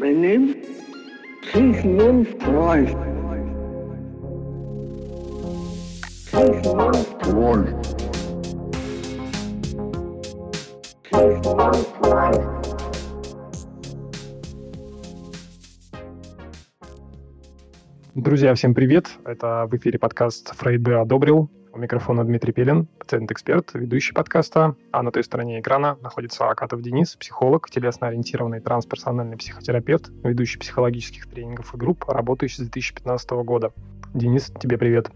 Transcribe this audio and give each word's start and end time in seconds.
Name? 0.00 0.54
Sigmund 1.52 2.26
Freud. 2.40 2.88
Sigmund 6.24 6.96
Freud. 7.20 7.68
Sigmund 11.12 11.86
Freud. 12.00 12.60
Друзья, 18.14 18.54
всем 18.54 18.74
привет! 18.74 19.10
Это 19.26 19.66
в 19.70 19.76
эфире 19.76 19.98
подкаст 19.98 20.54
«Фрейд 20.56 20.80
бы 20.80 20.94
одобрил». 20.94 21.50
У 21.72 21.78
микрофона 21.78 22.24
Дмитрий 22.24 22.52
Пелин, 22.52 22.86
пациент-эксперт, 22.98 23.74
ведущий 23.74 24.12
подкаста. 24.12 24.74
А 24.90 25.02
на 25.04 25.12
той 25.12 25.22
стороне 25.22 25.60
экрана 25.60 25.96
находится 26.02 26.48
Акатов 26.50 26.82
Денис, 26.82 27.14
психолог, 27.14 27.70
телесно-ориентированный 27.70 28.60
трансперсональный 28.60 29.36
психотерапевт, 29.36 30.10
ведущий 30.24 30.58
психологических 30.58 31.28
тренингов 31.28 31.72
и 31.72 31.76
групп, 31.76 32.08
работающий 32.08 32.64
с 32.64 32.68
2015 32.68 33.30
года. 33.44 33.72
Денис, 34.14 34.52
тебе 34.58 34.78
привет. 34.78 35.10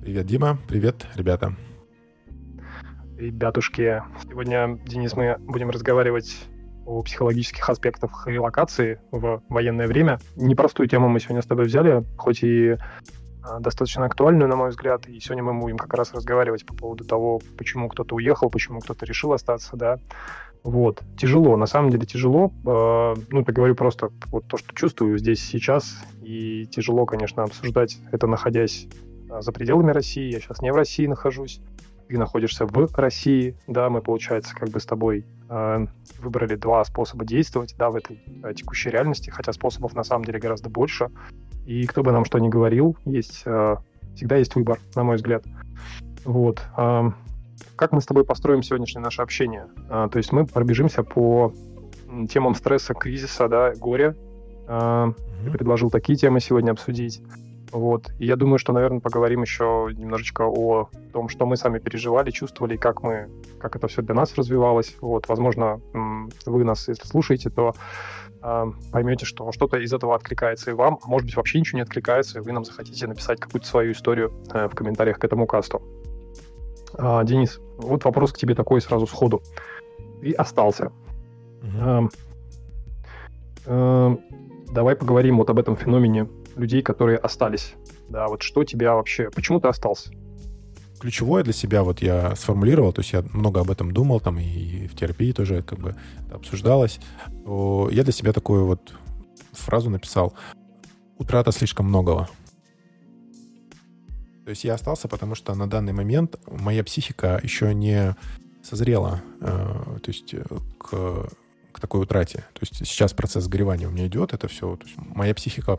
Привет, 0.00 0.26
Дима. 0.26 0.56
Привет, 0.66 1.06
ребята. 1.14 1.54
Ребятушки, 3.18 4.02
сегодня, 4.26 4.78
Денис, 4.86 5.14
мы 5.14 5.36
будем 5.40 5.68
разговаривать 5.68 6.48
о 6.86 7.02
психологических 7.02 7.68
аспектах 7.68 8.26
релокации 8.26 8.98
в 9.10 9.42
военное 9.50 9.86
время. 9.86 10.18
Непростую 10.36 10.88
тему 10.88 11.08
мы 11.08 11.20
сегодня 11.20 11.42
с 11.42 11.46
тобой 11.46 11.66
взяли, 11.66 12.04
хоть 12.16 12.42
и 12.42 12.76
достаточно 13.60 14.04
актуальную, 14.04 14.48
на 14.48 14.56
мой 14.56 14.70
взгляд, 14.70 15.06
и 15.08 15.18
сегодня 15.20 15.42
мы 15.42 15.58
будем 15.58 15.76
как 15.76 15.94
раз 15.94 16.12
разговаривать 16.14 16.64
по 16.64 16.74
поводу 16.74 17.04
того, 17.04 17.40
почему 17.56 17.88
кто-то 17.88 18.14
уехал, 18.14 18.50
почему 18.50 18.80
кто-то 18.80 19.04
решил 19.04 19.32
остаться, 19.32 19.76
да. 19.76 19.98
Вот. 20.62 21.02
Тяжело, 21.18 21.56
на 21.56 21.66
самом 21.66 21.90
деле 21.90 22.06
тяжело. 22.06 22.52
Э, 22.64 23.14
ну, 23.30 23.40
это 23.40 23.52
говорю 23.52 23.74
просто 23.74 24.10
вот 24.26 24.46
то, 24.46 24.56
что 24.56 24.72
чувствую 24.74 25.18
здесь 25.18 25.42
сейчас, 25.42 25.98
и 26.22 26.66
тяжело, 26.66 27.04
конечно, 27.04 27.42
обсуждать 27.42 27.98
это, 28.12 28.26
находясь 28.26 28.86
а, 29.28 29.42
за 29.42 29.50
пределами 29.50 29.90
России. 29.90 30.30
Я 30.30 30.40
сейчас 30.40 30.62
не 30.62 30.72
в 30.72 30.76
России 30.76 31.06
нахожусь, 31.06 31.60
ты 32.08 32.18
находишься 32.18 32.66
в 32.66 32.94
России, 32.98 33.56
да, 33.66 33.88
мы, 33.88 34.02
получается, 34.02 34.54
как 34.54 34.68
бы 34.68 34.80
с 34.80 34.86
тобой 34.86 35.24
э, 35.48 35.86
выбрали 36.18 36.56
два 36.56 36.84
способа 36.84 37.24
действовать, 37.24 37.74
да, 37.78 37.90
в 37.90 37.96
этой 37.96 38.22
э, 38.42 38.52
текущей 38.54 38.90
реальности, 38.90 39.30
хотя 39.30 39.52
способов 39.52 39.94
на 39.94 40.04
самом 40.04 40.26
деле 40.26 40.38
гораздо 40.38 40.68
больше. 40.68 41.08
И 41.66 41.86
кто 41.86 42.02
бы 42.02 42.12
нам 42.12 42.24
что 42.24 42.38
ни 42.38 42.48
говорил, 42.48 42.96
есть, 43.04 43.42
э, 43.44 43.76
всегда 44.14 44.36
есть 44.36 44.54
выбор, 44.54 44.78
на 44.94 45.04
мой 45.04 45.16
взгляд. 45.16 45.44
Вот. 46.24 46.62
Э, 46.76 47.10
как 47.76 47.92
мы 47.92 48.00
с 48.00 48.06
тобой 48.06 48.24
построим 48.24 48.62
сегодняшнее 48.62 49.02
наше 49.02 49.22
общение? 49.22 49.66
Э, 49.88 50.08
то 50.10 50.18
есть 50.18 50.32
мы 50.32 50.46
пробежимся 50.46 51.02
по 51.02 51.52
темам 52.28 52.54
стресса, 52.54 52.94
кризиса, 52.94 53.48
да, 53.48 53.72
горя. 53.74 54.14
Ты 54.66 55.50
предложил 55.50 55.90
такие 55.90 56.16
темы 56.16 56.40
сегодня 56.40 56.70
обсудить. 56.72 57.22
Вот. 57.72 58.12
И 58.18 58.26
я 58.26 58.36
думаю, 58.36 58.58
что, 58.58 58.72
наверное, 58.72 59.00
поговорим 59.00 59.42
еще 59.42 59.88
немножечко 59.96 60.42
о 60.42 60.90
том, 61.12 61.30
что 61.30 61.46
мы 61.46 61.56
сами 61.56 61.78
переживали, 61.78 62.30
чувствовали, 62.30 62.76
как 62.76 63.02
мы, 63.02 63.28
как 63.58 63.76
это 63.76 63.88
все 63.88 64.02
для 64.02 64.14
нас 64.14 64.34
развивалось. 64.36 64.94
Вот. 65.00 65.26
Возможно, 65.28 65.80
вы 66.44 66.64
нас, 66.64 66.86
если 66.88 67.06
слушаете, 67.06 67.48
то 67.48 67.74
поймете, 68.90 69.24
что 69.24 69.52
что-то 69.52 69.78
из 69.78 69.92
этого 69.92 70.14
откликается 70.14 70.70
и 70.70 70.74
вам, 70.74 70.98
а 71.02 71.08
может 71.08 71.26
быть, 71.26 71.36
вообще 71.36 71.60
ничего 71.60 71.78
не 71.78 71.82
откликается, 71.82 72.38
и 72.38 72.42
вы 72.42 72.52
нам 72.52 72.64
захотите 72.64 73.06
написать 73.06 73.38
какую-то 73.38 73.66
свою 73.66 73.92
историю 73.92 74.32
э, 74.52 74.68
в 74.68 74.74
комментариях 74.74 75.18
к 75.18 75.24
этому 75.24 75.46
касту. 75.46 75.80
А, 76.94 77.22
Денис, 77.24 77.60
вот 77.78 78.04
вопрос 78.04 78.32
к 78.32 78.38
тебе 78.38 78.54
такой 78.54 78.80
сразу 78.80 79.06
сходу. 79.06 79.42
Ты 80.20 80.32
остался. 80.32 80.92
Э, 83.64 84.16
давай 84.72 84.96
поговорим 84.96 85.38
вот 85.38 85.50
об 85.50 85.58
этом 85.58 85.76
феномене 85.76 86.28
людей, 86.56 86.82
которые 86.82 87.18
остались. 87.18 87.74
Да, 88.08 88.26
вот 88.28 88.42
что 88.42 88.64
тебя 88.64 88.94
вообще... 88.94 89.30
Почему 89.30 89.60
ты 89.60 89.68
остался? 89.68 90.10
Ключевое 91.02 91.42
для 91.42 91.52
себя 91.52 91.82
вот 91.82 92.00
я 92.00 92.36
сформулировал, 92.36 92.92
то 92.92 93.00
есть 93.00 93.12
я 93.12 93.24
много 93.32 93.60
об 93.60 93.72
этом 93.72 93.90
думал, 93.90 94.20
там 94.20 94.38
и 94.38 94.86
в 94.86 94.94
терапии 94.94 95.32
тоже 95.32 95.60
как 95.60 95.80
бы 95.80 95.96
обсуждалось. 96.30 97.00
Я 97.90 98.04
для 98.04 98.12
себя 98.12 98.32
такую 98.32 98.66
вот 98.66 98.94
фразу 99.50 99.90
написал. 99.90 100.32
Утрата 101.18 101.50
слишком 101.50 101.86
многого. 101.86 102.28
То 104.44 104.50
есть 104.50 104.62
я 104.62 104.74
остался, 104.74 105.08
потому 105.08 105.34
что 105.34 105.52
на 105.56 105.68
данный 105.68 105.92
момент 105.92 106.36
моя 106.46 106.84
психика 106.84 107.40
еще 107.42 107.74
не 107.74 108.14
созрела 108.62 109.22
э, 109.40 109.44
то 109.44 110.08
есть 110.08 110.32
э, 110.34 110.44
к, 110.78 111.28
к 111.72 111.80
такой 111.80 112.02
утрате. 112.02 112.38
То 112.52 112.60
есть 112.60 112.76
сейчас 112.86 113.12
процесс 113.12 113.44
сгоревания 113.44 113.88
у 113.88 113.90
меня 113.90 114.06
идет, 114.06 114.32
это 114.32 114.48
все. 114.48 114.76
То 114.76 114.86
есть 114.86 114.96
моя 114.98 115.34
психика 115.34 115.78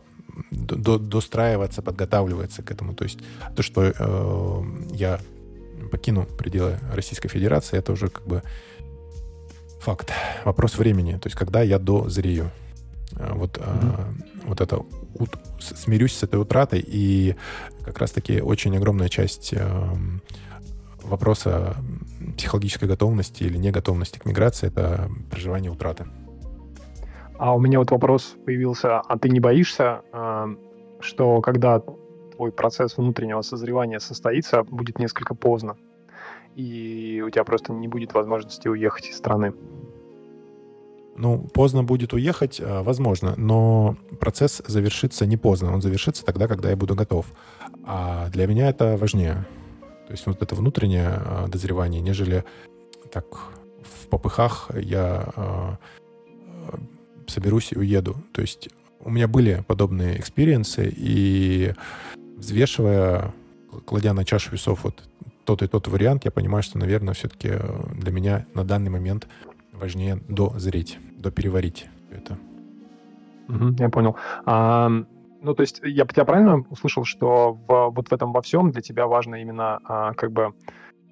до, 0.52 0.98
достраиваться, 0.98 1.82
подготавливается 1.82 2.64
к 2.64 2.72
этому. 2.72 2.94
То 2.94 3.04
есть 3.04 3.20
то, 3.56 3.64
что 3.64 3.84
э, 3.84 4.64
я 4.94 5.20
покину 5.92 6.26
пределы 6.26 6.80
Российской 6.94 7.30
Федерации, 7.30 7.78
это 7.78 7.92
уже 7.92 8.08
как 8.08 8.26
бы 8.26 8.42
факт. 9.80 10.12
Вопрос 10.46 10.78
времени. 10.78 11.18
То 11.18 11.28
есть 11.28 11.38
когда 11.38 11.62
я 11.62 11.80
дозрею. 11.80 12.52
Э, 13.16 13.34
вот, 13.34 13.58
mm-hmm. 13.58 14.12
э, 14.44 14.48
вот 14.48 14.62
это 14.62 14.78
ут, 15.16 15.38
смирюсь 15.60 16.16
с 16.16 16.24
этой 16.24 16.40
утратой, 16.40 16.84
и 16.86 17.36
как 17.84 18.00
раз-таки 18.00 18.42
очень 18.42 18.76
огромная 18.76 19.10
часть 19.10 19.54
э, 19.54 19.90
вопроса 21.04 21.76
психологической 22.38 22.88
готовности 22.88 23.44
или 23.44 23.58
неготовности 23.58 24.20
к 24.20 24.26
миграции— 24.26 24.68
это 24.70 25.10
проживание 25.30 25.72
утраты. 25.72 26.06
А 27.38 27.56
у 27.56 27.60
меня 27.60 27.80
вот 27.80 27.92
вопрос 27.92 28.36
появился, 28.46 29.00
а 29.00 29.18
ты 29.18 29.30
не 29.30 29.40
боишься, 29.40 30.02
э, 30.12 30.56
что 31.00 31.42
когда 31.42 31.82
твой 32.36 32.52
процесс 32.52 32.98
внутреннего 32.98 33.42
созревания 33.42 34.00
состоится, 34.00 34.64
будет 34.64 35.00
несколько 35.00 35.36
поздно, 35.36 35.76
и 36.56 37.24
у 37.26 37.30
тебя 37.30 37.44
просто 37.44 37.74
не 37.74 37.88
будет 37.88 38.14
возможности 38.14 38.68
уехать 38.68 39.10
из 39.10 39.18
страны? 39.18 39.54
Ну, 41.16 41.48
поздно 41.54 41.84
будет 41.84 42.14
уехать, 42.14 42.60
э, 42.60 42.82
возможно, 42.82 43.34
но 43.38 43.96
процесс 44.20 44.62
завершится 44.66 45.26
не 45.26 45.38
поздно, 45.38 45.74
он 45.74 45.82
завершится 45.82 46.26
тогда, 46.26 46.48
когда 46.48 46.70
я 46.70 46.76
буду 46.76 46.96
готов. 46.96 47.28
А 47.86 48.30
для 48.30 48.48
меня 48.48 48.70
это 48.70 48.98
важнее. 48.98 49.46
То 50.14 50.16
есть 50.16 50.28
вот 50.28 50.44
это 50.44 50.54
внутреннее 50.54 51.20
э, 51.26 51.48
дозревание, 51.48 52.00
нежели 52.00 52.44
так 53.12 53.26
в 53.82 54.08
попыхах 54.10 54.70
я 54.76 55.26
э, 55.36 55.72
соберусь 57.26 57.72
и 57.72 57.80
уеду. 57.80 58.18
То 58.32 58.42
есть 58.42 58.70
у 59.00 59.10
меня 59.10 59.28
были 59.28 59.64
подобные 59.66 60.20
experience 60.20 60.81
ы, 60.81 60.94
и 60.96 61.74
взвешивая, 62.38 63.34
кладя 63.86 64.14
на 64.14 64.24
чашу 64.24 64.52
весов 64.52 64.84
вот 64.84 65.02
тот 65.46 65.64
и 65.64 65.68
тот 65.68 65.88
вариант, 65.88 66.26
я 66.26 66.32
понимаю, 66.32 66.62
что, 66.62 66.78
наверное, 66.78 67.16
все-таки 67.16 67.54
для 67.96 68.12
меня 68.12 68.46
на 68.54 68.64
данный 68.64 68.92
момент 68.92 69.28
важнее 69.72 70.20
дозреть, 70.28 71.00
допереварить 71.18 71.88
это. 72.12 72.38
Угу, 73.50 73.78
я 73.80 73.90
понял. 73.90 74.16
А, 74.46 74.92
ну, 75.44 75.54
то 75.54 75.62
есть 75.62 75.82
я 75.84 76.06
тебя 76.06 76.26
правильно 76.26 76.66
услышал, 76.70 77.04
что 77.04 77.54
в, 77.54 77.90
вот 77.90 78.10
в 78.10 78.14
этом 78.14 78.32
во 78.32 78.42
всем 78.42 78.72
для 78.72 78.82
тебя 78.82 79.08
важно 79.08 79.36
именно 79.36 79.80
а, 79.84 80.14
как 80.14 80.32
бы 80.32 80.54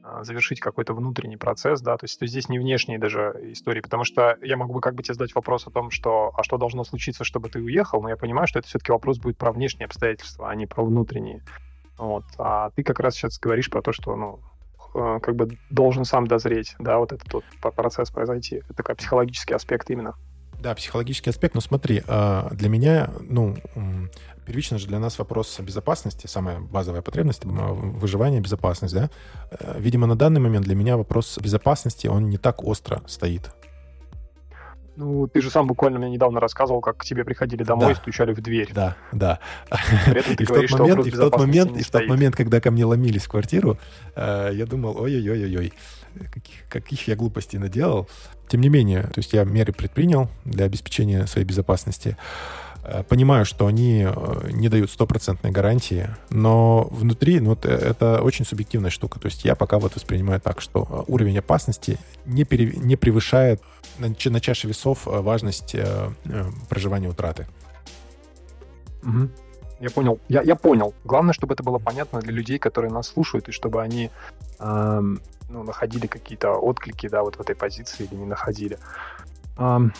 а, 0.03 0.23
завершить 0.23 0.59
какой-то 0.59 0.93
внутренний 0.93 1.37
процесс, 1.37 1.81
да, 1.81 1.97
то 1.97 2.05
есть 2.05 2.17
то 2.17 2.25
здесь 2.25 2.47
не 2.47 2.57
внешние 2.57 2.97
даже 2.97 3.37
истории, 3.51 3.81
потому 3.81 4.05
что 4.05 4.37
я 4.41 4.55
могу 4.55 4.73
бы 4.73 4.81
как 4.81 4.95
бы 4.95 5.03
тебе 5.03 5.15
задать 5.15 5.35
вопрос 5.35 5.67
о 5.67 5.71
том, 5.71 5.91
что, 5.91 6.31
а 6.35 6.43
что 6.43 6.57
должно 6.57 6.83
случиться, 6.85 7.25
чтобы 7.25 7.49
ты 7.49 7.59
уехал, 7.59 8.01
но 8.01 8.09
я 8.09 8.15
понимаю, 8.15 8.47
что 8.47 8.59
это 8.59 8.67
все-таки 8.69 8.93
вопрос 8.93 9.19
будет 9.19 9.37
про 9.37 9.51
внешние 9.51 9.85
обстоятельства, 9.85 10.49
а 10.49 10.55
не 10.55 10.65
про 10.65 10.83
внутренние. 10.83 11.43
Вот. 11.97 12.23
А 12.37 12.71
ты 12.71 12.83
как 12.83 12.99
раз 12.99 13.15
сейчас 13.15 13.37
говоришь 13.37 13.69
про 13.69 13.81
то, 13.81 13.91
что, 13.91 14.15
ну, 14.15 14.39
э, 14.95 15.19
как 15.21 15.35
бы 15.35 15.49
должен 15.69 16.05
сам 16.05 16.25
дозреть, 16.25 16.75
да, 16.79 16.97
вот 16.97 17.11
этот 17.11 17.31
вот 17.33 17.43
процесс 17.75 18.09
произойти. 18.09 18.57
Это 18.57 18.73
такой 18.73 18.95
психологический 18.95 19.53
аспект 19.53 19.89
именно. 19.89 20.15
Да, 20.61 20.75
психологический 20.75 21.31
аспект. 21.31 21.55
Но 21.55 21.61
смотри, 21.61 22.03
а, 22.07 22.49
для 22.51 22.69
меня, 22.69 23.09
ну, 23.19 23.55
первично 24.45 24.77
же 24.77 24.87
для 24.87 24.99
нас 24.99 25.17
вопрос 25.17 25.59
безопасности, 25.59 26.27
самая 26.27 26.59
базовая 26.59 27.01
потребность, 27.01 27.45
выживание, 27.45 28.41
безопасность, 28.41 28.93
да. 28.93 29.09
Э, 29.51 29.79
видимо, 29.79 30.05
на 30.05 30.15
данный 30.15 30.39
момент 30.39 30.65
для 30.65 30.75
меня 30.75 30.97
вопрос 30.97 31.37
безопасности, 31.39 32.07
он 32.07 32.29
не 32.29 32.37
так 32.37 32.63
остро 32.63 33.01
стоит. 33.07 33.51
Ну, 34.95 35.27
ты 35.27 35.41
же 35.41 35.49
сам 35.49 35.67
буквально 35.67 35.99
мне 35.99 36.09
недавно 36.09 36.39
рассказывал, 36.39 36.81
как 36.81 36.97
к 36.97 37.05
тебе 37.05 37.23
приходили 37.23 37.63
домой 37.63 37.87
да. 37.87 37.91
и 37.91 37.95
стучали 37.95 38.33
в 38.33 38.41
дверь. 38.41 38.69
Да, 38.73 38.95
да. 39.11 39.39
И 40.39 40.43
в 40.43 40.47
тот 40.47 40.69
момент, 40.71 41.07
и 41.07 41.11
в 41.11 41.17
тот 41.17 41.37
момент, 41.37 41.77
и 41.77 41.83
в 41.83 41.89
тот 41.89 42.07
момент, 42.07 42.35
когда 42.35 42.59
ко 42.59 42.71
мне 42.71 42.85
ломились 42.85 43.23
в 43.23 43.29
квартиру, 43.29 43.77
э, 44.15 44.51
я 44.53 44.65
думал, 44.65 44.97
ой-ой-ой-ой, 44.97 45.73
каких, 46.31 46.55
каких 46.69 47.07
я 47.07 47.15
глупостей 47.15 47.57
наделал. 47.57 48.09
Тем 48.47 48.61
не 48.61 48.69
менее, 48.69 49.03
то 49.03 49.17
есть 49.17 49.31
я 49.33 49.45
меры 49.45 49.71
предпринял 49.71 50.29
для 50.43 50.65
обеспечения 50.65 51.25
своей 51.25 51.47
безопасности. 51.47 52.17
Э, 52.83 53.03
понимаю, 53.03 53.45
что 53.45 53.67
они 53.67 54.05
э, 54.07 54.49
не 54.51 54.69
дают 54.69 54.89
стопроцентной 54.89 55.51
гарантии, 55.51 56.09
но 56.29 56.87
внутри 56.91 57.39
ну, 57.39 57.57
э, 57.61 57.69
это 57.69 58.21
очень 58.21 58.45
субъективная 58.45 58.89
штука. 58.89 59.19
То 59.19 59.27
есть 59.27 59.45
я 59.45 59.55
пока 59.55 59.77
вот 59.77 59.95
воспринимаю 59.95 60.41
так, 60.41 60.61
что 60.61 61.05
уровень 61.07 61.37
опасности 61.37 61.99
не, 62.25 62.43
пере, 62.43 62.73
не 62.77 62.95
превышает 62.95 63.61
на, 63.99 64.07
на 64.07 64.39
чаше 64.39 64.67
весов 64.67 65.05
важность 65.05 65.75
э, 65.75 66.09
проживания 66.69 67.07
утраты. 67.07 67.47
Угу. 69.03 69.29
Я 69.79 69.89
понял. 69.89 70.19
Я, 70.27 70.41
я 70.41 70.55
понял. 70.55 70.93
Главное, 71.03 71.33
чтобы 71.33 71.53
это 71.53 71.63
было 71.63 71.79
понятно 71.79 72.19
для 72.19 72.31
людей, 72.31 72.59
которые 72.59 72.91
нас 72.91 73.07
слушают, 73.07 73.49
и 73.49 73.51
чтобы 73.51 73.81
они 73.81 74.11
эм, 74.59 75.19
ну, 75.49 75.63
находили 75.63 76.05
какие-то 76.05 76.51
отклики, 76.51 77.09
да, 77.09 77.23
вот 77.23 77.35
в 77.35 77.41
этой 77.41 77.55
позиции 77.55 78.03
или 78.05 78.19
не 78.19 78.25
находили. 78.25 78.77
Эм, 79.57 79.91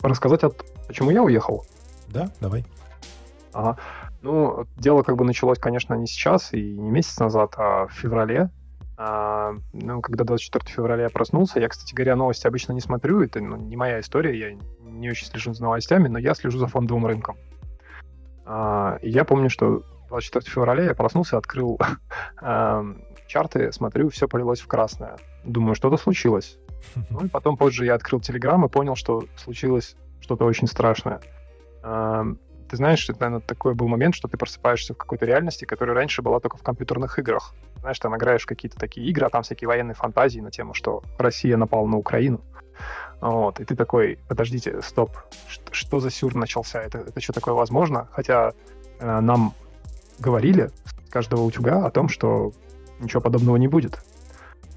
рассказать, 0.00 0.44
от, 0.44 0.64
почему 0.86 1.10
я 1.10 1.22
уехал? 1.22 1.66
Да, 2.08 2.30
давай. 2.40 2.64
Ага. 3.52 3.78
Ну, 4.22 4.66
дело 4.76 5.02
как 5.02 5.16
бы 5.16 5.24
началось, 5.24 5.58
конечно, 5.58 5.94
не 5.94 6.06
сейчас 6.06 6.52
и 6.52 6.76
не 6.76 6.90
месяц 6.90 7.18
назад, 7.18 7.54
а 7.56 7.86
в 7.86 7.92
феврале. 7.92 8.50
А, 8.98 9.52
ну, 9.72 10.00
когда 10.00 10.24
24 10.24 10.64
февраля 10.66 11.04
я 11.04 11.10
проснулся, 11.10 11.60
я, 11.60 11.68
кстати 11.68 11.94
говоря, 11.94 12.16
новости 12.16 12.46
обычно 12.46 12.72
не 12.72 12.80
смотрю, 12.80 13.22
это 13.22 13.40
ну, 13.40 13.56
не 13.56 13.76
моя 13.76 14.00
история, 14.00 14.38
я 14.38 14.56
не 14.80 15.10
очень 15.10 15.26
слежу 15.26 15.52
за 15.52 15.62
новостями, 15.62 16.08
но 16.08 16.18
я 16.18 16.34
слежу 16.34 16.58
за 16.58 16.66
фондовым 16.66 17.06
рынком. 17.06 17.36
А, 18.46 18.98
и 19.02 19.10
я 19.10 19.24
помню, 19.24 19.50
что 19.50 19.82
24 20.08 20.50
февраля 20.50 20.84
я 20.84 20.94
проснулся, 20.94 21.36
открыл 21.36 21.78
а, 22.40 22.84
чарты, 23.26 23.70
смотрю, 23.72 24.08
все 24.08 24.28
полилось 24.28 24.60
в 24.60 24.66
красное. 24.66 25.16
Думаю, 25.44 25.74
что-то 25.74 25.96
случилось. 25.96 26.58
Ну 27.10 27.24
и 27.24 27.28
потом 27.28 27.56
позже 27.56 27.84
я 27.84 27.94
открыл 27.94 28.20
Телеграм 28.20 28.64
и 28.64 28.68
понял, 28.68 28.94
что 28.94 29.24
случилось 29.36 29.96
что-то 30.20 30.44
очень 30.44 30.68
страшное. 30.68 31.20
Ты 32.68 32.76
знаешь, 32.76 33.08
это, 33.08 33.20
наверное, 33.20 33.40
такой 33.40 33.74
был 33.74 33.86
момент, 33.86 34.16
что 34.16 34.26
ты 34.26 34.36
просыпаешься 34.36 34.92
в 34.92 34.96
какой-то 34.96 35.24
реальности, 35.24 35.64
которая 35.64 35.94
раньше 35.94 36.22
была 36.22 36.40
только 36.40 36.56
в 36.56 36.62
компьютерных 36.62 37.18
играх. 37.18 37.54
Знаешь, 37.80 37.98
там 38.00 38.16
играешь 38.16 38.44
какие-то 38.44 38.76
такие 38.76 39.06
игры, 39.06 39.26
а 39.26 39.30
там 39.30 39.42
всякие 39.42 39.68
военные 39.68 39.94
фантазии 39.94 40.40
на 40.40 40.50
тему, 40.50 40.74
что 40.74 41.02
Россия 41.18 41.56
напала 41.56 41.86
на 41.86 41.96
Украину. 41.96 42.40
Вот, 43.20 43.60
и 43.60 43.64
ты 43.64 43.76
такой, 43.76 44.18
подождите, 44.28 44.82
стоп, 44.82 45.16
что, 45.48 45.72
что 45.72 46.00
за 46.00 46.10
сюр 46.10 46.34
начался? 46.34 46.82
Это, 46.82 46.98
это 46.98 47.20
что 47.20 47.32
такое 47.32 47.54
возможно? 47.54 48.08
Хотя 48.12 48.52
э, 48.98 49.20
нам 49.20 49.54
говорили 50.18 50.70
с 50.84 51.10
каждого 51.10 51.42
утюга 51.42 51.86
о 51.86 51.90
том, 51.90 52.08
что 52.08 52.52
ничего 53.00 53.22
подобного 53.22 53.56
не 53.56 53.68
будет. 53.68 53.98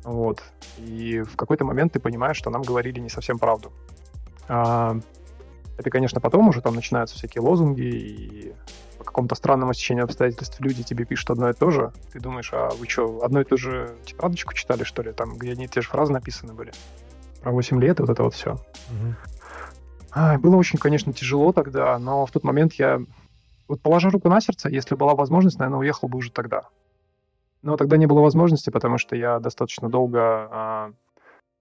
Вот. 0.04 0.44
И 0.78 1.22
в 1.22 1.36
какой-то 1.36 1.66
момент 1.66 1.94
ты 1.94 2.00
понимаешь, 2.00 2.38
что 2.38 2.50
нам 2.50 2.62
говорили 2.62 3.00
не 3.00 3.10
совсем 3.10 3.40
правду. 3.40 3.72
А, 4.48 4.98
это, 5.80 5.90
конечно, 5.90 6.20
потом 6.20 6.50
уже 6.50 6.62
там 6.62 6.76
начинаются 6.76 7.16
всякие 7.16 7.42
лозунги, 7.42 7.84
и 7.84 8.54
по 8.98 9.06
какому-то 9.06 9.34
странному 9.36 9.74
стечению 9.74 10.04
обстоятельств 10.04 10.60
люди 10.60 10.84
тебе 10.84 11.06
пишут 11.06 11.30
одно 11.30 11.50
и 11.50 11.54
то 11.54 11.72
же. 11.72 11.94
Ты 12.12 12.20
думаешь, 12.20 12.50
а 12.52 12.70
вы 12.78 12.86
что, 12.86 13.24
одну 13.24 13.40
и 13.40 13.46
ту 13.46 13.56
же 13.56 13.96
тетрадочку 14.04 14.54
читали, 14.54 14.84
что 14.84 15.02
ли, 15.02 15.14
там, 15.14 15.38
где 15.38 15.54
одни 15.54 15.66
и 15.66 15.68
те 15.70 15.80
же 15.80 15.88
фразы 15.88 16.12
написаны 16.12 16.54
были? 16.54 16.74
Про 17.42 17.54
8 17.54 17.82
лет 17.82 18.00
и 18.00 18.04
вот 18.04 18.10
это 18.10 18.24
вот 18.24 18.34
все. 18.34 18.56
Угу. 18.56 19.16
А, 20.12 20.38
было 20.38 20.58
очень, 20.58 20.78
конечно, 20.78 21.14
тяжело 21.14 21.54
тогда, 21.54 21.98
но 21.98 22.26
в 22.26 22.32
тот 22.32 22.44
момент 22.44 22.74
я, 22.74 23.00
вот 23.70 23.82
положа 23.82 24.10
руку 24.10 24.28
на 24.28 24.42
сердце, 24.42 24.68
если 24.68 24.96
была 24.96 25.16
возможность, 25.16 25.60
наверное, 25.60 25.80
уехал 25.80 26.10
бы 26.10 26.18
уже 26.18 26.30
тогда. 26.30 26.64
Но 27.62 27.78
тогда 27.78 27.96
не 27.96 28.06
было 28.06 28.20
возможности, 28.20 28.70
потому 28.70 28.98
что 28.98 29.16
я 29.16 29.40
достаточно 29.40 29.90
долго 29.90 30.20
а, 30.22 30.92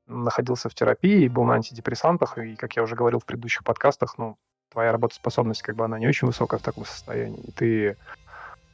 находился 0.09 0.69
в 0.69 0.75
терапии, 0.75 1.29
был 1.29 1.45
на 1.45 1.55
антидепрессантах, 1.55 2.39
и, 2.39 2.57
как 2.57 2.77
я 2.77 2.83
уже 2.83 2.97
говорил 2.97 3.21
в 3.21 3.25
предыдущих 3.25 3.63
подкастах, 3.63 4.17
ну, 4.19 4.37
твоя 4.71 4.93
работоспособность, 4.93 5.63
как 5.63 5.77
бы, 5.77 5.85
она 5.85 5.99
не 5.99 6.09
очень 6.09 6.27
высокая 6.27 6.59
в 6.59 6.63
таком 6.63 6.85
состоянии, 6.85 7.41
и 7.41 7.53
ты 7.53 7.97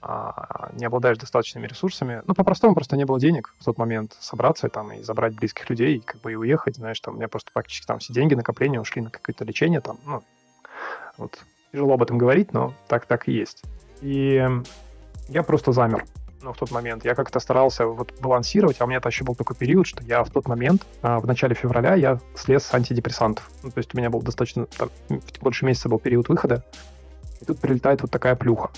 а, 0.00 0.70
не 0.72 0.84
обладаешь 0.84 1.18
достаточными 1.18 1.66
ресурсами. 1.66 2.22
Ну, 2.26 2.34
по-простому, 2.34 2.74
просто 2.74 2.96
не 2.96 3.04
было 3.04 3.20
денег 3.20 3.54
в 3.58 3.64
тот 3.64 3.78
момент 3.78 4.16
собраться 4.20 4.68
там 4.68 4.92
и 4.92 5.02
забрать 5.02 5.34
близких 5.34 5.68
людей, 5.70 6.00
как 6.00 6.20
бы 6.20 6.32
и 6.32 6.36
уехать, 6.36 6.76
знаешь, 6.76 7.00
там 7.00 7.14
у 7.14 7.16
меня 7.16 7.28
просто 7.28 7.50
практически 7.52 7.86
там 7.86 7.98
все 7.98 8.12
деньги, 8.12 8.34
накопления 8.34 8.80
ушли 8.80 9.02
на 9.02 9.10
какое-то 9.10 9.44
лечение 9.44 9.80
там, 9.80 9.98
ну, 10.04 10.22
вот, 11.16 11.38
тяжело 11.72 11.94
об 11.94 12.02
этом 12.02 12.18
говорить, 12.18 12.52
но 12.52 12.74
так 12.88 13.06
так 13.06 13.28
и 13.28 13.32
есть. 13.32 13.62
И 14.00 14.46
я 15.28 15.42
просто 15.42 15.72
замер 15.72 16.04
ну, 16.44 16.52
в 16.52 16.58
тот 16.58 16.70
момент. 16.70 17.04
Я 17.04 17.14
как-то 17.14 17.40
старался 17.40 17.86
вот 17.86 18.12
балансировать, 18.20 18.80
а 18.80 18.84
у 18.84 18.86
меня 18.86 18.98
это 18.98 19.08
еще 19.08 19.24
был 19.24 19.34
такой 19.34 19.56
период, 19.56 19.86
что 19.86 20.04
я 20.04 20.22
в 20.22 20.30
тот 20.30 20.46
момент, 20.46 20.86
а, 21.02 21.18
в 21.18 21.26
начале 21.26 21.54
февраля, 21.54 21.94
я 21.94 22.20
слез 22.36 22.64
с 22.64 22.74
антидепрессантов. 22.74 23.50
Ну, 23.62 23.70
то 23.70 23.78
есть 23.78 23.94
у 23.94 23.98
меня 23.98 24.10
был 24.10 24.22
достаточно, 24.22 24.66
там, 24.66 24.90
больше 25.40 25.64
месяца 25.64 25.88
был 25.88 25.98
период 25.98 26.28
выхода, 26.28 26.62
и 27.40 27.44
тут 27.44 27.58
прилетает 27.60 28.02
вот 28.02 28.10
такая 28.10 28.36
плюха. 28.36 28.70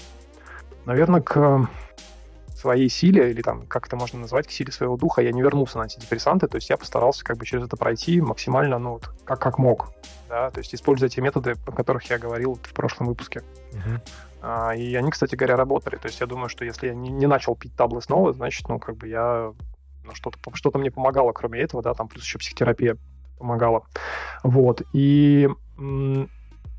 Наверное, 0.85 1.21
к 1.21 1.69
своей 2.55 2.89
силе, 2.89 3.31
или 3.31 3.43
там, 3.43 3.67
как 3.67 3.87
это 3.87 3.97
можно 3.97 4.21
назвать, 4.21 4.47
к 4.47 4.51
силе 4.51 4.73
своего 4.73 4.97
духа, 4.97 5.21
я 5.21 5.33
не 5.33 5.43
вернулся 5.43 5.77
на 5.79 5.85
антидепрессанты, 5.85 6.47
то 6.47 6.57
есть 6.57 6.71
я 6.71 6.77
постарался 6.77 7.25
как 7.25 7.37
бы 7.37 7.45
через 7.45 7.65
это 7.65 7.77
пройти 7.77 8.21
максимально, 8.21 8.79
ну, 8.79 8.93
вот, 8.93 9.11
как, 9.25 9.41
как 9.41 9.59
мог, 9.59 9.93
да, 10.29 10.51
то 10.51 10.61
есть 10.61 10.75
используя 10.75 11.09
те 11.09 11.21
методы, 11.21 11.57
о 11.67 11.73
которых 11.73 12.05
я 12.11 12.19
говорил 12.19 12.59
в 12.63 12.73
прошлом 12.73 13.09
выпуске. 13.09 13.43
Uh-huh. 13.73 14.01
А, 14.49 14.77
и 14.77 14.95
они, 14.95 15.11
кстати 15.11 15.35
говоря, 15.35 15.57
работали. 15.57 15.97
То 15.97 16.07
есть 16.07 16.21
я 16.21 16.27
думаю, 16.27 16.49
что 16.49 16.65
если 16.65 16.87
я 16.87 16.95
не, 16.95 17.11
не 17.11 17.27
начал 17.27 17.57
пить 17.57 17.75
таблы 17.75 18.01
снова, 18.01 18.33
значит, 18.33 18.69
ну, 18.69 18.79
как 18.79 18.97
бы 18.97 19.09
я... 19.09 19.53
Ну, 20.05 20.15
что-то, 20.15 20.39
что-то 20.55 20.79
мне 20.79 20.93
помогало, 20.93 21.33
кроме 21.33 21.61
этого, 21.61 21.83
да, 21.83 21.95
там 21.95 22.07
плюс 22.07 22.23
еще 22.23 22.39
психотерапия 22.39 22.97
помогала. 23.41 23.83
Вот. 24.45 24.83
И 24.93 25.49
м- 25.79 26.31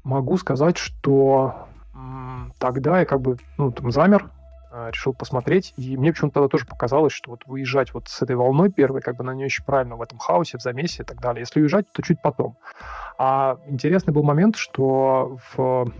могу 0.05 0.37
сказать, 0.37 0.77
что 0.77 1.67
м- 1.93 2.53
тогда 2.57 3.01
я 3.01 3.05
как 3.05 3.19
бы, 3.19 3.35
ну, 3.57 3.69
там 3.73 3.91
замер, 3.91 4.31
э, 4.71 4.91
решил 4.93 5.13
посмотреть, 5.13 5.73
и 5.75 5.97
мне 5.97 6.13
почему-то 6.13 6.35
тогда 6.35 6.47
тоже 6.47 6.65
показалось, 6.65 7.11
что 7.11 7.31
вот 7.31 7.41
выезжать 7.47 7.93
вот 7.93 8.07
с 8.07 8.21
этой 8.21 8.37
волной 8.37 8.71
первой, 8.71 9.01
как 9.01 9.17
бы 9.17 9.25
на 9.25 9.31
не 9.31 9.43
очень 9.43 9.65
правильно 9.65 9.97
в 9.97 10.01
этом 10.01 10.19
хаосе, 10.19 10.57
в 10.57 10.61
замесе 10.61 11.03
и 11.03 11.05
так 11.05 11.19
далее. 11.19 11.41
Если 11.41 11.59
уезжать, 11.59 11.91
то 11.91 12.01
чуть 12.01 12.21
потом. 12.21 12.55
А 13.17 13.57
интересный 13.67 14.13
был 14.13 14.23
момент, 14.23 14.55
что 14.55 15.37
в 15.53 15.91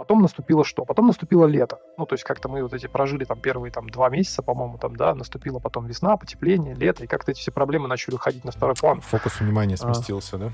Потом 0.00 0.22
наступило 0.22 0.64
что? 0.64 0.86
Потом 0.86 1.08
наступило 1.08 1.44
лето. 1.44 1.78
Ну, 1.98 2.06
то 2.06 2.14
есть 2.14 2.24
как-то 2.24 2.48
мы 2.48 2.62
вот 2.62 2.72
эти 2.72 2.86
прожили 2.86 3.24
там 3.24 3.38
первые 3.38 3.70
там 3.70 3.86
два 3.90 4.08
месяца, 4.08 4.40
по-моему, 4.40 4.78
там, 4.78 4.96
да, 4.96 5.14
наступила 5.14 5.58
потом 5.58 5.84
весна, 5.84 6.16
потепление, 6.16 6.74
лето, 6.74 7.04
и 7.04 7.06
как-то 7.06 7.32
эти 7.32 7.40
все 7.40 7.52
проблемы 7.52 7.86
начали 7.86 8.14
уходить 8.14 8.42
на 8.46 8.50
второй 8.50 8.74
план. 8.76 9.02
Фокус 9.02 9.40
внимания 9.40 9.74
а. 9.74 9.76
сместился, 9.76 10.36
а, 10.36 10.38
да? 10.38 10.52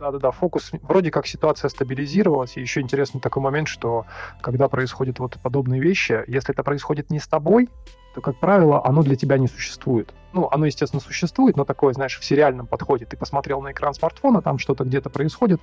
Да-да-да, 0.00 0.32
фокус, 0.32 0.72
вроде 0.82 1.12
как 1.12 1.28
ситуация 1.28 1.68
стабилизировалась, 1.68 2.56
и 2.56 2.60
еще 2.60 2.80
интересный 2.80 3.20
такой 3.20 3.40
момент, 3.40 3.68
что 3.68 4.04
когда 4.40 4.68
происходят 4.68 5.20
вот 5.20 5.38
подобные 5.40 5.80
вещи, 5.80 6.24
если 6.26 6.52
это 6.52 6.64
происходит 6.64 7.08
не 7.08 7.20
с 7.20 7.28
тобой, 7.28 7.70
то, 8.16 8.20
как 8.20 8.36
правило, 8.40 8.84
оно 8.84 9.04
для 9.04 9.14
тебя 9.14 9.38
не 9.38 9.46
существует. 9.46 10.12
Ну, 10.32 10.48
оно, 10.50 10.66
естественно, 10.66 11.00
существует, 11.00 11.56
но 11.56 11.64
такое, 11.64 11.94
знаешь, 11.94 12.18
в 12.18 12.24
сериальном 12.24 12.66
подходе. 12.66 13.06
Ты 13.06 13.16
посмотрел 13.16 13.62
на 13.62 13.70
экран 13.70 13.94
смартфона, 13.94 14.42
там 14.42 14.58
что-то 14.58 14.82
где-то 14.82 15.08
происходит, 15.08 15.60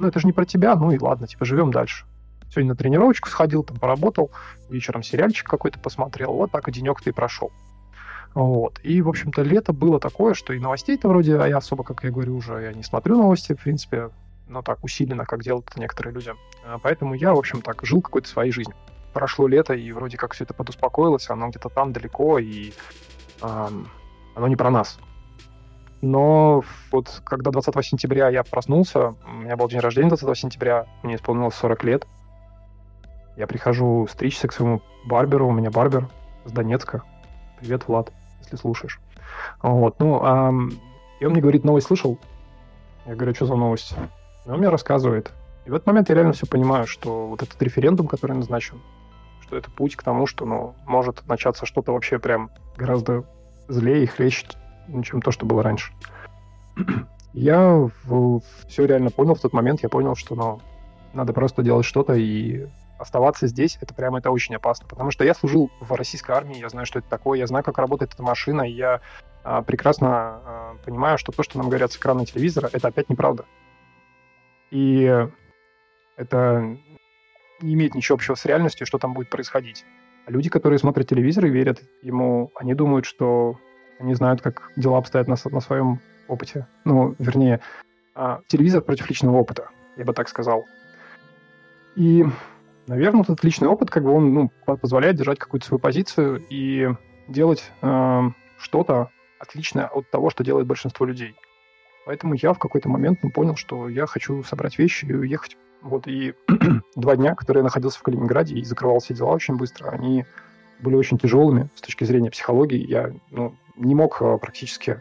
но 0.00 0.08
это 0.08 0.18
же 0.18 0.26
не 0.26 0.32
про 0.32 0.44
тебя, 0.44 0.74
ну 0.74 0.90
и 0.90 0.98
ладно, 0.98 1.28
типа, 1.28 1.44
живем 1.44 1.70
дальше. 1.70 2.06
Сегодня 2.50 2.70
на 2.70 2.76
тренировочку 2.76 3.28
сходил, 3.28 3.62
там 3.62 3.78
поработал, 3.78 4.30
вечером 4.68 5.02
сериальчик 5.02 5.48
какой-то 5.48 5.78
посмотрел. 5.78 6.32
Вот 6.32 6.50
так 6.50 6.68
и 6.68 6.72
денек-то 6.72 7.10
и 7.10 7.12
прошел. 7.12 7.52
Вот. 8.34 8.80
И, 8.82 9.00
в 9.02 9.08
общем-то, 9.08 9.42
лето 9.42 9.72
было 9.72 9.98
такое, 10.00 10.34
что 10.34 10.52
и 10.52 10.58
новостей-то 10.58 11.08
вроде, 11.08 11.36
а 11.36 11.46
я 11.46 11.58
особо, 11.58 11.84
как 11.84 12.02
я 12.04 12.10
говорю, 12.10 12.36
уже 12.36 12.60
я 12.62 12.72
не 12.72 12.82
смотрю 12.82 13.16
новости, 13.16 13.54
в 13.54 13.62
принципе, 13.62 14.10
но 14.48 14.62
так 14.62 14.82
усиленно, 14.84 15.24
как 15.24 15.42
делают 15.42 15.68
это 15.70 15.80
некоторые 15.80 16.14
люди. 16.14 16.32
А 16.64 16.78
поэтому 16.78 17.14
я, 17.14 17.34
в 17.34 17.38
общем, 17.38 17.62
так 17.62 17.84
жил 17.84 18.02
какой-то 18.02 18.28
своей 18.28 18.52
жизнью. 18.52 18.76
Прошло 19.12 19.48
лето, 19.48 19.74
и 19.74 19.90
вроде 19.92 20.16
как 20.16 20.34
все 20.34 20.44
это 20.44 20.54
подуспокоилось, 20.54 21.30
оно 21.30 21.48
где-то 21.48 21.68
там 21.68 21.92
далеко, 21.92 22.38
и 22.38 22.72
эм, 23.42 23.88
оно 24.36 24.46
не 24.46 24.56
про 24.56 24.70
нас. 24.70 24.98
Но 26.00 26.62
вот 26.92 27.20
когда 27.24 27.50
20 27.50 27.84
сентября 27.84 28.28
я 28.28 28.42
проснулся, 28.44 29.14
у 29.26 29.32
меня 29.32 29.56
был 29.56 29.68
день 29.68 29.80
рождения 29.80 30.08
20 30.08 30.38
сентября, 30.38 30.86
мне 31.02 31.16
исполнилось 31.16 31.54
40 31.56 31.84
лет, 31.84 32.06
я 33.40 33.46
прихожу 33.46 34.06
стричься 34.06 34.48
к 34.48 34.52
своему 34.52 34.82
барберу, 35.06 35.48
у 35.48 35.52
меня 35.52 35.70
барбер 35.70 36.10
с 36.44 36.52
Донецка. 36.52 37.02
Привет, 37.58 37.88
Влад, 37.88 38.12
если 38.40 38.56
слушаешь. 38.56 39.00
Вот, 39.62 39.98
ну, 39.98 40.20
а, 40.22 40.52
и 41.20 41.24
он 41.24 41.32
мне 41.32 41.40
говорит, 41.40 41.64
новость 41.64 41.86
слышал? 41.86 42.18
Я 43.06 43.14
говорю, 43.14 43.34
что 43.34 43.46
за 43.46 43.54
новость? 43.54 43.94
И 44.44 44.50
он 44.50 44.58
мне 44.58 44.68
рассказывает. 44.68 45.32
И 45.64 45.70
в 45.70 45.74
этот 45.74 45.86
момент 45.86 46.10
я 46.10 46.16
реально 46.16 46.34
все 46.34 46.46
понимаю, 46.46 46.86
что 46.86 47.28
вот 47.28 47.42
этот 47.42 47.60
референдум, 47.62 48.08
который 48.08 48.36
назначен, 48.36 48.78
что 49.40 49.56
это 49.56 49.70
путь 49.70 49.96
к 49.96 50.02
тому, 50.02 50.26
что, 50.26 50.44
ну, 50.44 50.74
может 50.86 51.26
начаться 51.26 51.64
что-то 51.64 51.92
вообще 51.92 52.18
прям 52.18 52.50
гораздо 52.76 53.24
злее 53.68 54.04
и 54.04 54.06
хлеще, 54.06 54.48
чем 55.02 55.22
то, 55.22 55.30
что 55.30 55.46
было 55.46 55.62
раньше. 55.62 55.94
я 57.32 57.88
в, 58.04 58.42
все 58.68 58.84
реально 58.84 59.08
понял 59.08 59.34
в 59.34 59.40
тот 59.40 59.54
момент, 59.54 59.82
я 59.82 59.88
понял, 59.88 60.14
что, 60.14 60.34
ну, 60.34 60.60
надо 61.14 61.32
просто 61.32 61.62
делать 61.62 61.86
что-то 61.86 62.12
и 62.12 62.66
оставаться 63.00 63.46
здесь, 63.46 63.78
это 63.80 63.94
прямо 63.94 64.18
это 64.18 64.30
очень 64.30 64.54
опасно. 64.54 64.86
Потому 64.86 65.10
что 65.10 65.24
я 65.24 65.34
служил 65.34 65.70
в 65.80 65.92
российской 65.92 66.32
армии, 66.32 66.58
я 66.58 66.68
знаю, 66.68 66.86
что 66.86 66.98
это 66.98 67.08
такое, 67.08 67.38
я 67.38 67.46
знаю, 67.46 67.64
как 67.64 67.78
работает 67.78 68.12
эта 68.14 68.22
машина, 68.22 68.62
и 68.62 68.72
я 68.72 69.00
а, 69.42 69.62
прекрасно 69.62 70.08
а, 70.08 70.76
понимаю, 70.84 71.18
что 71.18 71.32
то, 71.32 71.42
что 71.42 71.58
нам 71.58 71.68
говорят 71.68 71.92
с 71.92 71.96
экрана 71.96 72.26
телевизора, 72.26 72.68
это 72.72 72.88
опять 72.88 73.08
неправда. 73.08 73.44
И 74.70 75.26
это 76.16 76.76
не 77.60 77.74
имеет 77.74 77.94
ничего 77.94 78.16
общего 78.16 78.34
с 78.34 78.44
реальностью, 78.44 78.86
что 78.86 78.98
там 78.98 79.14
будет 79.14 79.30
происходить. 79.30 79.84
А 80.26 80.30
люди, 80.30 80.48
которые 80.48 80.78
смотрят 80.78 81.08
телевизор 81.08 81.46
и 81.46 81.50
верят 81.50 81.82
ему, 82.02 82.52
они 82.54 82.74
думают, 82.74 83.06
что 83.06 83.58
они 83.98 84.14
знают, 84.14 84.40
как 84.40 84.70
дела 84.76 84.98
обстоят 84.98 85.28
на, 85.28 85.36
на 85.50 85.60
своем 85.60 86.00
опыте. 86.28 86.66
Ну, 86.84 87.14
вернее, 87.18 87.60
а, 88.14 88.40
телевизор 88.46 88.82
против 88.82 89.08
личного 89.08 89.36
опыта, 89.36 89.68
я 89.96 90.04
бы 90.04 90.12
так 90.12 90.28
сказал. 90.28 90.64
И, 91.96 92.24
наверное, 92.86 93.22
этот 93.22 93.42
личный 93.44 93.68
опыт, 93.68 93.90
как 93.90 94.04
бы 94.04 94.12
он 94.12 94.32
ну, 94.32 94.50
позволяет 94.64 95.16
держать 95.16 95.38
какую-то 95.38 95.66
свою 95.66 95.78
позицию 95.78 96.44
и 96.50 96.88
делать 97.28 97.70
э, 97.82 98.20
что-то 98.58 99.10
отличное 99.38 99.86
от 99.86 100.10
того, 100.10 100.30
что 100.30 100.44
делает 100.44 100.66
большинство 100.66 101.06
людей. 101.06 101.34
Поэтому 102.06 102.34
я 102.34 102.52
в 102.52 102.58
какой-то 102.58 102.88
момент 102.88 103.20
ну, 103.22 103.30
понял, 103.30 103.56
что 103.56 103.88
я 103.88 104.06
хочу 104.06 104.42
собрать 104.42 104.78
вещи 104.78 105.04
и 105.04 105.14
уехать. 105.14 105.56
Вот 105.82 106.06
и 106.06 106.34
два 106.96 107.16
дня, 107.16 107.34
которые 107.34 107.60
я 107.60 107.64
находился 107.64 107.98
в 107.98 108.02
Калининграде 108.02 108.56
и 108.56 108.64
закрывал 108.64 109.00
все 109.00 109.14
дела 109.14 109.30
очень 109.30 109.56
быстро, 109.56 109.90
они 109.90 110.24
были 110.80 110.94
очень 110.94 111.18
тяжелыми 111.18 111.68
с 111.76 111.80
точки 111.80 112.04
зрения 112.04 112.30
психологии. 112.30 112.86
Я 112.86 113.12
ну, 113.30 113.54
не 113.76 113.94
мог 113.94 114.20
а, 114.20 114.38
практически, 114.38 115.00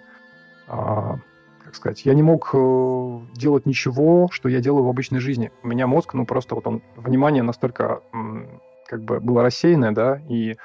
а, 0.67 1.19
как 1.69 1.75
сказать, 1.75 2.03
я 2.03 2.15
не 2.15 2.23
мог 2.23 2.49
а, 2.53 3.21
делать 3.35 3.67
ничего, 3.67 4.27
что 4.31 4.49
я 4.49 4.59
делаю 4.59 4.85
в 4.85 4.89
обычной 4.89 5.19
жизни. 5.19 5.51
У 5.61 5.67
меня 5.67 5.85
мозг, 5.85 6.15
ну 6.15 6.25
просто 6.25 6.55
вот 6.55 6.65
он, 6.65 6.81
внимание 6.95 7.43
настолько 7.43 8.01
как 8.88 9.03
бы 9.03 9.19
было 9.19 9.43
рассеянное, 9.43 9.91
да, 9.91 10.19
и 10.27 10.57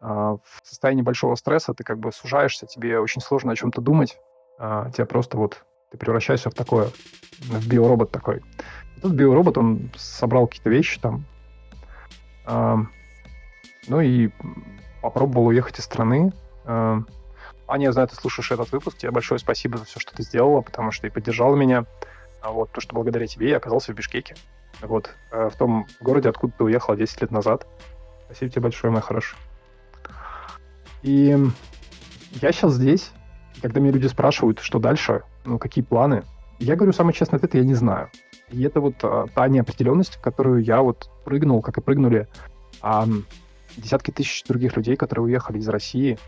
а, 0.00 0.38
в 0.38 0.60
состоянии 0.64 1.02
большого 1.02 1.36
стресса 1.36 1.72
ты 1.72 1.84
как 1.84 2.00
бы 2.00 2.10
сужаешься, 2.10 2.66
тебе 2.66 2.98
очень 2.98 3.20
сложно 3.20 3.52
о 3.52 3.56
чем-то 3.56 3.80
думать, 3.80 4.18
а, 4.58 4.90
тебя 4.90 5.06
просто 5.06 5.36
вот 5.36 5.64
ты 5.92 5.98
превращаешься 5.98 6.50
в 6.50 6.54
такое, 6.54 6.88
в 7.42 7.68
биоробот 7.68 8.10
такой. 8.10 8.42
Этот 8.96 9.12
биоробот, 9.12 9.56
он 9.56 9.92
собрал 9.96 10.48
какие-то 10.48 10.70
вещи 10.70 11.00
там, 11.00 11.26
а, 12.44 12.78
ну 13.86 14.00
и 14.00 14.30
попробовал 15.00 15.46
уехать 15.46 15.78
из 15.78 15.84
страны. 15.84 16.32
Аня, 17.70 17.86
я 17.86 17.92
знаю, 17.92 18.08
ты 18.08 18.16
слушаешь 18.16 18.50
этот 18.50 18.72
выпуск, 18.72 18.98
тебе 18.98 19.12
большое 19.12 19.38
спасибо 19.38 19.78
за 19.78 19.84
все, 19.84 20.00
что 20.00 20.12
ты 20.12 20.24
сделала, 20.24 20.60
потому 20.60 20.90
что 20.90 21.02
ты 21.02 21.10
поддержала 21.10 21.54
меня. 21.54 21.86
А 22.42 22.50
вот, 22.50 22.72
то, 22.72 22.80
что 22.80 22.94
благодаря 22.94 23.28
тебе 23.28 23.50
я 23.50 23.58
оказался 23.58 23.92
в 23.92 23.94
Бишкеке. 23.94 24.34
Вот, 24.82 25.10
э, 25.30 25.48
в 25.48 25.56
том 25.56 25.86
городе, 26.00 26.30
откуда 26.30 26.52
ты 26.58 26.64
уехала 26.64 26.96
10 26.96 27.20
лет 27.20 27.30
назад. 27.30 27.68
Спасибо 28.24 28.50
тебе 28.50 28.62
большое, 28.62 28.90
моя 28.90 29.02
хорошая. 29.02 29.38
И 31.02 31.38
я 32.40 32.52
сейчас 32.52 32.72
здесь, 32.72 33.12
и 33.56 33.60
когда 33.60 33.78
меня 33.78 33.92
люди 33.92 34.08
спрашивают, 34.08 34.58
что 34.58 34.80
дальше, 34.80 35.22
ну, 35.44 35.60
какие 35.60 35.84
планы, 35.84 36.24
я 36.58 36.74
говорю 36.74 36.92
самый 36.92 37.12
честный 37.12 37.36
ответ, 37.36 37.54
я 37.54 37.62
не 37.62 37.74
знаю. 37.74 38.10
И 38.50 38.62
это 38.64 38.80
вот 38.80 38.96
а, 39.02 39.26
та 39.32 39.46
неопределенность, 39.46 40.16
в 40.16 40.20
которую 40.20 40.64
я 40.64 40.82
вот 40.82 41.08
прыгнул, 41.24 41.62
как 41.62 41.78
и 41.78 41.80
прыгнули 41.80 42.26
а, 42.82 43.06
десятки 43.76 44.10
тысяч 44.10 44.42
других 44.44 44.76
людей, 44.76 44.96
которые 44.96 45.24
уехали 45.26 45.58
из 45.58 45.68
России, 45.68 46.18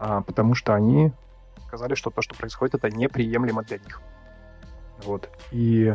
а, 0.00 0.22
потому 0.22 0.54
что 0.54 0.74
они 0.74 1.12
сказали, 1.66 1.94
что 1.94 2.10
то, 2.10 2.22
что 2.22 2.34
происходит, 2.34 2.74
это 2.74 2.90
неприемлемо 2.90 3.62
для 3.62 3.78
них. 3.78 4.00
Вот. 5.04 5.28
И 5.52 5.94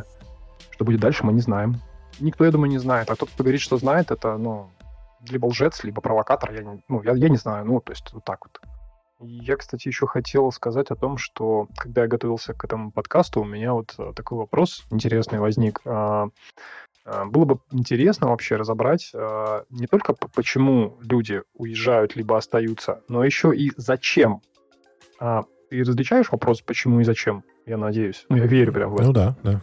что 0.69 0.85
будет 0.85 0.99
дальше, 0.99 1.25
мы 1.25 1.33
не 1.33 1.41
знаем. 1.41 1.81
Никто, 2.19 2.45
я 2.45 2.51
думаю, 2.51 2.69
не 2.69 2.77
знает. 2.77 3.09
А 3.09 3.15
тот, 3.15 3.29
кто 3.29 3.43
говорит, 3.43 3.61
что 3.61 3.77
знает, 3.77 4.11
это, 4.11 4.37
ну, 4.37 4.69
либо 5.27 5.47
лжец, 5.47 5.83
либо 5.83 6.01
провокатор, 6.01 6.53
я 6.53 6.63
не, 6.63 6.83
ну, 6.87 7.01
я, 7.03 7.13
я 7.13 7.29
не 7.29 7.37
знаю, 7.37 7.65
ну, 7.65 7.81
то 7.81 7.91
есть 7.91 8.13
вот 8.13 8.23
так 8.23 8.45
вот. 8.45 8.61
Я, 9.19 9.55
кстати, 9.55 9.87
еще 9.87 10.07
хотел 10.07 10.51
сказать 10.51 10.91
о 10.91 10.95
том, 10.95 11.17
что 11.17 11.67
когда 11.77 12.01
я 12.01 12.07
готовился 12.07 12.53
к 12.53 12.63
этому 12.63 12.91
подкасту, 12.91 13.41
у 13.41 13.45
меня 13.45 13.73
вот 13.73 13.95
э, 13.97 14.13
такой 14.15 14.37
вопрос 14.37 14.85
интересный 14.91 15.39
возник. 15.39 15.81
А, 17.05 17.21
а, 17.21 17.25
было 17.25 17.45
бы 17.45 17.59
интересно 17.71 18.27
вообще 18.27 18.55
разобрать 18.55 19.11
а, 19.13 19.63
не 19.69 19.87
только 19.87 20.13
почему 20.13 20.97
люди 21.01 21.43
уезжают 21.53 22.15
либо 22.15 22.37
остаются, 22.37 23.01
но 23.07 23.23
еще 23.23 23.55
и 23.55 23.71
зачем. 23.77 24.41
Ты 25.17 25.79
различаешь 25.79 26.31
вопрос, 26.31 26.61
почему 26.61 26.99
и 26.99 27.03
зачем? 27.03 27.43
Я 27.65 27.77
надеюсь. 27.77 28.25
Ну, 28.29 28.37
я 28.37 28.45
верю 28.45 28.73
прям 28.73 28.91
в 28.91 28.95
это. 28.95 29.03
Ну 29.05 29.13
да, 29.13 29.35
да. 29.43 29.61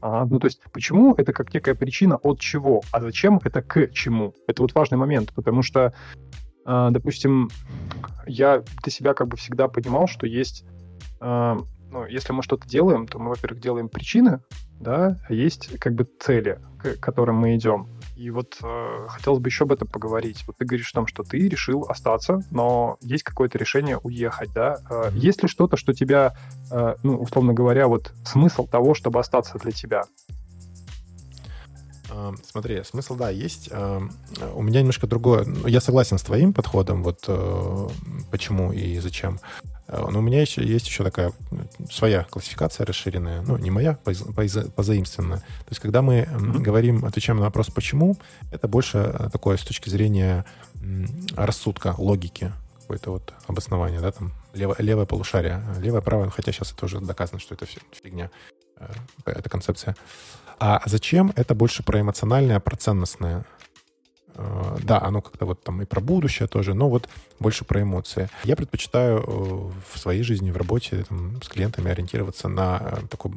Ага, 0.00 0.26
ну 0.30 0.38
то 0.38 0.46
есть 0.46 0.60
почему 0.72 1.14
это 1.14 1.32
как 1.32 1.52
некая 1.54 1.74
причина 1.74 2.16
от 2.16 2.40
чего, 2.40 2.82
а 2.92 3.00
зачем 3.00 3.40
это 3.44 3.62
к 3.62 3.92
чему? 3.92 4.34
Это 4.46 4.62
вот 4.62 4.74
важный 4.74 4.98
момент, 4.98 5.32
потому 5.34 5.62
что, 5.62 5.94
допустим, 6.64 7.50
я 8.26 8.62
для 8.82 8.92
себя 8.92 9.14
как 9.14 9.28
бы 9.28 9.36
всегда 9.36 9.68
понимал, 9.68 10.08
что 10.08 10.26
есть, 10.26 10.64
ну, 11.94 12.04
если 12.06 12.32
мы 12.32 12.42
что-то 12.42 12.68
делаем, 12.68 13.06
то 13.06 13.20
мы, 13.20 13.30
во-первых, 13.30 13.60
делаем 13.60 13.88
причины, 13.88 14.40
да, 14.80 15.16
а 15.28 15.32
есть 15.32 15.78
как 15.78 15.94
бы 15.94 16.08
цели, 16.18 16.58
к 16.82 16.98
которым 16.98 17.36
мы 17.36 17.54
идем. 17.54 17.86
И 18.16 18.30
вот 18.30 18.58
э, 18.64 19.06
хотелось 19.08 19.38
бы 19.38 19.48
еще 19.48 19.62
об 19.62 19.72
этом 19.72 19.86
поговорить. 19.86 20.42
Вот 20.48 20.56
ты 20.56 20.64
говоришь 20.64 20.90
о 20.90 20.94
том, 20.94 21.06
что 21.06 21.22
ты 21.22 21.48
решил 21.48 21.86
остаться, 21.88 22.40
но 22.50 22.98
есть 23.00 23.22
какое-то 23.22 23.58
решение 23.58 23.98
уехать, 23.98 24.52
да? 24.52 24.78
Э, 24.90 25.10
есть 25.14 25.42
ли 25.42 25.48
что-то, 25.48 25.76
что 25.76 25.92
тебя, 25.92 26.36
э, 26.72 26.96
ну, 27.04 27.16
условно 27.16 27.52
говоря, 27.52 27.86
вот 27.86 28.12
смысл 28.24 28.66
того, 28.66 28.94
чтобы 28.94 29.20
остаться 29.20 29.56
для 29.58 29.70
тебя? 29.70 30.02
А, 32.10 32.34
смотри, 32.44 32.82
смысл, 32.84 33.16
да, 33.16 33.30
есть. 33.30 33.68
А, 33.70 34.02
у 34.54 34.62
меня 34.62 34.80
немножко 34.80 35.06
другое. 35.06 35.44
Ну, 35.44 35.66
я 35.66 35.80
согласен 35.80 36.18
с 36.18 36.22
твоим 36.22 36.52
подходом, 36.52 37.02
вот 37.02 37.24
э, 37.28 37.88
почему 38.30 38.72
и 38.72 38.98
зачем. 38.98 39.40
А, 39.86 40.10
но 40.10 40.18
у 40.18 40.22
меня 40.22 40.40
еще, 40.40 40.64
есть 40.64 40.86
еще 40.86 41.04
такая 41.04 41.32
своя 41.90 42.24
классификация 42.24 42.86
расширенная, 42.86 43.42
ну, 43.42 43.56
не 43.56 43.70
моя, 43.70 43.98
позаимствованная. 44.76 45.38
То 45.38 45.70
есть, 45.70 45.80
когда 45.80 46.02
мы 46.02 46.20
mm-hmm. 46.20 46.58
говорим, 46.60 47.04
отвечаем 47.04 47.38
на 47.38 47.44
вопрос 47.44 47.70
«почему?», 47.70 48.16
это 48.50 48.68
больше 48.68 49.28
такое 49.32 49.56
с 49.56 49.62
точки 49.62 49.88
зрения 49.88 50.44
рассудка, 51.34 51.94
логики, 51.96 52.52
какое-то 52.80 53.12
вот 53.12 53.32
обоснование, 53.46 54.00
да, 54.00 54.12
там, 54.12 54.32
лево, 54.52 54.76
левое 54.78 55.06
полушарие, 55.06 55.62
левое, 55.80 56.02
правое, 56.02 56.28
хотя 56.28 56.52
сейчас 56.52 56.72
это 56.72 56.84
уже 56.84 57.00
доказано, 57.00 57.40
что 57.40 57.54
это 57.54 57.66
фигня, 58.02 58.30
э, 58.78 58.86
эта 59.24 59.48
концепция. 59.48 59.96
А 60.58 60.82
зачем? 60.86 61.32
Это 61.36 61.54
больше 61.54 61.82
про 61.82 62.00
эмоциональное, 62.00 62.60
про 62.60 62.76
ценностное. 62.76 63.44
Э, 64.36 64.76
да, 64.82 65.00
оно 65.00 65.20
как-то 65.20 65.46
вот 65.46 65.62
там 65.62 65.82
и 65.82 65.84
про 65.84 66.00
будущее 66.00 66.48
тоже, 66.48 66.74
но 66.74 66.88
вот 66.88 67.08
больше 67.38 67.64
про 67.64 67.82
эмоции. 67.82 68.28
Я 68.44 68.56
предпочитаю 68.56 69.18
э, 69.18 69.70
в 69.92 69.98
своей 69.98 70.22
жизни, 70.22 70.50
в 70.50 70.56
работе 70.56 71.04
там, 71.08 71.40
с 71.42 71.48
клиентами 71.48 71.90
ориентироваться 71.90 72.48
на 72.48 72.80
э, 72.80 73.06
такой 73.08 73.32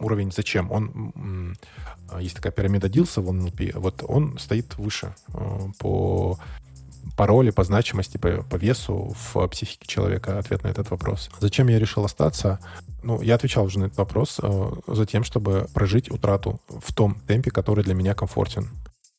уровень 0.00 0.32
«зачем?». 0.32 0.70
Он, 0.70 1.56
есть 2.18 2.36
такая 2.36 2.52
пирамида 2.52 2.88
Дилса 2.88 3.20
в 3.20 3.30
NLP, 3.30 3.78
вот 3.78 4.04
он 4.06 4.38
стоит 4.38 4.76
выше 4.76 5.14
по 5.78 6.38
по 7.16 7.26
роли, 7.26 7.50
по 7.50 7.64
значимости, 7.64 8.16
по, 8.16 8.42
по 8.42 8.56
весу 8.56 9.14
в 9.32 9.46
психике 9.48 9.86
человека 9.86 10.38
ответ 10.38 10.64
на 10.64 10.68
этот 10.68 10.90
вопрос. 10.90 11.30
Зачем 11.40 11.68
я 11.68 11.78
решил 11.78 12.04
остаться? 12.04 12.58
Ну, 13.02 13.20
я 13.20 13.34
отвечал 13.34 13.64
уже 13.64 13.78
на 13.78 13.84
этот 13.84 13.98
вопрос 13.98 14.40
э, 14.42 14.72
за 14.86 15.06
тем, 15.06 15.24
чтобы 15.24 15.66
прожить 15.74 16.10
утрату 16.10 16.60
в 16.68 16.92
том 16.92 17.20
темпе, 17.26 17.50
который 17.50 17.84
для 17.84 17.94
меня 17.94 18.14
комфортен. 18.14 18.70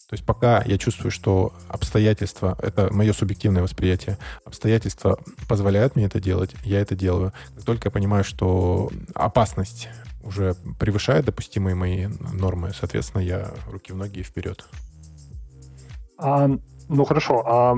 То 0.08 0.14
есть 0.14 0.24
пока 0.24 0.62
я 0.64 0.78
чувствую, 0.78 1.10
что 1.10 1.54
обстоятельства, 1.68 2.56
это 2.62 2.94
мое 2.94 3.12
субъективное 3.12 3.64
восприятие, 3.64 4.20
обстоятельства 4.44 5.18
позволяют 5.48 5.96
мне 5.96 6.06
это 6.06 6.20
делать, 6.20 6.56
я 6.64 6.80
это 6.80 6.96
делаю. 6.96 7.34
Как 7.56 7.64
только 7.64 7.88
я 7.88 7.92
понимаю, 7.92 8.24
что 8.24 8.92
опасность 9.16 9.90
уже 10.24 10.56
превышает 10.80 11.25
допустимые 11.25 11.75
мои 11.75 12.08
нормы, 12.34 12.72
соответственно, 12.78 13.22
я 13.22 13.52
руки 13.68 13.94
в 13.94 13.96
ноги 13.96 14.20
и 14.20 14.24
вперед. 14.24 14.68
Ну 16.88 17.06
хорошо, 17.06 17.44
а 17.46 17.75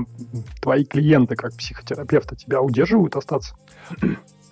твои 0.60 0.84
клиенты 0.84 1.36
как 1.36 1.56
психотерапевта 1.56 2.36
тебя 2.36 2.60
удерживают 2.60 3.16
остаться? 3.16 3.56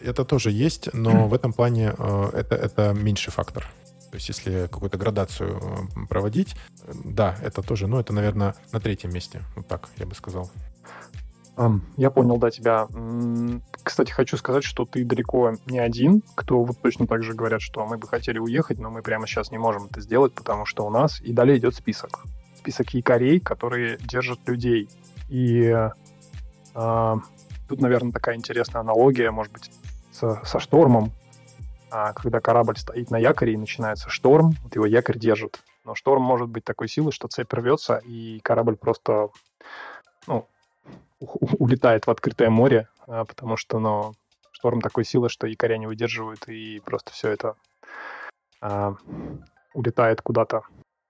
Это 0.01 0.25
тоже 0.25 0.51
есть, 0.51 0.93
но 0.93 1.27
в 1.27 1.35
этом 1.35 1.53
плане 1.53 1.95
э, 1.97 2.31
это, 2.35 2.55
это 2.55 2.93
меньший 2.93 3.33
фактор. 3.33 3.65
То 4.11 4.17
есть 4.17 4.29
если 4.29 4.69
какую-то 4.71 4.99
градацию 4.99 5.59
э, 5.59 6.07
проводить, 6.09 6.55
да, 7.05 7.37
это 7.43 7.63
тоже, 7.63 7.87
ну 7.87 7.99
это, 7.99 8.13
наверное, 8.13 8.55
на 8.73 8.81
третьем 8.81 9.13
месте. 9.13 9.43
Вот 9.57 9.67
так 9.67 9.89
я 9.97 10.07
бы 10.07 10.15
сказал. 10.15 10.51
Я 11.97 12.11
понял, 12.11 12.37
да, 12.37 12.51
тебя. 12.51 12.87
Кстати, 13.83 14.11
хочу 14.11 14.37
сказать, 14.37 14.63
что 14.63 14.85
ты 14.85 15.07
далеко 15.07 15.55
не 15.65 15.79
один, 15.79 16.23
кто 16.35 16.63
вот 16.63 16.79
точно 16.83 17.07
так 17.07 17.23
же 17.23 17.33
говорят, 17.33 17.63
что 17.63 17.87
мы 17.87 17.97
бы 17.97 18.07
хотели 18.07 18.39
уехать, 18.39 18.79
но 18.79 18.91
мы 18.91 19.01
прямо 19.01 19.27
сейчас 19.27 19.51
не 19.51 19.57
можем 19.57 19.87
это 19.87 20.03
сделать, 20.03 20.35
потому 20.35 20.67
что 20.67 20.87
у 20.87 20.91
нас 20.91 21.19
и 21.23 21.33
далее 21.33 21.57
идет 21.57 21.75
список 21.75 22.25
список 22.67 22.95
якорей, 22.95 23.39
которые 23.39 23.97
держат 23.99 24.41
людей. 24.49 24.89
И 25.29 25.73
э, 26.75 27.17
тут, 27.69 27.81
наверное, 27.81 28.11
такая 28.11 28.35
интересная 28.35 28.81
аналогия, 28.81 29.31
может 29.31 29.53
быть, 29.53 29.71
со, 30.11 30.45
со 30.45 30.59
штормом. 30.59 31.13
А, 31.93 32.13
когда 32.13 32.41
корабль 32.41 32.77
стоит 32.77 33.13
на 33.13 33.19
якоре 33.19 33.53
и 33.53 33.57
начинается 33.57 34.11
шторм, 34.11 34.57
вот 34.65 34.75
его 34.75 34.85
якорь 34.85 35.17
держит. 35.17 35.61
Но 35.85 35.95
шторм 35.95 36.23
может 36.23 36.49
быть 36.49 36.65
такой 36.65 36.89
силы, 36.89 37.13
что 37.13 37.29
цепь 37.29 37.55
рвется, 37.55 37.99
и 37.99 38.41
корабль 38.41 38.75
просто 38.75 39.29
ну, 40.27 40.49
улетает 41.21 42.09
в 42.09 42.11
открытое 42.11 42.51
море, 42.51 42.89
а, 43.07 43.25
потому 43.25 43.57
что 43.57 43.79
ну, 43.79 44.15
шторм 44.51 44.81
такой 44.81 45.05
силы, 45.05 45.29
что 45.29 45.47
якоря 45.47 45.79
не 45.79 45.87
выдерживают, 45.87 46.49
и 46.49 46.81
просто 46.85 47.13
все 47.13 47.29
это 47.31 47.55
а, 48.61 48.97
улетает 49.73 50.21
куда-то 50.21 50.63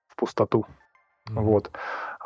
в 0.09 0.17
пустоту. 0.17 0.67
Mm-hmm. 1.27 1.43
Вот. 1.43 1.71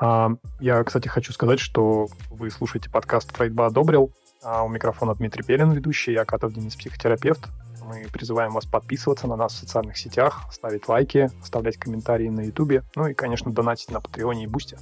А, 0.00 0.30
я, 0.58 0.82
кстати, 0.84 1.08
хочу 1.08 1.32
сказать, 1.32 1.60
что 1.60 2.08
вы 2.30 2.50
слушаете 2.50 2.90
подкаст 2.90 3.34
«Фрейдба 3.36 3.66
одобрил». 3.66 4.12
А 4.42 4.62
у 4.62 4.68
микрофона 4.68 5.14
Дмитрий 5.14 5.42
Пелин, 5.42 5.72
ведущий, 5.72 6.12
я 6.12 6.24
Катов 6.24 6.54
Денис, 6.54 6.74
психотерапевт. 6.74 7.48
Мы 7.84 8.06
призываем 8.10 8.52
вас 8.52 8.64
подписываться 8.64 9.26
на 9.26 9.36
нас 9.36 9.52
в 9.52 9.56
социальных 9.56 9.98
сетях, 9.98 10.46
ставить 10.50 10.88
лайки, 10.88 11.30
оставлять 11.42 11.76
комментарии 11.76 12.28
на 12.28 12.42
Ютубе, 12.42 12.82
ну 12.94 13.08
и, 13.08 13.14
конечно, 13.14 13.52
донатить 13.52 13.90
на 13.90 14.00
Патреоне 14.00 14.44
и 14.44 14.46
Бусте. 14.46 14.78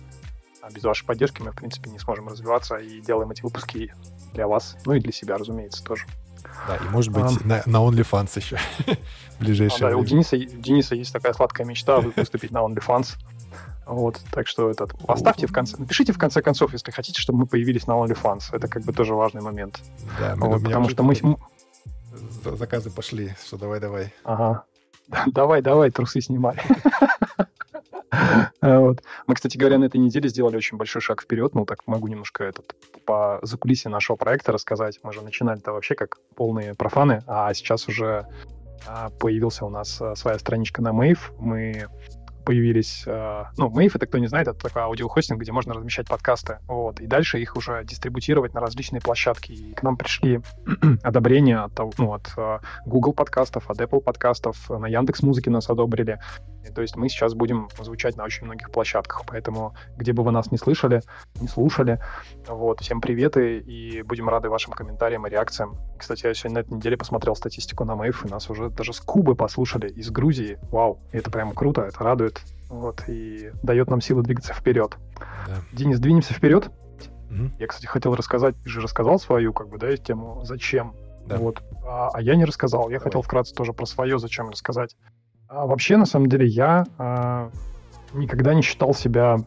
А 0.63 0.71
без 0.71 0.85
вашей 0.85 1.07
поддержки 1.07 1.41
мы, 1.41 1.53
в 1.53 1.57
принципе, 1.57 1.91
не 1.91 1.99
сможем 1.99 2.29
развиваться 2.29 2.77
и 2.77 3.01
делаем 3.01 3.31
эти 3.31 3.43
выпуски 3.43 3.95
для 4.35 4.47
вас, 4.47 4.77
ну 4.85 4.93
и 4.93 5.01
для 5.01 5.13
себя, 5.13 5.39
разумеется, 5.39 5.83
тоже. 5.83 6.07
Да, 6.67 6.77
и 6.77 6.89
может 6.91 7.13
быть 7.13 7.25
а, 7.25 7.47
на, 7.47 7.63
на 7.67 7.79
OnlyFans 7.79 8.31
еще 8.37 8.59
ближайшее 9.41 9.89
а, 9.89 9.91
да, 9.91 9.97
у 9.97 10.05
Дениса, 10.05 10.37
у 10.37 10.61
Дениса 10.61 10.95
есть 10.95 11.13
такая 11.13 11.33
сладкая 11.33 11.67
мечта 11.67 12.01
выступить 12.01 12.51
на 12.51 12.59
OnlyFans. 12.59 13.17
Вот, 13.89 14.21
так 14.31 14.47
что 14.47 14.71
этот, 14.71 14.95
поставьте 15.07 15.47
в 15.47 15.53
конце, 15.53 15.79
напишите 15.79 16.13
в 16.13 16.19
конце 16.19 16.43
концов, 16.43 16.75
если 16.75 16.91
хотите, 16.91 17.23
чтобы 17.23 17.41
мы 17.41 17.47
появились 17.47 17.87
на 17.87 17.93
OnlyFans. 17.93 18.51
Это 18.53 18.69
как 18.69 18.83
бы 18.85 18.93
тоже 18.93 19.15
важный 19.15 19.41
момент. 19.41 19.81
Да, 20.21 20.37
мы, 20.37 20.49
вот, 20.49 20.63
потому 20.63 20.91
что 20.91 21.03
мы... 21.03 21.17
Заказы 22.45 22.91
пошли, 22.91 23.35
что 23.45 23.57
давай-давай. 23.57 24.13
Ага. 24.25 24.65
Давай, 25.27 25.63
давай, 25.63 25.91
трусы 25.91 26.21
снимай. 26.21 26.57
Вот. 28.61 29.03
Мы, 29.27 29.35
кстати 29.35 29.57
говоря, 29.57 29.79
на 29.79 29.85
этой 29.85 29.99
неделе 29.99 30.29
сделали 30.29 30.57
очень 30.57 30.79
большой 30.79 31.01
шаг 31.01 31.23
вперед. 31.23 31.55
Ну, 31.55 31.65
так 31.65 31.87
могу 31.87 32.09
немножко 32.09 32.43
этот 32.45 32.75
по 33.05 33.39
закулисье 33.43 33.91
нашего 33.91 34.17
проекта 34.17 34.53
рассказать. 34.53 34.99
Мы 35.03 35.13
же 35.13 35.23
начинали-то 35.23 35.73
вообще 35.73 35.95
как 35.95 36.19
полные 36.35 36.75
профаны, 36.75 37.23
а 37.27 37.53
сейчас 37.55 37.87
уже 37.87 38.27
а, 38.87 39.11
появился 39.11 39.65
у 39.65 39.71
нас 39.71 40.01
а, 40.01 40.17
своя 40.17 40.39
страничка 40.39 40.83
на 40.83 40.93
Мейв. 40.93 41.33
Мы 41.39 41.87
появились... 42.49 43.05
Э, 43.07 43.45
ну, 43.59 43.69
Mave, 43.69 43.91
это 43.95 44.07
кто 44.07 44.17
не 44.17 44.27
знает, 44.27 44.49
это 44.49 44.59
такой 44.59 44.81
аудиохостинг, 44.81 45.39
где 45.39 45.53
можно 45.53 45.75
размещать 45.75 46.09
подкасты. 46.09 46.61
Вот. 46.67 46.99
И 46.99 47.07
дальше 47.07 47.39
их 47.39 47.57
уже 47.57 47.85
дистрибутировать 47.85 48.55
на 48.55 48.61
различные 48.63 49.03
площадки. 49.03 49.53
И 49.53 49.75
к 49.75 49.83
нам 49.83 49.99
пришли 49.99 50.41
одобрения 51.03 51.59
от, 51.59 51.79
ну, 51.99 52.15
от 52.15 52.33
э, 52.39 52.61
Google 52.87 53.13
подкастов, 53.13 53.69
от 53.71 53.79
Apple 53.79 54.01
подкастов, 54.01 54.71
на 54.71 54.87
Яндекс 54.87 55.23
Музыки 55.23 55.51
нас 55.51 55.69
одобрили. 55.69 56.21
И, 56.69 56.73
то 56.73 56.83
есть 56.83 56.97
мы 56.97 57.09
сейчас 57.09 57.35
будем 57.35 57.69
звучать 57.81 58.17
на 58.17 58.25
очень 58.25 58.45
многих 58.45 58.71
площадках. 58.71 59.23
Поэтому, 59.27 59.75
где 59.97 60.13
бы 60.13 60.23
вы 60.23 60.33
нас 60.33 60.51
не 60.51 60.59
слышали, 60.59 61.03
не 61.41 61.49
слушали, 61.49 62.01
вот, 62.47 62.81
всем 62.81 63.01
приветы 63.01 63.59
и 63.59 64.03
будем 64.03 64.29
рады 64.29 64.49
вашим 64.49 64.73
комментариям 64.73 65.27
и 65.27 65.31
реакциям. 65.31 65.77
Кстати, 65.99 66.27
я 66.27 66.35
сегодня 66.35 66.57
на 66.57 66.61
этой 66.61 66.75
неделе 66.75 66.97
посмотрел 66.97 67.35
статистику 67.37 67.85
на 67.85 67.97
Мэйв, 67.97 68.25
и 68.25 68.29
нас 68.29 68.51
уже 68.51 68.71
даже 68.71 68.93
с 68.93 69.01
Кубы 69.01 69.35
послушали, 69.35 69.89
из 69.89 70.11
Грузии. 70.11 70.59
Вау, 70.71 71.01
это 71.13 71.31
прям 71.31 71.53
круто, 71.53 71.83
это 71.83 72.03
радует. 72.05 72.41
Вот, 72.69 73.03
и 73.09 73.51
дает 73.63 73.89
нам 73.89 74.01
силы 74.01 74.23
двигаться 74.23 74.53
вперед. 74.53 74.97
Да. 75.47 75.55
Денис, 75.73 75.99
двинемся 75.99 76.35
вперед. 76.35 76.71
Угу. 77.31 77.51
Я, 77.59 77.67
кстати, 77.67 77.87
хотел 77.87 78.15
рассказать, 78.15 78.55
ты 78.63 78.69
же 78.69 78.81
рассказал 78.81 79.19
свою, 79.19 79.53
как 79.53 79.69
бы, 79.69 79.79
да, 79.79 79.97
тему, 79.97 80.45
зачем. 80.45 80.95
Да. 81.27 81.37
Вот. 81.37 81.63
А, 81.85 82.11
а 82.13 82.23
я 82.23 82.37
не 82.37 82.45
рассказал. 82.45 82.89
Я 82.89 82.99
Давай. 82.99 83.01
хотел 83.01 83.23
вкратце 83.23 83.55
тоже 83.55 83.73
про 83.73 83.87
свое 83.87 84.19
зачем 84.19 84.49
рассказать. 84.51 84.97
А 85.49 85.67
вообще, 85.67 85.97
на 85.97 86.05
самом 86.05 86.29
деле, 86.29 86.47
я 86.47 86.85
а, 86.99 87.51
никогда 88.13 88.53
не 88.53 88.61
считал 88.61 88.93
себя 88.93 89.39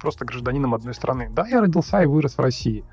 просто 0.00 0.24
гражданином 0.24 0.74
одной 0.74 0.92
страны. 0.92 1.30
Да, 1.30 1.46
я 1.46 1.60
родился 1.60 2.02
и 2.02 2.06
вырос 2.06 2.36
в 2.36 2.40
России. 2.40 2.84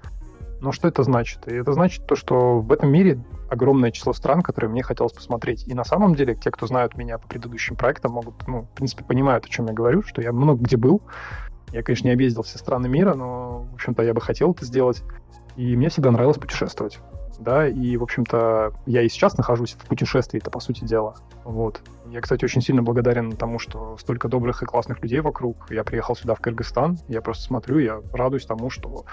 Но 0.62 0.72
что 0.72 0.88
это 0.88 1.04
значит? 1.04 1.48
И 1.48 1.56
это 1.56 1.74
значит 1.74 2.06
то, 2.06 2.16
что 2.16 2.60
в 2.60 2.72
этом 2.72 2.92
мире 2.92 3.20
огромное 3.50 3.92
число 3.92 4.14
стран, 4.14 4.42
которые 4.42 4.70
мне 4.70 4.84
хотелось 4.84 5.12
посмотреть. 5.12 5.68
И 5.68 5.74
на 5.74 5.84
самом 5.84 6.16
деле, 6.16 6.36
те, 6.36 6.52
кто 6.52 6.68
знают 6.68 6.96
меня 6.96 7.18
по 7.18 7.28
предыдущим 7.28 7.76
проектам, 7.76 8.14
могут, 8.14 8.48
ну, 8.48 8.62
в 8.62 8.70
принципе, 8.70 9.04
понимают, 9.04 9.46
о 9.46 9.50
чем 9.50 9.66
я 9.66 9.74
говорю, 9.74 10.04
что 10.04 10.22
я 10.22 10.32
много 10.32 10.64
где 10.64 10.78
был. 10.78 11.02
Я, 11.72 11.82
конечно, 11.82 12.08
не 12.08 12.14
объездил 12.14 12.44
все 12.44 12.60
страны 12.60 12.88
мира, 12.88 13.16
но, 13.16 13.68
в 13.72 13.74
общем-то, 13.74 14.04
я 14.04 14.14
бы 14.14 14.22
хотел 14.22 14.52
это 14.52 14.64
сделать. 14.64 15.04
И 15.58 15.76
мне 15.76 15.90
всегда 15.90 16.12
нравилось 16.12 16.38
путешествовать. 16.38 17.00
Да, 17.44 17.68
и, 17.68 17.98
в 17.98 18.04
общем-то, 18.04 18.74
я 18.86 19.02
и 19.02 19.10
сейчас 19.10 19.38
нахожусь 19.38 19.74
в 19.74 19.86
путешествии, 19.88 20.40
это 20.40 20.50
по 20.50 20.62
сути 20.62 20.86
дела. 20.86 21.16
Вот. 21.44 21.82
Я, 22.08 22.22
кстати, 22.22 22.46
очень 22.46 22.62
сильно 22.62 22.82
благодарен 22.82 23.34
тому, 23.34 23.60
что 23.60 23.98
столько 23.98 24.30
добрых 24.30 24.64
и 24.64 24.66
классных 24.66 25.02
людей 25.02 25.20
вокруг. 25.20 25.70
Я 25.70 25.84
приехал 25.84 26.16
сюда, 26.16 26.36
в 26.36 26.40
Кыргызстан, 26.40 27.00
я 27.10 27.22
просто 27.22 27.44
смотрю, 27.44 27.80
я 27.80 28.02
радуюсь 28.14 28.46
тому, 28.46 28.70
что 28.70 29.04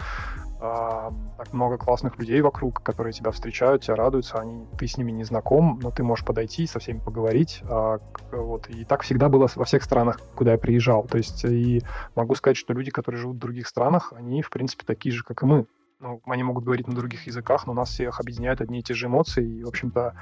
э, 0.61 1.11
так 1.39 1.53
много 1.53 1.77
классных 1.77 2.19
людей 2.19 2.41
вокруг, 2.41 2.83
которые 2.85 3.13
тебя 3.13 3.33
встречают, 3.33 3.83
тебя 3.83 3.97
радуются, 3.97 4.39
они, 4.39 4.65
ты 4.79 4.87
с 4.87 4.97
ними 4.97 5.11
не 5.11 5.25
знаком, 5.25 5.81
но 5.83 5.91
ты 5.91 6.05
можешь 6.05 6.25
подойти, 6.25 6.69
со 6.69 6.79
всеми 6.79 6.99
поговорить. 6.99 7.63
Э, 7.69 7.99
вот, 8.31 8.69
и 8.69 8.85
так 8.85 9.03
всегда 9.03 9.29
было 9.29 9.49
во 9.57 9.65
всех 9.65 9.83
странах, 9.83 10.21
куда 10.37 10.53
я 10.53 10.59
приезжал. 10.59 11.05
То 11.05 11.19
есть 11.19 11.45
и 11.45 11.83
могу 12.15 12.37
сказать, 12.37 12.57
что 12.57 12.75
люди, 12.75 12.93
которые 12.93 13.21
живут 13.21 13.37
в 13.37 13.41
других 13.41 13.67
странах, 13.67 14.13
они, 14.17 14.41
в 14.43 14.51
принципе, 14.51 14.85
такие 14.87 15.13
же, 15.13 15.25
как 15.25 15.43
и 15.43 15.47
мы. 15.47 15.67
Ну, 16.01 16.21
они 16.27 16.43
могут 16.43 16.65
говорить 16.65 16.89
на 16.89 16.95
других 16.95 17.27
языках, 17.27 17.67
но 17.67 17.75
нас 17.75 17.91
всех 17.91 18.21
объединяют 18.21 18.61
одни 18.63 18.79
и 18.81 18.83
те 18.83 18.95
же 18.95 19.07
эмоции. 19.07 19.47
И, 19.47 19.65
в 19.65 19.69
общем-то, 19.69 20.15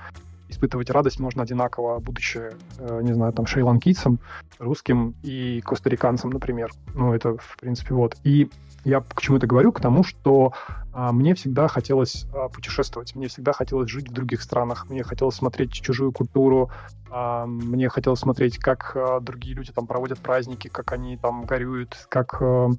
испытывать 0.48 0.90
радость 0.90 1.20
можно 1.20 1.44
одинаково, 1.44 2.00
будучи, 2.00 2.50
э, 2.78 3.00
не 3.02 3.12
знаю, 3.12 3.32
там, 3.32 3.46
шри-ланкийцем, 3.46 4.18
русским 4.58 5.14
и 5.22 5.60
костариканцем, 5.60 6.30
например. 6.30 6.72
Ну, 6.94 7.14
это, 7.14 7.36
в 7.36 7.56
принципе, 7.60 7.94
вот. 7.94 8.16
И 8.24 8.50
я 8.84 9.00
к 9.00 9.20
чему 9.20 9.36
это 9.36 9.46
говорю? 9.46 9.70
К 9.70 9.80
тому, 9.80 10.02
что 10.02 10.52
а, 10.92 11.12
мне 11.12 11.34
всегда 11.34 11.68
хотелось 11.68 12.26
а, 12.32 12.48
путешествовать, 12.48 13.14
мне 13.14 13.28
всегда 13.28 13.52
хотелось 13.52 13.90
жить 13.90 14.08
в 14.08 14.12
других 14.12 14.42
странах, 14.42 14.88
мне 14.88 15.04
хотелось 15.04 15.36
смотреть 15.36 15.72
чужую 15.72 16.10
культуру, 16.10 16.70
а, 17.10 17.46
мне 17.46 17.88
хотелось 17.88 18.20
смотреть, 18.20 18.58
как 18.58 18.92
а, 18.96 19.20
другие 19.20 19.54
люди 19.54 19.72
там 19.72 19.86
проводят 19.86 20.18
праздники, 20.18 20.68
как 20.68 20.92
они 20.92 21.16
там 21.16 21.44
горюют, 21.44 22.06
как 22.08 22.40
а, 22.40 22.70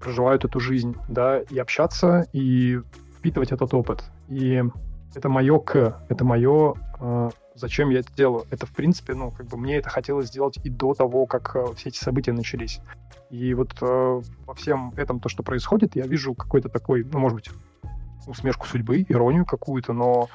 проживают 0.00 0.44
эту 0.44 0.60
жизнь, 0.60 0.96
да, 1.08 1.40
и 1.40 1.58
общаться, 1.58 2.26
и 2.32 2.80
впитывать 3.18 3.52
этот 3.52 3.74
опыт. 3.74 4.04
И 4.28 4.62
это 5.14 5.28
мое 5.28 5.58
к, 5.58 6.02
это 6.08 6.24
мое 6.24 6.74
э, 7.00 7.30
зачем 7.58 7.90
я 7.90 8.00
это 8.00 8.12
делаю. 8.14 8.44
Это, 8.50 8.66
в 8.66 8.70
принципе, 8.70 9.14
ну, 9.14 9.30
как 9.30 9.46
бы 9.46 9.56
мне 9.56 9.76
это 9.76 9.90
хотелось 9.90 10.28
сделать 10.28 10.58
и 10.62 10.70
до 10.70 10.94
того, 10.94 11.26
как 11.26 11.54
э, 11.54 11.66
все 11.76 11.88
эти 11.88 11.98
события 11.98 12.32
начались. 12.32 12.80
И 13.30 13.52
вот 13.54 13.76
э, 13.80 14.20
во 14.46 14.54
всем 14.54 14.92
этом, 14.96 15.20
то, 15.20 15.28
что 15.28 15.42
происходит, 15.42 15.96
я 15.96 16.06
вижу 16.06 16.34
какой-то 16.34 16.68
такой, 16.68 17.04
ну, 17.04 17.18
может 17.18 17.36
быть, 17.36 17.50
усмешку 18.26 18.66
судьбы, 18.66 19.04
иронию 19.08 19.44
какую-то, 19.44 19.92
но 19.92 20.28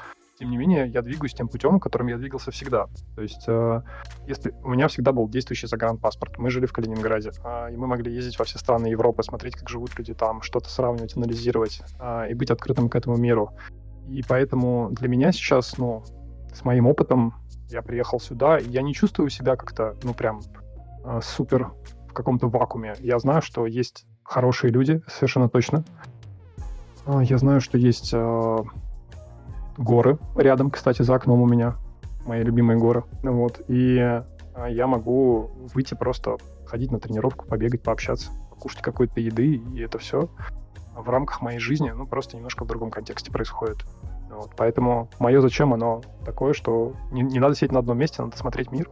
тем 0.44 0.52
не 0.52 0.58
менее, 0.58 0.90
я 0.90 1.02
двигаюсь 1.02 1.34
тем 1.34 1.48
путем, 1.48 1.80
которым 1.80 2.08
я 2.08 2.18
двигался 2.18 2.52
всегда. 2.52 2.88
То 3.16 3.22
есть, 3.22 3.46
э, 3.48 3.82
если 4.28 4.54
у 4.62 4.72
меня 4.72 4.90
всегда 4.90 5.14
был 5.14 5.30
действующий 5.30 5.68
загранпаспорт, 5.68 6.38
мы 6.38 6.50
жили 6.50 6.66
в 6.66 6.74
Калининграде, 6.74 7.32
э, 7.46 7.74
и 7.74 7.78
мы 7.78 7.88
могли 7.88 8.14
ездить 8.14 8.38
во 8.38 8.44
все 8.44 8.60
страны 8.60 8.88
Европы, 8.88 9.24
смотреть, 9.24 9.56
как 9.56 9.70
живут 9.70 9.98
люди 9.98 10.14
там, 10.14 10.42
что-то 10.42 10.70
сравнивать, 10.70 11.16
анализировать 11.16 11.82
э, 11.98 12.32
и 12.32 12.34
быть 12.34 12.52
открытым 12.52 12.90
к 12.90 12.96
этому 12.96 13.16
миру. 13.16 13.52
И 14.10 14.22
поэтому 14.28 14.90
для 14.92 15.08
меня 15.08 15.32
сейчас, 15.32 15.78
ну, 15.78 16.04
с 16.54 16.66
моим 16.66 16.88
опытом, 16.88 17.36
я 17.70 17.82
приехал 17.82 18.20
сюда, 18.20 18.58
и 18.58 18.68
я 18.68 18.82
не 18.82 18.94
чувствую 18.94 19.30
себя 19.30 19.56
как-то, 19.56 19.96
ну, 20.04 20.14
прям 20.14 20.42
э, 21.06 21.22
супер 21.24 21.72
в 22.10 22.14
каком-то 22.14 22.50
вакууме. 22.50 22.96
Я 23.00 23.18
знаю, 23.20 23.42
что 23.42 23.66
есть 23.66 24.06
хорошие 24.24 24.74
люди, 24.74 25.02
совершенно 25.08 25.48
точно. 25.48 25.86
Я 27.08 27.38
знаю, 27.38 27.62
что 27.62 27.78
есть 27.78 28.14
горы 29.78 30.18
рядом, 30.36 30.70
кстати, 30.72 31.02
за 31.02 31.16
окном 31.16 31.42
у 31.42 31.46
меня, 31.46 31.76
мои 32.26 32.44
любимые 32.44 32.80
горы. 32.80 33.04
Вот, 33.22 33.62
и 33.68 33.98
э, 33.98 34.24
я 34.70 34.88
могу 34.88 35.52
выйти 35.74 35.94
просто, 35.94 36.38
ходить 36.66 36.92
на 36.92 37.00
тренировку, 37.00 37.46
побегать, 37.46 37.82
пообщаться, 37.84 38.32
покушать 38.50 38.82
какой-то 38.82 39.20
еды, 39.20 39.56
и 39.56 39.80
это 39.82 39.98
все 39.98 40.30
в 40.96 41.10
рамках 41.10 41.42
моей 41.42 41.60
жизни, 41.60 41.92
ну, 41.92 42.06
просто 42.06 42.38
немножко 42.38 42.64
в 42.64 42.68
другом 42.68 42.92
контексте 42.92 43.32
происходит. 43.32 43.86
Вот, 44.30 44.52
поэтому 44.56 45.10
мое 45.20 45.42
зачем, 45.42 45.74
оно 45.74 46.02
такое, 46.26 46.54
что 46.54 46.94
не, 47.12 47.22
не 47.22 47.40
надо 47.40 47.56
сидеть 47.56 47.72
на 47.72 47.80
одном 47.80 47.98
месте, 47.98 48.22
надо 48.22 48.38
смотреть 48.38 48.72
мир 48.72 48.90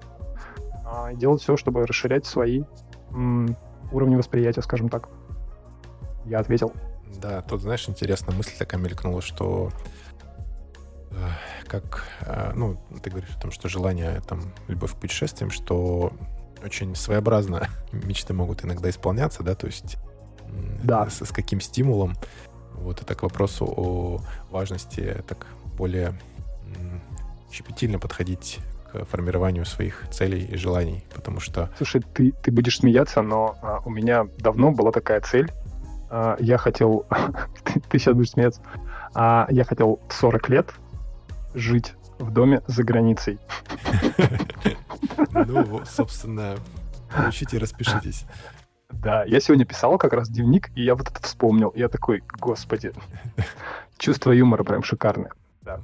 а, 0.86 1.12
и 1.12 1.16
делать 1.16 1.42
все, 1.42 1.58
чтобы 1.58 1.86
расширять 1.86 2.26
свои 2.26 2.64
м, 3.12 3.56
уровни 3.92 4.16
восприятия, 4.16 4.62
скажем 4.62 4.90
так. 4.90 5.10
Я 6.26 6.40
ответил. 6.40 6.72
Да, 7.20 7.42
тут, 7.42 7.62
знаешь, 7.62 7.90
интересная 7.90 8.36
мысль 8.36 8.52
такая 8.58 8.80
мелькнула, 8.80 9.22
что 9.22 9.72
как, 11.68 12.04
э, 12.22 12.52
ну, 12.56 12.78
ты 13.02 13.10
говоришь 13.10 13.36
о 13.36 13.40
том, 13.40 13.52
что 13.52 13.70
желание, 13.70 14.22
там, 14.28 14.42
любовь 14.68 14.94
к 14.94 14.96
путешествиям, 14.96 15.52
что 15.52 16.14
очень 16.64 16.96
своеобразно 16.96 17.68
мечты 17.92 18.34
могут 18.34 18.64
иногда 18.66 18.90
исполняться, 18.90 19.44
да, 19.44 19.56
то 19.56 19.68
есть 19.68 19.98
да. 20.84 21.10
с, 21.10 21.24
с 21.26 21.32
каким 21.32 21.62
стимулом. 21.62 22.16
Вот 22.74 23.02
это 23.02 23.16
к 23.16 23.24
вопросу 23.24 23.66
о 23.66 24.22
важности 24.50 25.24
так 25.28 25.46
более 25.78 26.14
щепетильно 27.52 28.00
подходить 28.00 28.60
к 28.92 29.06
формированию 29.06 29.66
своих 29.66 30.08
целей 30.10 30.46
и 30.46 30.56
желаний, 30.58 31.04
потому 31.14 31.40
что... 31.40 31.70
Слушай, 31.78 32.02
ты, 32.14 32.32
ты 32.32 32.52
будешь 32.52 32.78
смеяться, 32.78 33.22
но 33.22 33.56
а, 33.62 33.80
у 33.86 33.90
меня 33.90 34.28
давно 34.40 34.72
была 34.72 34.92
такая 34.92 35.22
цель. 35.22 35.52
А, 36.10 36.36
я 36.40 36.58
хотел... 36.58 37.06
ты, 37.64 37.80
ты 37.80 38.00
сейчас 38.00 38.16
будешь 38.16 38.32
смеяться. 38.32 38.62
А, 39.14 39.48
я 39.50 39.64
хотел 39.64 40.00
40 40.10 40.50
лет 40.50 40.74
жить 41.54 41.94
в 42.20 42.32
доме 42.32 42.62
за 42.68 42.84
границей. 42.84 43.40
Ну, 45.34 45.82
собственно, 45.86 46.56
получите 47.16 47.58
и 47.58 47.60
распишитесь. 47.60 48.26
Да, 48.90 49.24
я 49.24 49.40
сегодня 49.40 49.66
писал 49.66 49.98
как 49.98 50.14
раз 50.14 50.30
дневник, 50.30 50.70
и 50.76 50.84
я 50.84 50.96
вот 50.96 51.10
это 51.10 51.22
вспомнил. 51.24 51.72
Я 51.76 51.88
такой, 51.88 52.24
господи, 52.40 52.92
чувство 53.98 54.32
юмора 54.32 54.64
прям 54.64 54.84
шикарное. 54.84 55.32
Да. 55.62 55.80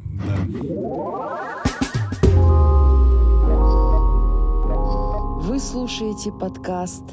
Вы 5.41 5.59
слушаете 5.59 6.31
подкаст 6.31 7.03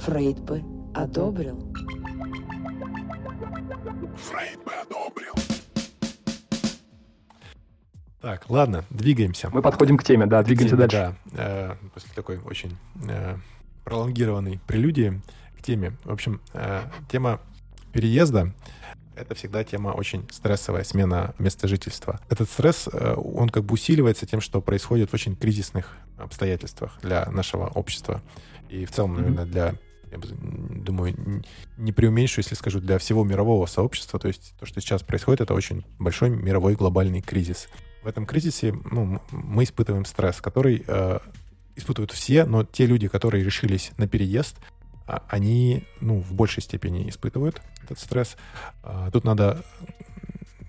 «Фрейд 0.00 0.40
бы 0.40 0.62
одобрил». 0.94 1.72
Фрейд 4.16 4.58
бы 4.64 4.72
одобрил. 4.82 5.07
Так, 8.20 8.50
ладно, 8.50 8.84
двигаемся. 8.90 9.48
Мы 9.50 9.62
подходим 9.62 9.96
к 9.96 10.02
теме, 10.02 10.26
да, 10.26 10.42
двигаемся 10.42 10.76
теме, 10.76 10.88
дальше. 10.88 11.16
Да, 11.26 11.32
э, 11.34 11.76
после 11.94 12.10
такой 12.14 12.38
очень 12.38 12.76
э, 13.08 13.36
пролонгированной 13.84 14.60
прелюдии 14.66 15.20
к 15.56 15.62
теме. 15.62 15.92
В 16.04 16.12
общем, 16.12 16.40
э, 16.52 16.82
тема 17.10 17.40
переезда— 17.92 18.52
это 19.14 19.36
всегда 19.36 19.62
тема 19.62 19.90
очень 19.90 20.26
стрессовая, 20.32 20.82
смена 20.82 21.34
места 21.38 21.68
жительства. 21.68 22.20
Этот 22.28 22.50
стресс, 22.50 22.88
он 22.92 23.48
как 23.50 23.64
бы 23.64 23.74
усиливается 23.74 24.26
тем, 24.26 24.40
что 24.40 24.60
происходит 24.60 25.10
в 25.10 25.14
очень 25.14 25.36
кризисных 25.36 25.96
обстоятельствах 26.16 26.98
для 27.02 27.26
нашего 27.26 27.66
общества. 27.66 28.20
И 28.68 28.84
в 28.84 28.90
целом, 28.90 29.14
наверное, 29.14 29.44
для 29.44 29.74
я 30.10 30.18
думаю, 30.18 31.42
не 31.76 31.92
преуменьшу, 31.92 32.40
если 32.40 32.54
скажу, 32.54 32.80
для 32.80 32.98
всего 32.98 33.24
мирового 33.24 33.66
сообщества. 33.66 34.18
То 34.18 34.28
есть 34.28 34.54
то, 34.58 34.66
что 34.66 34.80
сейчас 34.80 35.02
происходит, 35.02 35.42
это 35.42 35.54
очень 35.54 35.84
большой 35.98 36.30
мировой 36.30 36.74
глобальный 36.74 37.20
кризис. 37.20 37.68
В 38.08 38.10
этом 38.10 38.24
кризисе 38.24 38.72
ну, 38.90 39.20
мы 39.32 39.64
испытываем 39.64 40.06
стресс, 40.06 40.40
который 40.40 40.82
э, 40.86 41.18
испытывают 41.76 42.10
все, 42.10 42.46
но 42.46 42.64
те 42.64 42.86
люди, 42.86 43.06
которые 43.06 43.44
решились 43.44 43.92
на 43.98 44.08
переезд, 44.08 44.56
а, 45.06 45.22
они 45.28 45.84
ну, 46.00 46.18
в 46.20 46.32
большей 46.32 46.62
степени 46.62 47.06
испытывают 47.10 47.60
этот 47.84 47.98
стресс. 47.98 48.38
А, 48.82 49.10
тут 49.10 49.24
надо 49.24 49.62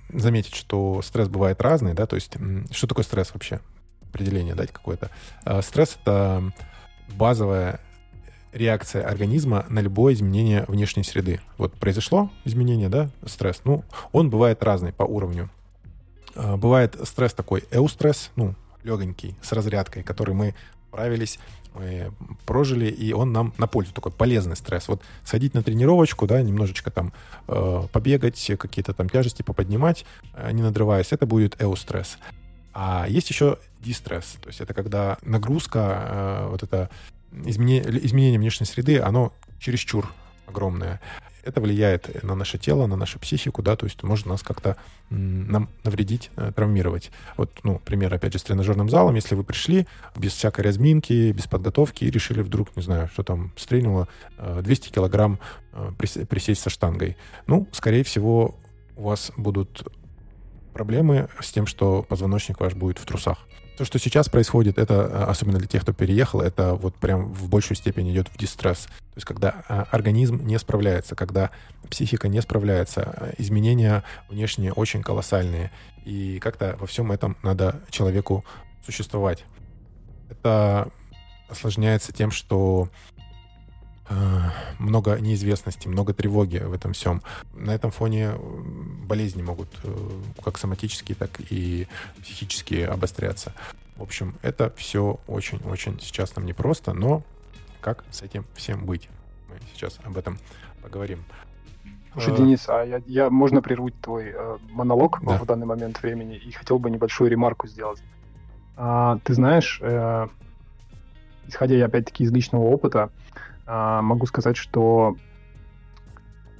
заметить, 0.09 0.53
что 0.53 1.01
стресс 1.01 1.29
бывает 1.29 1.61
разный, 1.61 1.93
да, 1.93 2.07
то 2.07 2.17
есть 2.17 2.35
что 2.71 2.87
такое 2.87 3.05
стресс 3.05 3.33
вообще? 3.33 3.61
Определение 4.09 4.53
дать 4.53 4.73
какое-то. 4.73 5.09
А, 5.45 5.61
стресс— 5.61 5.97
это 6.01 6.51
базовая 7.15 7.79
реакция 8.51 9.07
организма 9.07 9.65
на 9.69 9.79
любое 9.79 10.13
изменение 10.13 10.65
внешней 10.67 11.05
среды. 11.05 11.39
Вот 11.57 11.73
произошло 11.75 12.29
изменение, 12.43 12.89
да, 12.89 13.09
стресс, 13.25 13.61
ну, 13.63 13.85
он 14.11 14.29
бывает 14.29 14.61
разный 14.61 14.91
по 14.91 15.03
уровню. 15.03 15.49
А, 16.39 16.57
бывает 16.57 16.95
стресс 17.03 17.33
такой 17.33 17.65
эустресс, 17.71 18.31
ну, 18.35 18.55
легонький, 18.83 19.35
с 19.41 19.51
разрядкой, 19.51 20.03
который 20.03 20.33
мы 20.33 20.55
справились, 20.87 21.37
мы 21.73 22.11
прожили, 22.45 22.85
и 22.85 23.13
он 23.13 23.33
нам 23.33 23.53
на 23.57 23.67
пользу, 23.67 23.93
такой 23.93 24.11
полезный 24.11 24.55
стресс. 24.55 24.87
Вот 24.87 25.01
сходить 25.23 25.53
на 25.53 25.61
тренировочку, 25.61 26.27
да, 26.27 26.41
немножечко 26.41 26.91
там 26.91 27.13
э, 27.47 27.83
побегать, 27.91 28.51
какие-то 28.57 28.93
там 28.93 29.09
тяжести 29.09 29.43
поподнимать, 29.43 30.05
э, 30.33 30.51
не 30.51 30.63
надрываясь, 30.63 31.11
это 31.11 31.25
будет 31.25 31.61
эустресс. 31.61 32.17
А 32.73 33.05
есть 33.07 33.29
еще 33.29 33.57
дистресс, 33.81 34.37
то 34.41 34.47
есть 34.47 34.61
это 34.61 34.73
когда 34.73 35.17
нагрузка, 35.21 36.07
э, 36.09 36.47
вот 36.51 36.63
это 36.63 36.89
изменение, 37.45 37.83
изменение 38.05 38.39
внешней 38.39 38.65
среды, 38.65 38.99
оно 38.99 39.33
чересчур 39.59 40.09
огромное 40.47 41.01
это 41.43 41.61
влияет 41.61 42.23
на 42.23 42.35
наше 42.35 42.57
тело, 42.57 42.87
на 42.87 42.95
нашу 42.95 43.19
психику, 43.19 43.61
да, 43.61 43.75
то 43.75 43.85
есть 43.85 44.03
может 44.03 44.25
нас 44.25 44.41
как-то 44.41 44.77
нам 45.09 45.69
навредить, 45.83 46.29
э, 46.35 46.51
травмировать. 46.55 47.11
Вот, 47.37 47.51
ну, 47.63 47.79
пример, 47.79 48.13
опять 48.13 48.33
же, 48.33 48.39
с 48.39 48.43
тренажерным 48.43 48.89
залом, 48.89 49.15
если 49.15 49.35
вы 49.35 49.43
пришли 49.43 49.87
без 50.15 50.33
всякой 50.33 50.61
разминки, 50.61 51.31
без 51.31 51.47
подготовки 51.47 52.03
и 52.03 52.11
решили 52.11 52.41
вдруг, 52.41 52.75
не 52.75 52.83
знаю, 52.83 53.09
что 53.13 53.23
там, 53.23 53.51
стрельнуло 53.57 54.07
200 54.37 54.89
э, 54.89 54.91
килограмм 54.93 55.39
э, 55.73 55.91
присесть 55.97 56.61
со 56.61 56.69
штангой, 56.69 57.17
ну, 57.47 57.67
скорее 57.71 58.03
всего, 58.03 58.55
у 58.95 59.03
вас 59.03 59.31
будут 59.37 59.87
проблемы 60.73 61.29
с 61.39 61.51
тем, 61.51 61.65
что 61.65 62.03
позвоночник 62.03 62.59
ваш 62.59 62.73
будет 62.73 62.99
в 62.99 63.05
трусах. 63.05 63.39
То, 63.79 63.85
что 63.85 63.97
сейчас 63.97 64.27
происходит, 64.27 64.77
это, 64.77 65.05
а, 65.05 65.29
особенно 65.29 65.57
для 65.57 65.67
тех, 65.69 65.83
кто 65.83 65.93
переехал, 65.93 66.41
это 66.41 66.75
вот 66.75 66.95
прям 66.95 67.31
в 67.31 67.47
большей 67.47 67.77
степени 67.77 68.11
идет 68.11 68.27
в 68.27 68.37
дистресс. 68.37 68.87
То 68.87 69.15
есть 69.15 69.25
когда 69.25 69.63
а, 69.69 69.87
организм 69.89 70.45
не 70.45 70.59
справляется, 70.59 71.15
когда 71.15 71.49
психика 71.89 72.27
не 72.27 72.41
справляется, 72.41 73.03
а, 73.03 73.31
изменения 73.37 74.03
внешние 74.27 74.73
очень 74.73 75.01
колоссальные. 75.01 75.71
И 76.03 76.39
как-то 76.39 76.75
во 76.77 76.87
всем 76.87 77.09
этом 77.13 77.37
надо 77.41 77.79
человеку 77.89 78.43
существовать. 78.85 79.45
Это 80.29 80.91
осложняется 81.47 82.11
тем, 82.11 82.31
что 82.31 82.89
много 84.79 85.19
неизвестности, 85.19 85.87
много 85.87 86.13
тревоги 86.13 86.57
в 86.57 86.73
этом 86.73 86.93
всем. 86.93 87.21
На 87.53 87.75
этом 87.75 87.91
фоне 87.91 88.31
болезни 89.09 89.41
могут 89.41 89.67
э, 89.83 89.89
как 90.43 90.57
соматические, 90.57 91.15
так 91.15 91.41
и 91.49 91.87
психические 92.21 92.87
обостряться. 92.87 93.53
В 93.97 94.03
общем, 94.03 94.35
это 94.41 94.71
все 94.77 95.19
очень-очень 95.27 95.99
сейчас 95.99 96.35
нам 96.35 96.45
непросто, 96.45 96.93
но 96.93 97.23
как 97.81 98.05
с 98.11 98.21
этим 98.21 98.45
всем 98.55 98.85
быть? 98.85 99.09
Мы 99.49 99.55
сейчас 99.73 99.99
об 100.03 100.17
этом 100.17 100.37
поговорим. 100.81 101.19
Слушай, 102.13 102.33
э, 102.33 102.37
Денис, 102.37 102.69
а 102.69 102.83
я, 102.83 103.01
я 103.07 103.29
можно 103.29 103.61
прервать 103.61 103.99
твой 104.01 104.31
э, 104.33 104.57
монолог 104.71 105.19
да. 105.23 105.37
в 105.37 105.45
данный 105.45 105.65
момент 105.65 106.01
времени 106.01 106.37
и 106.37 106.51
хотел 106.51 106.79
бы 106.79 106.89
небольшую 106.89 107.29
ремарку 107.29 107.67
сделать. 107.67 108.01
А, 108.77 109.17
ты 109.23 109.33
знаешь, 109.33 109.79
э, 109.81 110.27
исходя 111.47 111.83
опять-таки 111.83 112.23
из 112.23 112.31
личного 112.31 112.63
опыта, 112.63 113.09
а, 113.65 114.01
могу 114.01 114.25
сказать, 114.25 114.55
что 114.55 115.17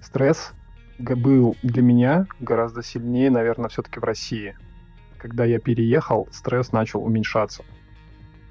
стресс 0.02 0.52
был 1.00 1.56
для 1.64 1.82
меня 1.82 2.28
гораздо 2.40 2.84
сильнее, 2.84 3.30
наверное, 3.32 3.70
все-таки 3.70 4.00
в 4.00 4.04
России. 4.04 4.56
Когда 5.18 5.46
я 5.46 5.60
переехал, 5.60 6.28
стресс 6.32 6.72
начал 6.72 7.04
уменьшаться. 7.04 7.64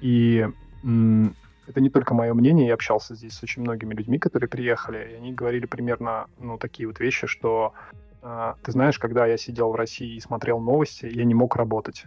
И 0.01 0.45
это 0.81 1.81
не 1.81 1.89
только 1.89 2.13
мое 2.13 2.33
мнение, 2.33 2.67
я 2.67 2.73
общался 2.73 3.15
здесь 3.15 3.33
с 3.33 3.43
очень 3.43 3.61
многими 3.61 3.93
людьми, 3.93 4.17
которые 4.17 4.49
приехали, 4.49 5.11
и 5.11 5.15
они 5.15 5.33
говорили 5.33 5.67
примерно 5.67 6.25
ну, 6.39 6.57
такие 6.57 6.87
вот 6.87 6.99
вещи, 6.99 7.27
что 7.27 7.73
э, 8.23 8.53
ты 8.63 8.71
знаешь, 8.71 8.97
когда 8.97 9.27
я 9.27 9.37
сидел 9.37 9.71
в 9.71 9.75
России 9.75 10.15
и 10.15 10.19
смотрел 10.19 10.59
новости, 10.59 11.05
я 11.05 11.23
не 11.25 11.35
мог 11.35 11.55
работать. 11.55 12.05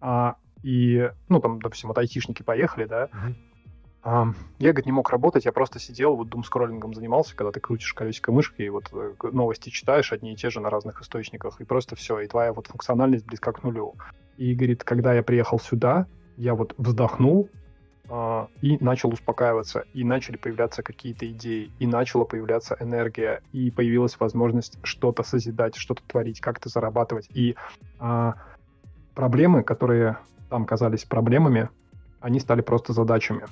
А, 0.00 0.36
и, 0.62 1.10
ну, 1.30 1.40
там, 1.40 1.62
допустим, 1.62 1.88
вот 1.88 1.96
айтишники 1.96 2.42
поехали, 2.42 2.84
да, 2.84 3.06
mm-hmm. 3.06 3.34
Я, 4.04 4.34
говорит, 4.58 4.86
не 4.86 4.92
мог 4.92 5.10
работать, 5.10 5.44
я 5.44 5.52
просто 5.52 5.78
сидел, 5.78 6.16
вот 6.16 6.28
дум-скроллингом 6.28 6.94
занимался, 6.94 7.34
когда 7.36 7.50
ты 7.50 7.60
крутишь 7.60 7.92
колесико 7.92 8.32
мышки, 8.32 8.62
и 8.62 8.68
вот 8.68 8.90
э, 8.92 9.12
новости 9.32 9.70
читаешь 9.70 10.12
одни 10.12 10.32
и 10.32 10.36
те 10.36 10.50
же 10.50 10.60
на 10.60 10.70
разных 10.70 11.02
источниках, 11.02 11.60
и 11.60 11.64
просто 11.64 11.96
все, 11.96 12.20
и 12.20 12.28
твоя 12.28 12.52
вот 12.52 12.68
функциональность 12.68 13.26
близка 13.26 13.52
к 13.52 13.62
нулю. 13.64 13.96
И, 14.36 14.54
говорит, 14.54 14.84
когда 14.84 15.14
я 15.14 15.22
приехал 15.22 15.58
сюда, 15.58 16.06
я 16.36 16.54
вот 16.54 16.74
вздохнул, 16.78 17.50
Uh, 18.10 18.48
и 18.62 18.82
начал 18.82 19.10
успокаиваться, 19.12 19.84
и 19.92 20.02
начали 20.02 20.38
появляться 20.38 20.82
какие-то 20.82 21.30
идеи, 21.30 21.70
и 21.78 21.86
начала 21.86 22.24
появляться 22.24 22.74
энергия, 22.80 23.42
и 23.52 23.70
появилась 23.70 24.18
возможность 24.18 24.78
что-то 24.82 25.22
созидать, 25.22 25.76
что-то 25.76 26.02
творить, 26.04 26.40
как-то 26.40 26.70
зарабатывать. 26.70 27.28
И 27.34 27.54
uh, 28.00 28.32
проблемы, 29.14 29.62
которые 29.62 30.16
там 30.48 30.64
казались 30.64 31.04
проблемами, 31.04 31.68
они 32.20 32.40
стали 32.40 32.62
просто 32.62 32.94
задачами. 32.94 33.44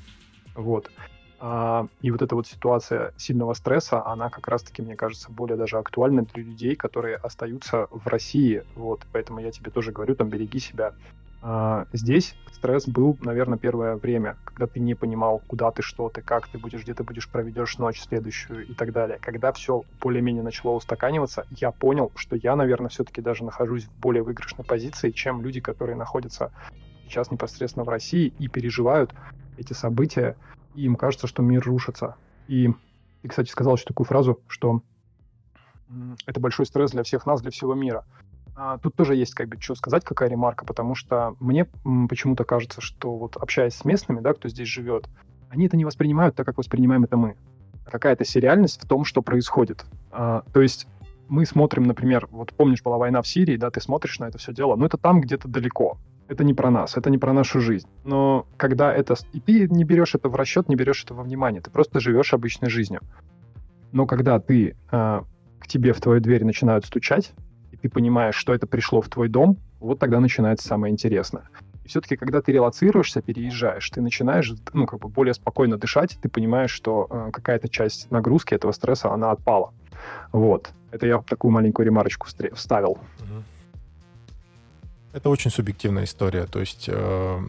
Вот. 0.56 0.90
А, 1.38 1.86
и 2.00 2.10
вот 2.10 2.22
эта 2.22 2.34
вот 2.34 2.46
ситуация 2.46 3.12
сильного 3.16 3.52
стресса, 3.54 4.04
она 4.06 4.30
как 4.30 4.48
раз-таки, 4.48 4.82
мне 4.82 4.96
кажется, 4.96 5.30
более 5.30 5.56
даже 5.56 5.78
актуальна 5.78 6.22
для 6.22 6.42
людей, 6.42 6.74
которые 6.74 7.16
остаются 7.16 7.88
в 7.90 8.06
России. 8.06 8.64
Вот, 8.74 9.06
поэтому 9.12 9.40
я 9.40 9.50
тебе 9.50 9.70
тоже 9.70 9.92
говорю, 9.92 10.14
там, 10.14 10.28
береги 10.28 10.58
себя. 10.58 10.94
А, 11.42 11.86
здесь 11.92 12.34
стресс 12.52 12.88
был, 12.88 13.18
наверное, 13.20 13.58
первое 13.58 13.96
время, 13.96 14.36
когда 14.44 14.66
ты 14.66 14.80
не 14.80 14.94
понимал, 14.94 15.42
куда 15.46 15.70
ты, 15.70 15.82
что 15.82 16.08
ты, 16.08 16.22
как 16.22 16.48
ты 16.48 16.58
будешь, 16.58 16.82
где 16.82 16.94
ты 16.94 17.04
будешь 17.04 17.28
проведешь 17.28 17.76
ночь 17.76 18.00
следующую 18.00 18.66
и 18.66 18.72
так 18.72 18.92
далее. 18.92 19.18
Когда 19.20 19.52
все 19.52 19.82
более-менее 20.00 20.42
начало 20.42 20.72
устаканиваться, 20.72 21.46
я 21.50 21.70
понял, 21.70 22.10
что 22.16 22.36
я, 22.36 22.56
наверное, 22.56 22.88
все-таки 22.88 23.20
даже 23.20 23.44
нахожусь 23.44 23.84
в 23.84 24.00
более 24.00 24.22
выигрышной 24.22 24.64
позиции, 24.64 25.10
чем 25.10 25.42
люди, 25.42 25.60
которые 25.60 25.96
находятся 25.96 26.50
сейчас 27.06 27.30
непосредственно 27.30 27.84
в 27.84 27.88
России 27.88 28.32
и 28.38 28.48
переживают 28.48 29.12
эти 29.56 29.72
события, 29.72 30.36
и 30.74 30.82
им 30.84 30.96
кажется, 30.96 31.26
что 31.26 31.42
мир 31.42 31.62
рушится. 31.62 32.16
И 32.48 32.68
ты, 33.22 33.28
кстати, 33.28 33.50
сказал 33.50 33.76
еще 33.76 33.84
такую 33.84 34.06
фразу, 34.06 34.40
что 34.48 34.82
это 36.26 36.40
большой 36.40 36.66
стресс 36.66 36.90
для 36.90 37.02
всех 37.02 37.26
нас, 37.26 37.40
для 37.40 37.50
всего 37.50 37.74
мира. 37.74 38.04
А, 38.56 38.78
тут 38.78 38.94
тоже 38.94 39.14
есть 39.14 39.34
как 39.34 39.48
бы 39.48 39.60
что 39.60 39.74
сказать, 39.74 40.04
какая 40.04 40.30
ремарка, 40.30 40.64
потому 40.64 40.94
что 40.94 41.36
мне 41.40 41.66
почему-то 42.08 42.44
кажется, 42.44 42.80
что 42.80 43.16
вот 43.16 43.36
общаясь 43.36 43.74
с 43.74 43.84
местными, 43.84 44.20
да, 44.20 44.32
кто 44.32 44.48
здесь 44.48 44.68
живет, 44.68 45.08
они 45.50 45.66
это 45.66 45.76
не 45.76 45.84
воспринимают 45.84 46.34
так, 46.34 46.46
как 46.46 46.58
воспринимаем 46.58 47.04
это 47.04 47.16
мы. 47.16 47.36
Какая-то 47.84 48.24
сериальность 48.24 48.82
в 48.82 48.88
том, 48.88 49.04
что 49.04 49.22
происходит. 49.22 49.84
А, 50.10 50.42
то 50.52 50.60
есть 50.60 50.88
мы 51.28 51.44
смотрим, 51.44 51.84
например, 51.84 52.28
вот 52.30 52.52
помнишь, 52.54 52.82
была 52.82 52.96
война 52.96 53.20
в 53.22 53.28
Сирии, 53.28 53.56
да, 53.56 53.70
ты 53.70 53.80
смотришь 53.80 54.18
на 54.18 54.26
это 54.26 54.38
все 54.38 54.52
дело, 54.52 54.74
но 54.76 54.86
это 54.86 54.96
там 54.96 55.20
где-то 55.20 55.48
далеко. 55.48 55.98
Это 56.28 56.44
не 56.44 56.54
про 56.54 56.70
нас, 56.70 56.96
это 56.96 57.10
не 57.10 57.18
про 57.18 57.32
нашу 57.32 57.60
жизнь. 57.60 57.88
Но 58.04 58.46
когда 58.56 58.92
это... 58.92 59.14
И 59.32 59.40
ты 59.40 59.68
не 59.68 59.84
берешь 59.84 60.14
это 60.14 60.28
в 60.28 60.34
расчет, 60.34 60.68
не 60.68 60.76
берешь 60.76 61.04
это 61.04 61.14
во 61.14 61.22
внимание, 61.22 61.60
ты 61.60 61.70
просто 61.70 62.00
живешь 62.00 62.34
обычной 62.34 62.70
жизнью. 62.70 63.00
Но 63.92 64.06
когда 64.06 64.38
ты 64.38 64.76
э, 64.90 65.20
к 65.58 65.66
тебе 65.66 65.92
в 65.92 66.00
твою 66.00 66.20
дверь 66.20 66.44
начинают 66.44 66.84
стучать, 66.84 67.32
и 67.70 67.76
ты 67.76 67.88
понимаешь, 67.88 68.34
что 68.34 68.54
это 68.54 68.66
пришло 68.66 69.00
в 69.00 69.08
твой 69.08 69.28
дом, 69.28 69.58
вот 69.80 69.98
тогда 69.98 70.20
начинается 70.20 70.66
самое 70.66 70.92
интересное. 70.92 71.48
И 71.84 71.88
все-таки, 71.88 72.16
когда 72.16 72.40
ты 72.40 72.50
релацируешься, 72.50 73.22
переезжаешь, 73.22 73.88
ты 73.90 74.00
начинаешь, 74.00 74.52
ну, 74.72 74.86
как 74.86 75.00
бы 75.00 75.08
более 75.08 75.34
спокойно 75.34 75.76
дышать, 75.76 76.18
ты 76.20 76.28
понимаешь, 76.28 76.72
что 76.72 77.06
э, 77.08 77.30
какая-то 77.32 77.68
часть 77.68 78.10
нагрузки 78.10 78.54
этого 78.54 78.72
стресса, 78.72 79.12
она 79.12 79.30
отпала. 79.30 79.72
Вот. 80.32 80.70
Это 80.90 81.06
я 81.06 81.18
такую 81.18 81.52
маленькую 81.52 81.86
ремарочку 81.86 82.26
вставил. 82.54 82.98
Это 85.12 85.30
очень 85.30 85.50
субъективная 85.50 86.04
история. 86.04 86.46
То 86.46 86.60
есть 86.60 86.86
э, 86.88 87.40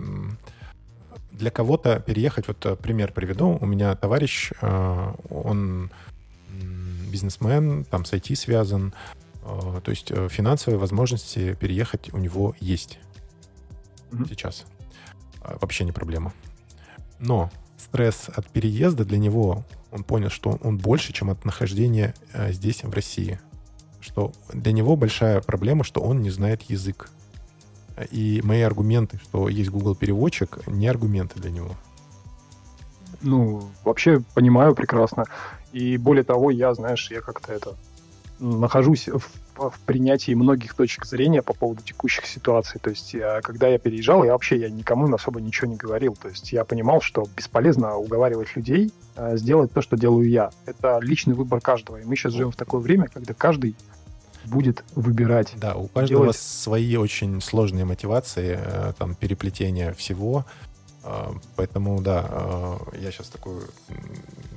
для 1.32 1.52
кого-то 1.52 2.00
переехать, 2.00 2.48
вот 2.48 2.66
э, 2.66 2.76
пример 2.76 3.12
приведу. 3.12 3.58
У 3.60 3.66
меня 3.66 3.96
товарищ, 3.96 4.52
э, 4.62 5.14
он 5.30 5.92
бизнесмен, 7.12 7.86
там 7.86 8.06
с 8.06 8.14
IT 8.14 8.36
связан. 8.36 8.94
Э, 9.44 9.82
то 9.84 9.92
есть 9.92 10.12
э, 10.12 10.30
финансовые 10.30 10.80
возможности 10.80 11.56
переехать 11.56 12.14
у 12.14 12.18
него 12.18 12.56
есть 12.60 13.00
mm-hmm. 14.12 14.30
сейчас. 14.30 14.66
Э, 15.42 15.58
вообще 15.60 15.84
не 15.84 15.92
проблема. 15.92 16.34
Но 17.20 17.50
стресс 17.78 18.30
от 18.34 18.48
переезда 18.48 19.06
для 19.06 19.18
него, 19.18 19.64
он 19.92 20.04
понял, 20.04 20.30
что 20.30 20.60
он 20.62 20.78
больше, 20.78 21.14
чем 21.14 21.30
от 21.30 21.46
нахождения 21.46 22.14
э, 22.34 22.52
здесь, 22.52 22.84
в 22.84 22.92
России. 22.92 23.40
Что 24.00 24.32
для 24.54 24.72
него 24.72 24.96
большая 24.96 25.42
проблема, 25.42 25.84
что 25.84 26.02
он 26.02 26.22
не 26.22 26.30
знает 26.30 26.64
язык. 26.64 27.10
И 28.12 28.42
мои 28.44 28.62
аргументы, 28.62 29.20
что 29.24 29.50
есть 29.50 29.70
Google 29.70 29.96
переводчик, 29.96 30.60
не 30.68 30.88
аргументы 30.88 31.40
для 31.40 31.52
него. 31.52 31.72
Ну, 33.22 33.64
вообще 33.84 34.22
понимаю 34.36 34.76
прекрасно. 34.76 35.26
И 35.74 35.98
более 35.98 36.24
того, 36.24 36.52
я, 36.52 36.74
знаешь, 36.74 37.10
я 37.12 37.22
как-то 37.22 37.54
это 37.54 37.76
нахожусь 38.40 39.08
в, 39.08 39.22
в 39.56 39.80
принятии 39.86 40.34
многих 40.34 40.76
точек 40.76 41.06
зрения 41.06 41.42
по 41.42 41.54
поводу 41.54 41.82
текущих 41.82 42.28
ситуаций. 42.28 42.80
То 42.80 42.92
есть, 42.92 43.14
я, 43.14 43.42
когда 43.42 43.68
я 43.68 43.80
переезжал, 43.80 44.24
я 44.24 44.34
вообще 44.34 44.60
я 44.60 44.70
никому 44.70 45.12
особо 45.14 45.42
ничего 45.42 45.72
не 45.72 45.78
говорил. 45.78 46.16
То 46.16 46.30
есть, 46.30 46.52
я 46.52 46.64
понимал, 46.64 47.02
что 47.02 47.26
бесполезно 47.36 47.96
уговаривать 47.96 48.56
людей 48.56 48.94
э, 49.16 49.38
сделать 49.38 49.74
то, 49.74 49.82
что 49.82 49.98
делаю 49.98 50.30
я. 50.30 50.52
Это 50.66 51.00
личный 51.02 51.34
выбор 51.34 51.60
каждого. 51.60 51.98
И 51.98 52.06
мы 52.06 52.16
сейчас 52.16 52.34
живем 52.34 52.52
в 52.52 52.56
такое 52.56 52.82
время, 52.82 53.08
когда 53.12 53.34
каждый 53.34 53.76
будет 54.48 54.84
выбирать. 54.96 55.54
Да, 55.58 55.76
у 55.76 55.88
каждого 55.88 56.24
делать... 56.24 56.38
свои 56.38 56.96
очень 56.96 57.42
сложные 57.42 57.86
мотивации, 57.86 58.60
э, 58.60 58.94
там, 58.98 59.16
переплетение 59.16 59.94
всего. 59.94 60.46
Э, 61.04 61.32
поэтому, 61.56 62.02
да, 62.02 62.26
э, 62.30 62.78
я 63.02 63.12
сейчас 63.12 63.28
такую 63.28 63.64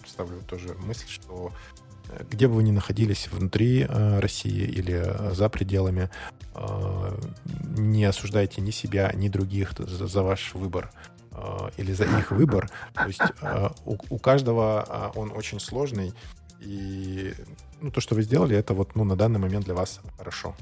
ставлю 0.07 0.41
тоже 0.49 0.75
мысль, 0.87 1.09
что 1.09 1.53
где 2.29 2.49
бы 2.49 2.55
вы 2.55 2.63
ни 2.65 2.73
находились, 2.73 3.29
внутри 3.29 3.87
России 3.87 4.65
или 4.65 5.33
за 5.33 5.49
пределами, 5.49 6.11
не 7.79 8.05
осуждайте 8.05 8.61
ни 8.61 8.73
себя, 8.73 9.13
ни 9.15 9.29
других 9.29 9.75
за, 9.79 10.23
ваш 10.25 10.55
выбор 10.55 10.91
или 11.77 11.93
за 11.93 12.07
их 12.07 12.33
выбор. 12.33 12.69
То 12.95 13.07
есть 13.07 13.23
у 13.85 14.19
каждого 14.19 15.13
он 15.15 15.31
очень 15.31 15.61
сложный, 15.61 16.13
и 16.61 17.35
ну, 17.81 17.91
то, 17.91 18.01
что 18.01 18.15
вы 18.15 18.23
сделали, 18.23 18.57
это 18.57 18.75
вот 18.75 18.95
ну, 18.95 19.05
на 19.05 19.17
данный 19.17 19.41
момент 19.41 19.65
для 19.65 19.75
вас 19.75 20.01
хорошо. 20.19 20.55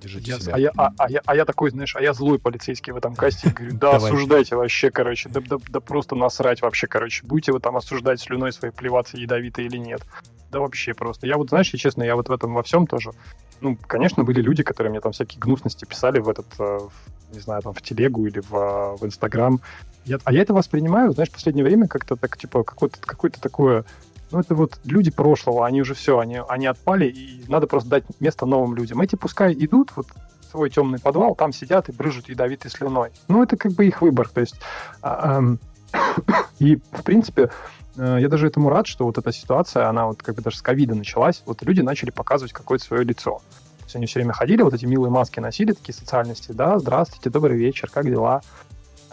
Держите 0.00 0.30
я, 0.30 0.38
себя. 0.38 0.54
А 0.54 0.58
я, 0.58 0.72
а, 0.76 0.92
а, 0.96 1.10
я, 1.10 1.20
а 1.26 1.34
я 1.34 1.44
такой, 1.44 1.70
знаешь, 1.70 1.96
а 1.96 2.00
я 2.00 2.12
злой 2.12 2.38
полицейский 2.38 2.92
в 2.92 2.96
этом 2.96 3.16
касте. 3.16 3.50
Говорю, 3.50 3.76
да, 3.80 3.96
осуждайте 3.96 4.54
вообще, 4.54 4.90
короче, 4.90 5.28
да, 5.28 5.40
да, 5.40 5.56
да 5.68 5.80
просто 5.80 6.14
насрать 6.14 6.62
вообще, 6.62 6.86
короче. 6.86 7.26
Будете 7.26 7.52
вы 7.52 7.60
там 7.60 7.76
осуждать 7.76 8.20
слюной 8.20 8.52
своей 8.52 8.72
плеваться 8.72 9.16
ядовито 9.16 9.62
или 9.62 9.76
нет. 9.76 10.02
Да 10.50 10.60
вообще 10.60 10.94
просто. 10.94 11.26
Я 11.26 11.36
вот, 11.36 11.48
знаешь, 11.48 11.68
честно, 11.68 12.02
я 12.02 12.14
вот 12.14 12.28
в 12.28 12.32
этом 12.32 12.54
во 12.54 12.62
всем 12.62 12.86
тоже. 12.86 13.10
Ну, 13.60 13.76
конечно, 13.86 14.22
были 14.22 14.40
люди, 14.40 14.62
которые 14.62 14.90
мне 14.90 15.00
там 15.00 15.12
всякие 15.12 15.40
гнусности 15.40 15.84
писали 15.84 16.20
в 16.20 16.28
этот, 16.28 16.46
э, 16.60 16.78
не 17.32 17.40
знаю, 17.40 17.62
там 17.62 17.74
в 17.74 17.82
телегу 17.82 18.24
или 18.26 18.38
в, 18.38 18.54
э, 18.54 18.96
в 18.96 19.04
Инстаграм. 19.04 19.60
Я, 20.04 20.18
а 20.22 20.32
я 20.32 20.42
это 20.42 20.54
воспринимаю, 20.54 21.10
знаешь, 21.10 21.28
в 21.28 21.32
последнее 21.32 21.64
время 21.64 21.88
как-то 21.88 22.14
так, 22.14 22.36
типа, 22.36 22.62
какое-то 22.62 22.98
какое 23.00 23.32
такое 23.32 23.84
ну, 24.30 24.40
это 24.40 24.54
вот 24.54 24.78
люди 24.84 25.10
прошлого, 25.10 25.66
они 25.66 25.80
уже 25.80 25.94
все, 25.94 26.18
они, 26.18 26.40
они 26.48 26.66
отпали, 26.66 27.06
и 27.06 27.44
надо 27.48 27.66
просто 27.66 27.88
дать 27.88 28.04
место 28.20 28.46
новым 28.46 28.74
людям. 28.74 29.00
Эти 29.00 29.16
пускай 29.16 29.54
идут 29.54 29.92
вот 29.96 30.06
свой 30.50 30.70
темный 30.70 30.98
подвал, 30.98 31.34
там 31.34 31.52
сидят 31.52 31.88
и 31.88 31.92
брыжут 31.92 32.28
ядовитой 32.28 32.70
слюной. 32.70 33.10
Ну, 33.28 33.42
это 33.42 33.56
как 33.56 33.72
бы 33.72 33.86
их 33.86 34.02
выбор. 34.02 34.28
То 34.28 34.40
есть, 34.40 34.56
а, 35.02 35.58
а, 35.92 36.44
и, 36.58 36.76
в 36.76 37.02
принципе, 37.02 37.50
э, 37.96 38.18
я 38.20 38.28
даже 38.28 38.46
этому 38.46 38.70
рад, 38.70 38.86
что 38.86 39.04
вот 39.04 39.18
эта 39.18 39.32
ситуация, 39.32 39.88
она 39.88 40.06
вот 40.06 40.22
как 40.22 40.34
бы 40.34 40.42
даже 40.42 40.56
с 40.56 40.62
ковида 40.62 40.94
началась, 40.94 41.42
вот 41.46 41.62
люди 41.62 41.80
начали 41.80 42.10
показывать 42.10 42.52
какое-то 42.52 42.84
свое 42.84 43.04
лицо. 43.04 43.40
То 43.78 43.84
есть 43.84 43.96
они 43.96 44.06
все 44.06 44.20
время 44.20 44.32
ходили, 44.32 44.62
вот 44.62 44.74
эти 44.74 44.84
милые 44.84 45.10
маски 45.10 45.40
носили, 45.40 45.72
такие 45.72 45.94
социальности, 45.94 46.52
да, 46.52 46.78
здравствуйте, 46.78 47.30
добрый 47.30 47.56
вечер, 47.56 47.88
как 47.90 48.04
дела? 48.06 48.42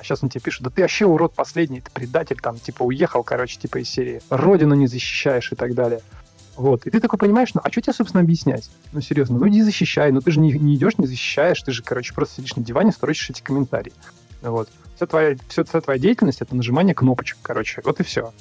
Сейчас 0.05 0.21
он 0.21 0.29
тебе 0.29 0.41
пишет, 0.41 0.61
да 0.61 0.69
ты 0.69 0.83
вообще 0.83 1.05
урод 1.05 1.33
последний, 1.33 1.81
ты 1.81 1.89
предатель, 1.89 2.37
там, 2.39 2.59
типа, 2.59 2.83
уехал, 2.83 3.23
короче, 3.23 3.57
типа 3.57 3.79
из 3.79 3.89
серии. 3.89 4.21
Родину 4.29 4.75
не 4.75 4.85
защищаешь 4.85 5.51
и 5.51 5.55
так 5.55 5.73
далее. 5.73 6.01
Вот. 6.55 6.85
И 6.85 6.91
ты 6.91 6.99
такой 6.99 7.17
понимаешь, 7.17 7.53
ну 7.55 7.61
а 7.63 7.71
что 7.71 7.81
тебе, 7.81 7.93
собственно, 7.93 8.21
объяснять? 8.21 8.69
Ну, 8.93 9.01
серьезно, 9.01 9.39
ну 9.39 9.49
иди 9.49 9.63
защищай, 9.63 10.11
ну 10.11 10.21
ты 10.21 10.31
же 10.31 10.39
не, 10.39 10.53
не 10.53 10.75
идешь, 10.75 10.99
не 10.99 11.07
защищаешь, 11.07 11.61
ты 11.61 11.71
же, 11.71 11.81
короче, 11.81 12.13
просто 12.13 12.35
сидишь 12.35 12.55
на 12.55 12.63
диване, 12.63 12.91
строчишь 12.91 13.31
эти 13.31 13.41
комментарии. 13.41 13.93
Вот. 14.41 14.69
Вся 14.95 15.07
твоя, 15.07 15.35
вся, 15.49 15.63
вся 15.63 15.81
твоя 15.81 15.99
деятельность— 15.99 16.41
это 16.41 16.55
нажимание 16.55 16.93
кнопочек, 16.93 17.37
короче. 17.41 17.81
Вот 17.83 17.99
и 17.99 18.03
все. 18.03 18.31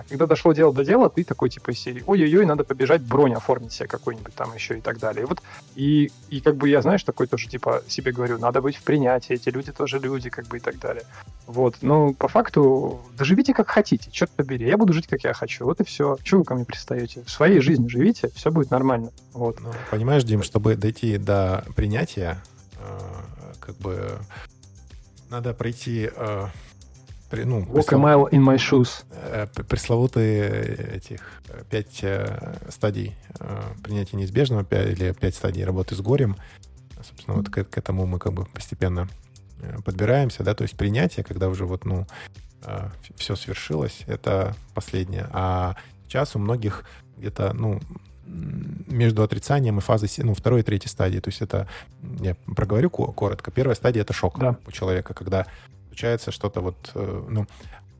А 0.00 0.08
когда 0.08 0.26
дошло 0.26 0.52
дело 0.52 0.72
до 0.72 0.84
дела, 0.84 1.08
ты 1.08 1.24
такой 1.24 1.50
типа 1.50 1.70
из 1.70 1.78
серии, 1.78 2.02
ой-ой-ой, 2.06 2.46
надо 2.46 2.64
побежать 2.64 3.02
бронь 3.02 3.34
оформить 3.34 3.72
себе 3.72 3.88
какой-нибудь 3.88 4.34
там 4.34 4.54
еще 4.54 4.78
и 4.78 4.80
так 4.80 4.98
далее. 4.98 5.22
И 5.22 5.26
вот, 5.26 5.42
и, 5.74 6.10
и 6.28 6.40
как 6.40 6.56
бы 6.56 6.68
я, 6.68 6.82
знаешь, 6.82 7.04
такой 7.04 7.26
тоже 7.26 7.48
типа 7.48 7.82
себе 7.86 8.12
говорю, 8.12 8.38
надо 8.38 8.60
быть 8.60 8.76
в 8.76 8.82
принятии, 8.82 9.34
эти 9.34 9.48
люди 9.48 9.72
тоже 9.72 9.98
люди, 9.98 10.30
как 10.30 10.46
бы 10.46 10.56
и 10.56 10.60
так 10.60 10.78
далее. 10.78 11.04
Вот, 11.46 11.76
ну, 11.82 12.14
по 12.14 12.28
факту, 12.28 13.00
да 13.18 13.24
живите 13.24 13.52
как 13.52 13.68
хотите, 13.68 14.10
черт 14.10 14.30
побери, 14.30 14.66
я 14.66 14.76
буду 14.76 14.92
жить 14.92 15.06
как 15.06 15.24
я 15.24 15.34
хочу, 15.34 15.64
вот 15.64 15.80
и 15.80 15.84
все. 15.84 16.16
Чего 16.22 16.40
вы 16.40 16.44
ко 16.44 16.54
мне 16.54 16.64
пристаете? 16.64 17.22
В 17.24 17.30
своей 17.30 17.60
жизни 17.60 17.88
живите, 17.88 18.30
все 18.34 18.50
будет 18.50 18.70
нормально. 18.70 19.10
Вот. 19.32 19.60
Ну, 19.60 19.70
понимаешь, 19.90 20.24
Дим, 20.24 20.42
чтобы 20.42 20.76
дойти 20.76 21.18
до 21.18 21.64
принятия, 21.74 22.42
э, 22.78 22.98
как 23.58 23.76
бы 23.76 24.18
надо 25.28 25.54
пройти 25.54 26.10
э, 26.14 26.46
ну, 27.32 27.60
Walk 27.60 27.72
преслов... 27.72 27.92
a 27.92 27.96
mile 27.96 28.30
in 28.30 28.44
my 28.44 28.56
shoes. 28.56 29.04
Э, 29.12 29.46
пресловутые 29.46 30.96
этих 30.96 31.20
пять 31.70 32.00
э, 32.02 32.56
стадий 32.68 33.14
э, 33.38 33.62
принятия 33.82 34.16
неизбежного 34.16 34.62
или 34.62 35.12
пять 35.12 35.34
стадий 35.34 35.64
работы 35.64 35.94
с 35.94 36.00
горем. 36.00 36.36
Собственно, 37.02 37.36
вот 37.36 37.48
к, 37.48 37.64
к 37.64 37.78
этому 37.78 38.06
мы 38.06 38.18
как 38.18 38.32
бы 38.32 38.44
постепенно 38.46 39.08
подбираемся, 39.84 40.42
да, 40.42 40.54
то 40.54 40.62
есть 40.62 40.74
принятие, 40.76 41.22
когда 41.22 41.48
уже 41.48 41.66
вот, 41.66 41.84
ну, 41.84 42.06
все 43.16 43.36
свершилось, 43.36 44.04
это 44.06 44.54
последнее. 44.74 45.28
А 45.32 45.76
сейчас 46.06 46.34
у 46.34 46.38
многих 46.38 46.84
где-то, 47.18 47.52
ну, 47.52 47.78
между 48.26 49.22
отрицанием 49.22 49.78
и 49.78 49.80
фазой, 49.80 50.10
ну, 50.18 50.34
второй 50.34 50.60
и 50.60 50.62
третьей 50.62 50.88
стадии. 50.88 51.18
То 51.18 51.28
есть 51.28 51.42
это, 51.42 51.68
я 52.20 52.34
проговорю 52.56 52.90
коротко. 52.90 53.50
Первая 53.50 53.74
стадия— 53.74 54.02
это 54.02 54.12
шок 54.12 54.38
да. 54.38 54.56
у 54.66 54.72
человека, 54.72 55.14
когда 55.14 55.46
случается 56.00 56.32
что-то 56.32 56.60
вот, 56.60 56.92
э, 56.94 57.24
ну, 57.28 57.46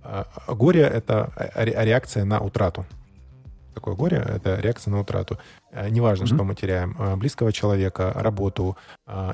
а, 0.03 0.27
а 0.47 0.55
горе— 0.55 0.81
это 0.95 1.31
реакция 1.55 2.25
на 2.25 2.41
утрату. 2.41 2.87
Такое 3.75 3.95
горе— 3.95 4.17
это 4.37 4.59
реакция 4.61 4.91
на 4.91 5.01
утрату. 5.01 5.39
Э, 5.73 5.91
неважно, 5.91 6.25
mm-hmm. 6.25 6.35
что 6.35 6.45
мы 6.45 6.55
теряем. 6.55 6.97
Э, 6.99 7.17
близкого 7.17 7.53
человека, 7.53 8.13
работу, 8.15 8.77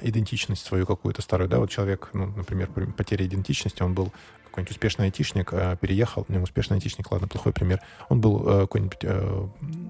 идентичность 0.02 0.66
свою 0.66 0.84
какую-то 0.84 1.22
старую. 1.22 1.48
Да, 1.48 1.58
вот 1.58 1.70
человек, 1.70 2.10
ну, 2.12 2.26
например, 2.26 2.68
потеря 2.96 3.24
идентичности, 3.26 3.82
он 3.82 3.94
был 3.94 4.10
какой-нибудь 4.44 4.72
успешный 4.72 5.04
айтишник, 5.06 5.50
переехал, 5.80 6.24
не 6.28 6.38
успешный 6.38 6.76
айтишник, 6.76 7.12
ладно, 7.12 7.28
плохой 7.28 7.52
пример. 7.52 7.80
Он 8.08 8.20
был 8.20 8.66
какой-нибудь, 8.66 9.04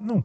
ну, 0.03 0.25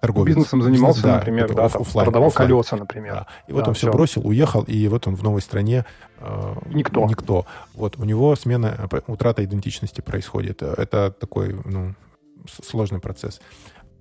торговец. 0.00 0.34
Бизнесом 0.34 0.62
занимался, 0.62 0.98
Бизнес, 0.98 1.12
да, 1.12 1.18
например, 1.18 1.48
да, 1.54 1.68
там, 1.68 1.82
оффлайн, 1.82 2.06
продавал 2.06 2.28
оффлайн. 2.28 2.50
колеса, 2.50 2.76
например. 2.76 3.14
Да. 3.14 3.26
И 3.48 3.52
вот 3.52 3.64
да, 3.64 3.68
он 3.68 3.74
все, 3.74 3.88
все 3.88 3.92
бросил, 3.92 4.26
уехал, 4.26 4.62
и 4.62 4.88
вот 4.88 5.06
он 5.06 5.14
в 5.14 5.22
новой 5.22 5.40
стране. 5.40 5.84
Э, 6.18 6.54
никто. 6.66 7.06
Никто. 7.06 7.46
Вот 7.74 7.98
у 7.98 8.04
него 8.04 8.34
смена, 8.36 8.88
утрата 9.06 9.44
идентичности 9.44 10.00
происходит. 10.00 10.62
Это 10.62 11.10
такой, 11.10 11.56
ну, 11.64 11.94
сложный 12.62 13.00
процесс. 13.00 13.40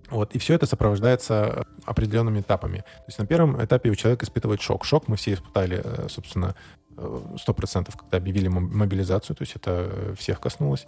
Вот, 0.09 0.35
и 0.35 0.39
все 0.39 0.55
это 0.55 0.65
сопровождается 0.65 1.65
определенными 1.85 2.41
этапами. 2.41 2.79
То 2.79 3.05
есть 3.07 3.17
на 3.17 3.25
первом 3.25 3.63
этапе 3.63 3.89
у 3.89 3.95
человека 3.95 4.25
испытывает 4.25 4.61
шок. 4.61 4.83
Шок 4.83 5.07
мы 5.07 5.15
все 5.15 5.33
испытали, 5.33 5.81
э, 5.83 6.07
собственно, 6.09 6.55
э, 6.97 7.21
сто 7.37 7.53
процентов, 7.53 7.95
когда 7.95 8.17
объявили 8.17 8.49
мобилизацию, 8.49 9.35
то 9.37 9.43
есть 9.43 9.55
это 9.55 10.13
всех 10.17 10.41
коснулось. 10.41 10.85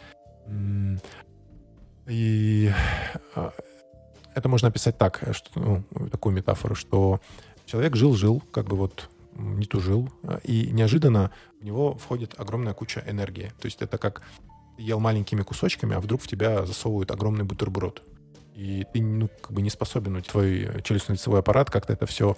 И 2.07 2.69
это 4.35 4.49
можно 4.49 4.67
описать 4.67 4.97
так, 4.97 5.23
что, 5.31 5.59
ну, 5.59 5.83
такую 6.09 6.35
метафору, 6.35 6.75
что 6.75 7.19
человек 7.65 7.95
жил-жил, 7.95 8.41
как 8.51 8.65
бы 8.65 8.75
вот 8.75 9.09
не 9.35 9.65
тужил, 9.65 10.09
э, 10.23 10.39
и 10.43 10.69
неожиданно 10.71 11.31
в 11.59 11.65
него 11.65 11.95
входит 11.95 12.39
огромная 12.39 12.73
куча 12.73 13.03
энергии. 13.07 13.51
То 13.59 13.65
есть 13.65 13.81
это 13.81 13.97
как 13.97 14.21
ел 14.77 14.99
маленькими 14.99 15.41
кусочками, 15.41 15.95
а 15.95 15.99
вдруг 15.99 16.21
в 16.21 16.27
тебя 16.27 16.65
засовывают 16.65 17.11
огромный 17.11 17.43
бутерброд. 17.43 18.03
И 18.55 18.85
ты 18.93 19.01
ну, 19.01 19.29
как 19.41 19.51
бы 19.51 19.61
не 19.61 19.69
способен, 19.69 20.21
твой 20.21 20.65
челюстно-лицевой 20.81 21.39
аппарат 21.39 21.71
как-то 21.71 21.93
это 21.93 22.05
все 22.05 22.37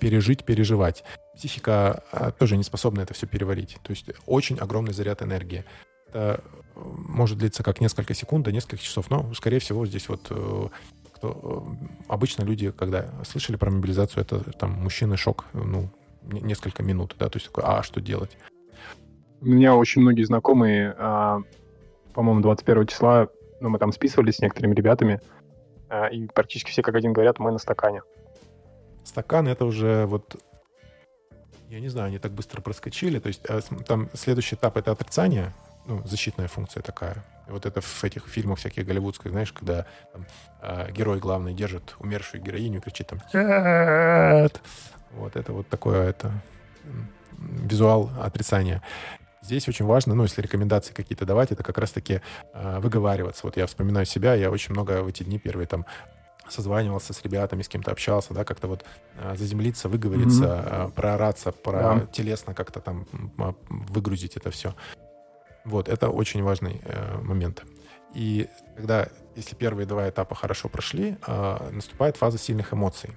пережить, 0.00 0.44
переживать. 0.44 1.04
Психика 1.36 2.02
тоже 2.38 2.56
не 2.56 2.64
способна 2.64 3.02
это 3.02 3.12
все 3.12 3.26
переварить. 3.26 3.76
То 3.82 3.90
есть 3.90 4.06
очень 4.24 4.58
огромный 4.58 4.94
заряд 4.94 5.22
энергии. 5.22 5.64
Это 6.08 6.42
э, 6.74 6.80
может 7.08 7.38
длиться 7.38 7.62
как 7.62 7.80
несколько 7.80 8.14
секунд 8.14 8.44
до 8.44 8.52
нескольких 8.52 8.82
часов, 8.82 9.10
но, 9.10 9.32
скорее 9.34 9.58
всего, 9.58 9.84
здесь 9.84 10.08
вот 10.08 10.30
э, 11.24 11.30
кто, 11.30 11.66
э, 11.80 11.86
обычно 12.08 12.42
люди, 12.44 12.70
когда 12.70 13.06
слышали 13.24 13.56
про 13.56 13.70
мобилизацию, 13.70 14.22
это 14.22 14.40
там 14.52 14.72
мужчины 14.72 15.16
шок, 15.16 15.46
ну, 15.52 15.90
несколько 16.22 16.82
минут, 16.82 17.16
да, 17.18 17.28
то 17.28 17.36
есть 17.36 17.46
такой, 17.46 17.64
а 17.64 17.82
что 17.82 18.00
делать? 18.00 18.36
У 19.40 19.46
меня 19.46 19.74
очень 19.76 20.00
многие 20.00 20.24
знакомые, 20.24 20.94
а, 20.98 21.40
по-моему, 22.14 22.40
21 22.40 22.86
числа, 22.86 23.28
ну, 23.60 23.68
мы 23.68 23.78
там 23.78 23.92
списывались 23.92 24.36
с 24.36 24.40
некоторыми 24.40 24.74
ребятами, 24.74 25.20
а, 25.88 26.06
и 26.06 26.26
практически 26.26 26.70
все 26.70 26.82
как 26.82 26.94
один 26.94 27.12
говорят, 27.12 27.38
мы 27.38 27.50
на 27.52 27.58
стакане. 27.58 28.02
Стакан 29.04 29.48
это 29.48 29.66
уже 29.66 30.06
вот 30.06 30.36
я 31.68 31.80
не 31.80 31.88
знаю, 31.88 32.08
они 32.08 32.18
так 32.18 32.32
быстро 32.32 32.60
проскочили. 32.60 33.18
То 33.18 33.28
есть 33.28 33.42
а, 33.48 33.60
там 33.86 34.08
следующий 34.14 34.54
этап 34.54 34.76
это 34.76 34.92
отрицание, 34.92 35.52
ну, 35.86 36.02
защитная 36.04 36.48
функция 36.48 36.82
такая. 36.82 37.24
Вот 37.48 37.66
это 37.66 37.80
в 37.80 38.04
этих 38.04 38.26
фильмах 38.26 38.58
всяких 38.58 38.86
голливудских, 38.86 39.30
знаешь, 39.30 39.52
когда 39.52 39.86
там, 40.12 40.26
э, 40.62 40.90
герой 40.92 41.18
главный 41.18 41.54
держит 41.54 41.94
умершую 41.98 42.42
героиню 42.42 42.78
и 42.78 42.80
кричит 42.80 43.08
там 43.08 43.20
«Нет!» 43.32 44.60
Вот 45.12 45.36
это 45.36 45.52
вот 45.52 45.68
такое 45.68 46.08
это 46.08 46.32
визуал 47.38 48.10
отрицания. 48.20 48.82
Здесь 49.42 49.68
очень 49.68 49.84
важно, 49.84 50.14
ну, 50.14 50.22
если 50.22 50.40
рекомендации 50.40 50.94
какие-то 50.94 51.26
давать, 51.26 51.52
это 51.52 51.62
как 51.62 51.76
раз-таки 51.76 52.22
э, 52.54 52.78
выговариваться. 52.80 53.42
Вот 53.44 53.58
я 53.58 53.66
вспоминаю 53.66 54.06
себя, 54.06 54.34
я 54.34 54.50
очень 54.50 54.72
много 54.72 55.02
в 55.02 55.08
эти 55.08 55.22
дни 55.22 55.38
первые 55.38 55.66
там 55.66 55.84
созванивался 56.48 57.12
с 57.12 57.22
ребятами, 57.22 57.62
с 57.62 57.68
кем-то 57.68 57.90
общался, 57.90 58.32
да, 58.32 58.44
как-то 58.44 58.68
вот 58.68 58.84
э, 59.18 59.36
заземлиться, 59.36 59.88
выговориться, 59.88 60.44
mm-hmm. 60.44 60.88
э, 60.88 60.90
проораться, 60.92 61.52
про 61.52 61.78
yeah. 61.78 62.10
телесно 62.10 62.54
как-то 62.54 62.80
там 62.80 63.06
выгрузить 63.68 64.36
это 64.36 64.50
все. 64.50 64.74
Вот, 65.64 65.88
это 65.88 66.10
очень 66.10 66.42
важный 66.42 66.80
э, 66.84 67.18
момент. 67.22 67.64
И 68.14 68.48
когда, 68.76 69.08
если 69.34 69.56
первые 69.56 69.86
два 69.86 70.08
этапа 70.08 70.34
хорошо 70.34 70.68
прошли, 70.68 71.16
э, 71.26 71.70
наступает 71.72 72.16
фаза 72.16 72.38
сильных 72.38 72.72
эмоций. 72.72 73.10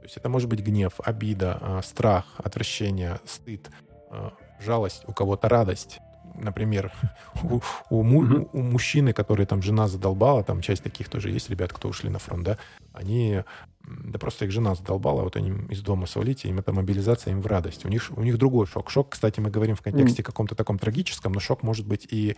То 0.00 0.06
есть 0.06 0.16
это 0.18 0.28
может 0.28 0.48
быть 0.48 0.60
гнев, 0.60 0.94
обида, 1.02 1.58
э, 1.60 1.80
страх, 1.82 2.26
отвращение, 2.36 3.20
стыд, 3.24 3.70
э, 4.10 4.30
жалость, 4.60 5.04
у 5.06 5.12
кого-то 5.12 5.48
радость. 5.48 5.98
Например, 6.34 6.92
у, 7.42 7.60
у, 7.88 8.00
у, 8.00 8.48
у 8.52 8.62
мужчины, 8.62 9.12
который 9.12 9.46
там 9.46 9.62
жена 9.62 9.88
задолбала, 9.88 10.44
там 10.44 10.60
часть 10.60 10.82
таких 10.82 11.08
тоже 11.08 11.30
есть 11.30 11.48
ребят, 11.48 11.72
кто 11.72 11.88
ушли 11.88 12.10
на 12.10 12.18
фронт, 12.18 12.44
да, 12.44 12.58
они, 12.92 13.44
да 13.86 14.18
просто 14.18 14.44
их 14.46 14.50
жена 14.50 14.74
задолбала, 14.74 15.22
вот 15.22 15.36
они 15.36 15.50
из 15.68 15.82
дома 15.82 16.06
свалите, 16.06 16.48
им 16.48 16.58
это 16.58 16.72
мобилизация, 16.72 17.32
им 17.32 17.40
в 17.40 17.46
радость. 17.46 17.84
У 17.84 17.88
них, 17.88 18.10
у 18.16 18.22
них 18.22 18.38
другой 18.38 18.66
шок. 18.66 18.90
Шок, 18.90 19.10
кстати, 19.10 19.40
мы 19.40 19.50
говорим 19.50 19.76
в 19.76 19.82
контексте 19.82 20.22
mm. 20.22 20.24
каком-то 20.24 20.54
таком 20.54 20.78
трагическом, 20.78 21.32
но 21.32 21.40
шок 21.40 21.62
может 21.62 21.86
быть 21.86 22.06
и 22.10 22.36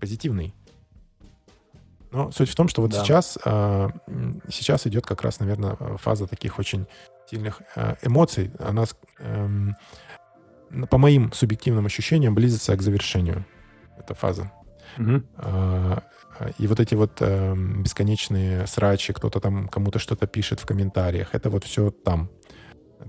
позитивный. 0.00 0.54
Но 2.10 2.30
суть 2.30 2.48
в 2.48 2.54
том, 2.54 2.68
что 2.68 2.82
вот 2.82 2.90
да. 2.90 3.04
сейчас, 3.04 3.38
э, 3.44 3.88
сейчас 4.50 4.86
идет 4.86 5.06
как 5.06 5.22
раз, 5.22 5.40
наверное, 5.40 5.76
фаза 5.98 6.26
таких 6.26 6.58
очень 6.58 6.86
сильных 7.30 7.62
э, 7.76 7.96
эмоций. 8.02 8.50
Она 8.58 8.84
э, 9.18 9.68
по 10.90 10.98
моим 10.98 11.32
субъективным 11.32 11.86
ощущениям, 11.86 12.34
близится 12.34 12.74
к 12.76 12.82
завершению. 12.82 13.44
Эта 13.98 14.14
фаза. 14.14 14.50
Угу. 14.96 15.22
И 16.58 16.66
вот 16.66 16.80
эти 16.80 16.94
вот 16.94 17.18
э, 17.20 17.54
бесконечные 17.56 18.66
срачи, 18.66 19.12
кто-то 19.12 19.40
там 19.40 19.68
кому-то 19.68 19.98
что-то 19.98 20.26
пишет 20.26 20.60
в 20.60 20.66
комментариях, 20.66 21.34
это 21.34 21.50
вот 21.50 21.64
все 21.64 21.90
там. 21.90 22.30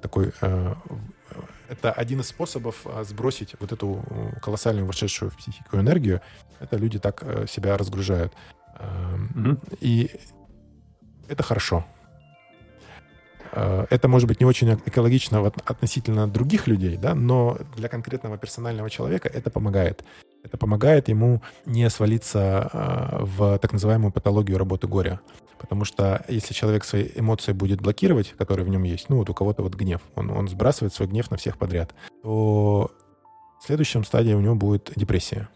Такой, 0.02 0.32
э, 0.42 0.76
это 1.70 1.92
один 1.92 2.20
из 2.22 2.28
способов 2.28 2.86
а, 2.86 3.04
сбросить 3.04 3.56
вот 3.60 3.72
эту 3.72 4.04
колоссальную 4.42 4.86
вошедшую 4.86 5.30
в 5.32 5.38
психику 5.38 5.78
энергию. 5.78 6.22
Это 6.60 6.78
люди 6.78 7.00
так 7.00 7.24
э, 7.24 7.46
себя 7.48 7.78
разгружают. 7.78 8.34
Э, 8.80 9.16
угу. 9.36 9.58
И 9.80 10.10
это 11.28 11.44
хорошо. 11.44 11.86
Э, 13.52 13.86
это 13.90 14.08
может 14.08 14.28
быть 14.28 14.40
не 14.40 14.46
очень 14.46 14.74
экологично 14.86 15.46
относительно 15.66 16.28
других 16.28 16.68
людей, 16.68 16.98
да, 16.98 17.16
но 17.16 17.60
для 17.76 17.88
конкретного 17.88 18.38
персонального 18.38 18.90
человека 18.90 19.30
это 19.30 19.50
помогает. 19.50 20.04
Это 20.44 20.58
помогает 20.58 21.10
ему 21.10 21.42
не 21.66 21.90
свалиться 21.90 22.70
э, 22.72 23.24
в 23.24 23.58
так 23.60 23.74
называемую 23.74 24.12
патологию 24.12 24.58
работы 24.58 24.88
горя. 24.88 25.20
Потому 25.60 25.84
что 25.84 26.24
если 26.30 26.54
человек 26.54 26.86
свои 26.86 27.10
эмоции 27.16 27.52
будет 27.52 27.82
блокировать, 27.82 28.34
которые 28.38 28.66
в 28.66 28.70
нем 28.70 28.84
есть, 28.84 29.10
ну 29.10 29.18
вот 29.18 29.30
у 29.30 29.34
кого-то 29.34 29.62
вот 29.62 29.76
гнев, 29.76 30.02
он, 30.16 30.32
он 30.32 30.48
сбрасывает 30.48 30.94
свой 30.94 31.10
гнев 31.10 31.30
на 31.30 31.38
всех 31.38 31.58
подряд, 31.58 31.94
то 32.24 32.92
в 33.60 33.66
следующем 33.66 34.06
стадии 34.06 34.34
у 34.34 34.40
него 34.40 34.56
будет 34.56 34.92
депрессия. 34.96 35.50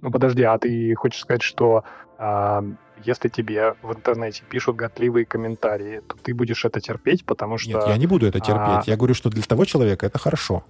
Ну 0.00 0.10
подожди, 0.10 0.42
а 0.44 0.58
ты 0.58 0.94
хочешь 0.94 1.20
сказать, 1.20 1.42
что 1.42 1.84
а, 2.18 2.64
если 3.04 3.28
тебе 3.28 3.74
в 3.82 3.92
интернете 3.92 4.42
пишут 4.48 4.76
готливые 4.76 5.26
комментарии, 5.26 6.00
то 6.06 6.16
ты 6.16 6.34
будешь 6.34 6.64
это 6.64 6.80
терпеть, 6.80 7.24
потому 7.26 7.58
что... 7.58 7.70
Нет, 7.70 7.88
я 7.88 7.96
не 7.96 8.06
буду 8.06 8.26
это 8.26 8.40
терпеть. 8.40 8.54
А... 8.54 8.82
Я 8.86 8.96
говорю, 8.96 9.14
что 9.14 9.28
для 9.28 9.42
того 9.42 9.64
человека 9.64 10.06
это 10.06 10.18
хорошо. 10.18 10.64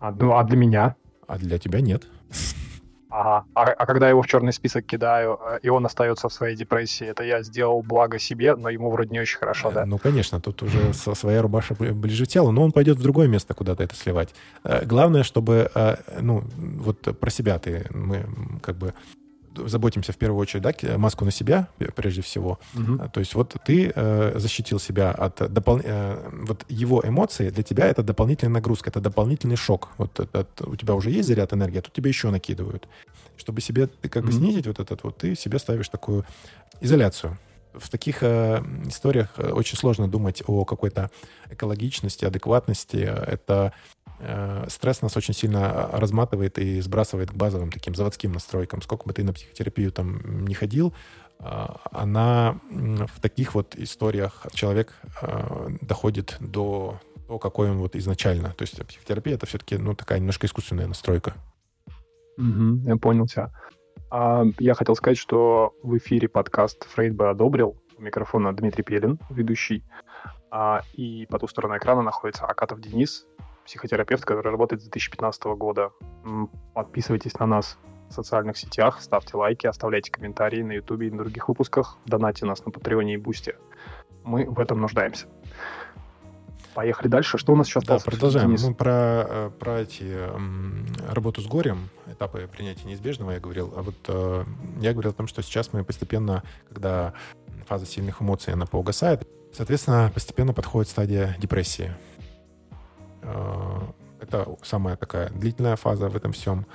А, 0.00 0.10
ну, 0.10 0.36
а 0.36 0.42
для 0.42 0.56
меня? 0.56 0.96
А 1.32 1.38
для 1.38 1.58
тебя 1.58 1.80
нет. 1.80 2.02
Ага. 3.08 3.44
А, 3.54 3.62
а 3.62 3.86
когда 3.86 4.06
его 4.10 4.20
в 4.20 4.26
черный 4.26 4.52
список 4.52 4.84
кидаю, 4.84 5.38
э, 5.40 5.60
и 5.62 5.70
он 5.70 5.86
остается 5.86 6.28
в 6.28 6.32
своей 6.32 6.56
депрессии, 6.56 7.06
это 7.06 7.24
я 7.24 7.42
сделал 7.42 7.82
благо 7.82 8.18
себе, 8.18 8.54
но 8.54 8.68
ему 8.68 8.90
вроде 8.90 9.12
не 9.12 9.20
очень 9.20 9.38
хорошо, 9.38 9.70
да? 9.70 9.86
Ну, 9.86 9.96
конечно, 9.96 10.40
тут 10.40 10.62
уже 10.62 10.92
своя 10.92 11.40
рубаша 11.40 11.74
ближе 11.74 12.26
к 12.26 12.28
телу, 12.28 12.52
но 12.52 12.62
он 12.62 12.72
пойдет 12.72 12.98
в 12.98 13.02
другое 13.02 13.28
место 13.28 13.54
куда-то 13.54 13.82
это 13.82 13.94
сливать. 13.94 14.34
Э, 14.64 14.84
главное, 14.84 15.22
чтобы, 15.22 15.70
э, 15.74 15.96
ну, 16.20 16.44
вот 16.56 17.18
про 17.18 17.30
себя 17.30 17.58
ты, 17.58 17.86
мы 17.94 18.26
как 18.60 18.76
бы 18.76 18.92
заботимся 19.66 20.12
в 20.12 20.16
первую 20.16 20.40
очередь, 20.40 20.62
да, 20.62 20.98
маску 20.98 21.24
на 21.24 21.30
себя 21.30 21.68
прежде 21.94 22.22
всего. 22.22 22.58
Угу. 22.74 23.10
То 23.12 23.20
есть 23.20 23.34
вот 23.34 23.56
ты 23.64 23.92
э, 23.94 24.38
защитил 24.38 24.78
себя 24.78 25.10
от 25.10 25.52
допол... 25.52 25.80
э, 25.82 26.30
вот 26.46 26.64
его 26.68 27.02
эмоции 27.04 27.50
для 27.50 27.62
тебя 27.62 27.86
это 27.86 28.02
дополнительная 28.02 28.54
нагрузка, 28.54 28.90
это 28.90 29.00
дополнительный 29.00 29.56
шок. 29.56 29.88
Вот 29.98 30.18
этот, 30.20 30.60
у 30.62 30.76
тебя 30.76 30.94
уже 30.94 31.10
есть 31.10 31.28
заряд 31.28 31.52
энергии, 31.52 31.78
а 31.78 31.82
тут 31.82 31.92
тебе 31.92 32.08
еще 32.08 32.30
накидывают. 32.30 32.88
Чтобы 33.36 33.60
себе 33.60 33.88
как 34.10 34.24
бы 34.24 34.30
угу. 34.30 34.38
снизить 34.38 34.66
вот 34.66 34.80
этот 34.80 35.02
вот, 35.04 35.18
ты 35.18 35.34
себе 35.34 35.58
ставишь 35.58 35.88
такую 35.88 36.24
изоляцию. 36.80 37.38
В 37.74 37.88
таких 37.88 38.22
э, 38.22 38.62
историях 38.86 39.28
э, 39.38 39.50
очень 39.50 39.78
сложно 39.78 40.06
думать 40.08 40.42
о 40.46 40.64
какой-то 40.64 41.10
экологичности, 41.50 42.24
адекватности. 42.24 42.96
Это 42.96 43.72
Э, 43.72 44.01
стресс 44.68 45.02
нас 45.02 45.16
очень 45.16 45.34
сильно 45.34 45.88
разматывает 45.92 46.58
и 46.58 46.80
сбрасывает 46.80 47.30
к 47.30 47.34
базовым 47.34 47.70
таким 47.70 47.94
заводским 47.94 48.32
настройкам. 48.32 48.82
Сколько 48.82 49.06
бы 49.06 49.12
ты 49.12 49.24
на 49.24 49.32
психотерапию 49.32 49.90
там 49.90 50.44
не 50.44 50.54
ходил, 50.54 50.94
э, 51.40 51.66
она 51.90 52.58
в 52.70 53.20
таких 53.20 53.54
вот 53.54 53.74
историях 53.76 54.46
человек 54.54 54.94
э, 55.22 55.68
доходит 55.80 56.36
до 56.40 57.00
того, 57.32 57.38
какой 57.38 57.70
он 57.70 57.78
вот 57.78 57.96
изначально. 57.96 58.50
То 58.50 58.62
есть 58.62 58.86
психотерапия 58.86 59.34
это 59.34 59.46
все-таки 59.46 59.78
ну, 59.78 59.94
такая 59.94 60.18
немножко 60.18 60.46
искусственная 60.46 60.86
настройка. 60.86 61.34
Угу, 62.36 62.88
я 62.88 62.96
понял 62.96 63.26
тебя. 63.26 63.50
А, 64.10 64.44
я 64.58 64.74
хотел 64.74 64.94
сказать, 64.96 65.18
что 65.18 65.74
в 65.82 65.96
эфире 65.96 66.28
подкаст 66.28 66.84
Фрейд 66.90 67.14
бы 67.14 67.30
одобрил. 67.30 67.76
У 67.96 68.02
микрофона 68.02 68.52
Дмитрий 68.52 68.84
Пелин, 68.84 69.18
ведущий. 69.30 69.82
А, 70.50 70.82
и 70.92 71.26
по 71.30 71.38
ту 71.38 71.48
сторону 71.48 71.76
экрана 71.76 72.02
находится 72.02 72.44
Акатов 72.44 72.80
Денис, 72.80 73.26
психотерапевт, 73.64 74.24
который 74.24 74.50
работает 74.50 74.82
с 74.82 74.84
2015 74.84 75.44
года. 75.44 75.92
Подписывайтесь 76.74 77.38
на 77.38 77.46
нас 77.46 77.78
в 78.08 78.14
социальных 78.14 78.56
сетях, 78.56 79.00
ставьте 79.00 79.36
лайки, 79.36 79.66
оставляйте 79.66 80.10
комментарии 80.10 80.62
на 80.62 80.72
Ютубе 80.72 81.08
и 81.08 81.10
на 81.10 81.18
других 81.18 81.48
выпусках, 81.48 81.98
донайте 82.06 82.44
нас 82.46 82.64
на 82.64 82.70
Патреоне 82.70 83.14
и 83.14 83.16
Бусте. 83.16 83.56
Мы 84.24 84.44
в 84.48 84.60
этом 84.60 84.80
нуждаемся. 84.80 85.26
Поехали 86.74 87.08
дальше. 87.08 87.36
Что 87.38 87.52
у 87.52 87.56
нас 87.56 87.66
сейчас 87.66 87.84
Да, 87.84 87.98
продолжаем. 87.98 88.48
Денис? 88.48 88.62
Ну, 88.62 88.74
про, 88.74 89.26
э, 89.28 89.50
про 89.58 89.80
эти 89.80 90.16
работу 91.12 91.42
с 91.42 91.46
горем, 91.46 91.90
этапы 92.06 92.48
принятия 92.50 92.86
неизбежного 92.86 93.32
я 93.32 93.40
говорил. 93.40 93.74
А 93.76 93.82
вот 93.82 93.96
э, 94.08 94.44
я 94.80 94.92
говорил 94.92 95.10
о 95.10 95.14
том, 95.14 95.26
что 95.26 95.42
сейчас 95.42 95.72
мы 95.72 95.84
постепенно, 95.84 96.42
когда 96.68 97.12
фаза 97.66 97.84
сильных 97.84 98.22
эмоций, 98.22 98.54
она 98.54 98.64
поугасает, 98.64 99.28
соответственно, 99.52 100.10
постепенно 100.14 100.54
подходит 100.54 100.88
стадия 100.88 101.36
депрессии. 101.38 101.92
Э, 103.22 103.80
это 104.20 104.56
самая 104.62 104.96
такая 104.96 105.30
длительная 105.30 105.76
фаза 105.76 106.08
в 106.08 106.16
этом 106.16 106.32
всем. 106.32 106.66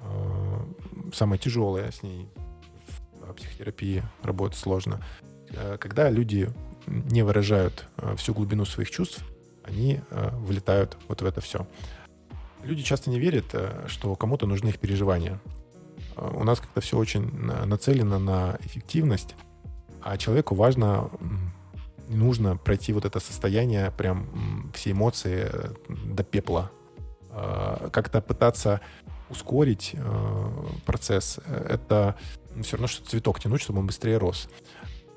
Э, 0.00 1.12
самая 1.12 1.38
тяжелая 1.38 1.90
с 1.90 2.02
ней 2.02 2.28
в 3.20 3.32
психотерапии 3.34 4.02
работать 4.22 4.58
сложно. 4.58 5.00
Э, 5.50 5.76
когда 5.78 6.10
люди 6.10 6.50
не 6.86 7.22
выражают 7.22 7.88
всю 8.16 8.32
глубину 8.32 8.64
своих 8.64 8.90
чувств, 8.90 9.24
они 9.64 10.00
влетают 10.34 10.96
вот 11.08 11.20
в 11.20 11.26
это 11.26 11.40
все. 11.40 11.66
Люди 12.62 12.84
часто 12.84 13.10
не 13.10 13.18
верят, 13.18 13.52
что 13.88 14.14
кому-то 14.14 14.46
нужны 14.46 14.68
их 14.68 14.78
переживания. 14.78 15.40
У 16.16 16.44
нас 16.44 16.60
как-то 16.60 16.80
все 16.80 16.96
очень 16.96 17.28
нацелено 17.66 18.20
на 18.20 18.56
эффективность, 18.60 19.34
а 20.00 20.16
человеку 20.16 20.54
важно, 20.54 21.10
нужно 22.08 22.56
пройти 22.56 22.92
вот 22.92 23.04
это 23.04 23.20
состояние, 23.20 23.90
прям 23.90 24.70
все 24.74 24.92
эмоции 24.92 25.48
э, 25.52 25.72
до 25.88 26.22
пепла. 26.22 26.70
Как-то 27.92 28.22
пытаться 28.22 28.80
ускорить 29.28 29.94
процесс, 30.86 31.38
это 31.46 32.16
все 32.62 32.76
равно, 32.76 32.86
что 32.86 33.04
цветок 33.06 33.40
тянуть, 33.40 33.60
чтобы 33.60 33.80
он 33.80 33.86
быстрее 33.86 34.16
рос. 34.16 34.48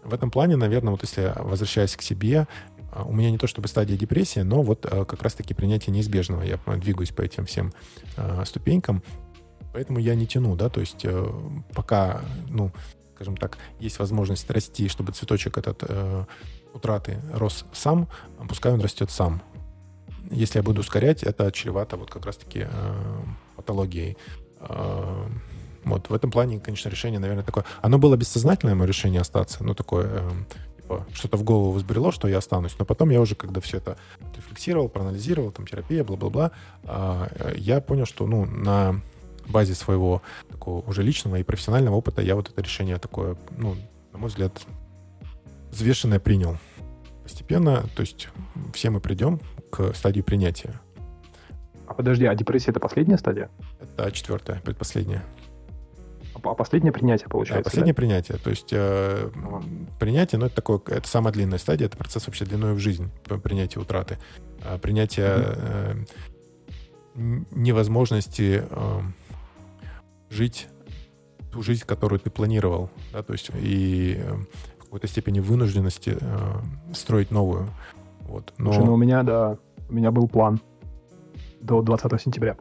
В 0.04 0.14
этом 0.14 0.30
плане, 0.30 0.58
наверное, 0.58 0.92
вот 0.92 1.02
если 1.02 1.34
возвращаясь 1.38 1.96
к 1.96 2.02
себе, 2.02 2.46
а, 2.92 3.04
у 3.04 3.14
меня 3.14 3.32
не 3.32 3.38
то 3.38 3.48
чтобы 3.48 3.68
стадия 3.68 3.98
депрессии, 3.98 4.40
но 4.40 4.62
вот 4.62 4.86
а, 4.86 5.06
как 5.06 5.22
раз-таки 5.22 5.54
принятие 5.54 5.94
неизбежного. 5.94 6.44
Я 6.44 6.60
двигаюсь 6.78 7.12
по 7.12 7.22
этим 7.22 7.46
всем 7.46 7.74
а, 8.18 8.44
ступенькам, 8.46 9.04
поэтому 9.74 10.00
я 10.00 10.16
не 10.16 10.28
тяну, 10.28 10.56
да, 10.56 10.70
то 10.70 10.80
есть 10.80 11.02
э, 11.04 11.26
пока, 11.74 12.22
ну, 12.48 12.72
скажем 13.20 13.36
так, 13.36 13.58
есть 13.82 14.00
возможность 14.00 14.50
расти, 14.50 14.88
чтобы 14.88 15.12
цветочек 15.12 15.58
этот 15.58 15.84
э, 15.86 16.24
утраты 16.74 17.20
рос 17.34 17.66
сам, 17.74 18.08
пускай 18.48 18.72
он 18.72 18.80
растет 18.80 19.12
сам. 19.12 19.42
Если 20.32 20.58
я 20.60 20.64
буду 20.64 20.80
ускорять, 20.80 21.22
это 21.24 21.52
чревато 21.52 21.98
вот 21.98 22.10
как 22.10 22.26
раз-таки 22.26 22.66
э, 22.66 22.94
патологией. 23.58 24.16
Э, 24.62 25.28
вот 25.84 26.10
в 26.10 26.14
этом 26.14 26.32
плане, 26.32 26.62
конечно, 26.62 26.88
решение, 26.88 27.20
наверное, 27.20 27.44
такое. 27.44 27.66
Оно 27.82 28.00
было 28.00 28.16
бессознательное, 28.16 28.74
мое 28.76 28.88
решение 28.88 29.20
остаться, 29.20 29.66
ну, 29.66 29.76
такое 29.76 30.08
э, 30.08 30.30
типа, 30.78 31.06
что-то 31.14 31.36
в 31.36 31.44
голову 31.44 31.74
взбрело, 31.74 32.14
что 32.14 32.30
я 32.30 32.38
останусь. 32.38 32.76
Но 32.80 32.86
потом 32.86 33.10
я 33.10 33.20
уже, 33.20 33.36
когда 33.36 33.60
все 33.60 33.78
это 33.78 33.98
рефлексировал, 34.34 34.88
проанализировал, 34.88 35.52
там, 35.52 35.68
терапия, 35.68 36.06
бла-бла-бла, 36.06 36.52
а, 36.84 37.28
я 37.58 37.82
понял, 37.82 38.06
что, 38.06 38.26
ну, 38.28 38.46
на 38.46 39.02
базе 39.52 39.74
своего 39.74 40.22
такого 40.50 40.88
уже 40.88 41.04
личного 41.04 41.38
и 41.38 41.44
профессионального 41.44 41.96
опыта 41.96 42.22
я 42.22 42.36
вот 42.36 42.50
это 42.50 42.62
решение 42.62 42.98
такое, 42.98 43.36
ну, 43.58 43.76
на 44.12 44.20
мой 44.20 44.30
взгляд, 44.30 44.60
взвешенное 45.72 46.20
принял. 46.20 46.58
Постепенно, 47.24 47.84
то 47.96 48.02
есть 48.02 48.30
все 48.74 48.90
мы 48.90 49.00
придем 49.00 49.40
к 49.72 49.94
стадии 49.94 50.22
принятия. 50.22 50.80
А 51.88 51.94
подожди, 51.94 52.26
а 52.26 52.36
депрессия 52.36 52.72
это 52.72 52.80
последняя 52.80 53.18
стадия? 53.18 53.50
Это 53.80 54.12
четвертая, 54.12 54.60
предпоследняя. 54.62 55.24
А 56.42 56.54
последнее 56.54 56.92
принятие 56.92 57.28
получается. 57.28 57.64
Да, 57.64 57.70
последнее 57.70 57.94
да? 57.94 57.98
принятие. 57.98 58.38
То 58.38 58.50
есть 58.50 58.70
э, 58.72 59.30
принятие, 60.00 60.40
ну, 60.40 60.46
это 60.46 60.56
такое, 60.56 60.82
это 60.88 61.08
самая 61.08 61.34
длинная 61.34 61.58
стадия, 61.58 61.88
это 61.88 61.98
процесс 61.98 62.28
вообще 62.28 62.46
длиной 62.46 62.74
в 62.74 62.80
жизнь, 62.80 63.10
принятие 63.44 63.82
утраты. 63.82 64.18
А 64.64 64.78
принятие 64.78 65.34
э, 65.36 65.96
невозможности 67.16 68.64
э, 68.70 69.02
жить 70.30 70.68
ту 71.52 71.62
жизнь, 71.62 71.84
которую 71.86 72.20
ты 72.20 72.30
планировал, 72.30 72.90
да, 73.12 73.24
то 73.24 73.34
есть 73.34 73.50
и 73.56 74.18
э, 74.20 74.34
в 74.80 74.84
какой-то 74.84 75.08
степени 75.08 75.40
вынужденности 75.40 76.18
э, 76.20 76.94
строить 76.94 77.32
новую. 77.32 77.70
Вот. 78.22 78.54
Но... 78.58 78.72
Слушай, 78.72 78.86
ну 78.86 78.94
у 78.94 78.98
меня, 78.98 79.24
да, 79.24 79.58
у 79.90 79.94
меня 79.94 80.12
был 80.12 80.28
план 80.28 80.62
до 81.62 81.82
20 81.82 82.22
сентября. 82.22 82.58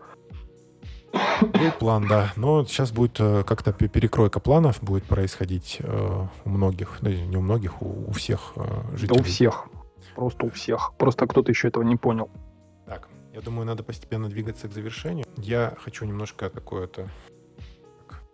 Был 1.41 1.73
план, 1.79 2.07
да. 2.09 2.33
Но 2.37 2.65
сейчас 2.65 2.93
будет 2.93 3.17
э, 3.21 3.45
как-то 3.45 3.73
перекройка 3.73 4.41
планов 4.41 4.83
будет 4.83 5.05
происходить 5.05 5.79
э, 5.81 6.27
у 6.45 6.49
многих, 6.49 6.99
да, 7.01 7.11
не 7.11 7.37
у 7.37 7.41
многих, 7.41 7.81
у, 7.83 8.09
у 8.09 8.13
всех 8.13 8.53
э, 8.57 8.97
жителей. 8.97 9.17
Да 9.17 9.21
у 9.21 9.25
всех. 9.25 9.67
Просто 10.15 10.47
у 10.47 10.51
всех. 10.51 10.93
Просто 10.99 11.27
кто-то 11.27 11.51
еще 11.51 11.69
этого 11.69 11.85
не 11.85 11.97
понял. 11.97 12.29
Так, 12.87 13.09
я 13.33 13.41
думаю, 13.41 13.67
надо 13.67 13.83
постепенно 13.83 14.29
двигаться 14.29 14.69
к 14.69 14.73
завершению. 14.73 15.27
Я 15.37 15.75
хочу 15.83 16.05
немножко 16.05 16.51
такое-то 16.51 17.09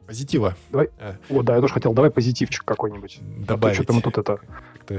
позитива. 0.07 0.57
Давай. 0.71 0.91
Э. 0.99 1.15
О, 1.31 1.43
да, 1.43 1.55
я 1.57 1.61
тоже 1.61 1.75
хотел. 1.75 1.93
Давай 1.93 2.11
позитивчик 2.11 2.65
какой-нибудь. 2.65 3.19
Добавить. 3.47 3.73
А 3.73 3.83
что-то 3.83 3.93
мы 3.93 4.03
тут 4.03 4.19
это, 4.19 4.39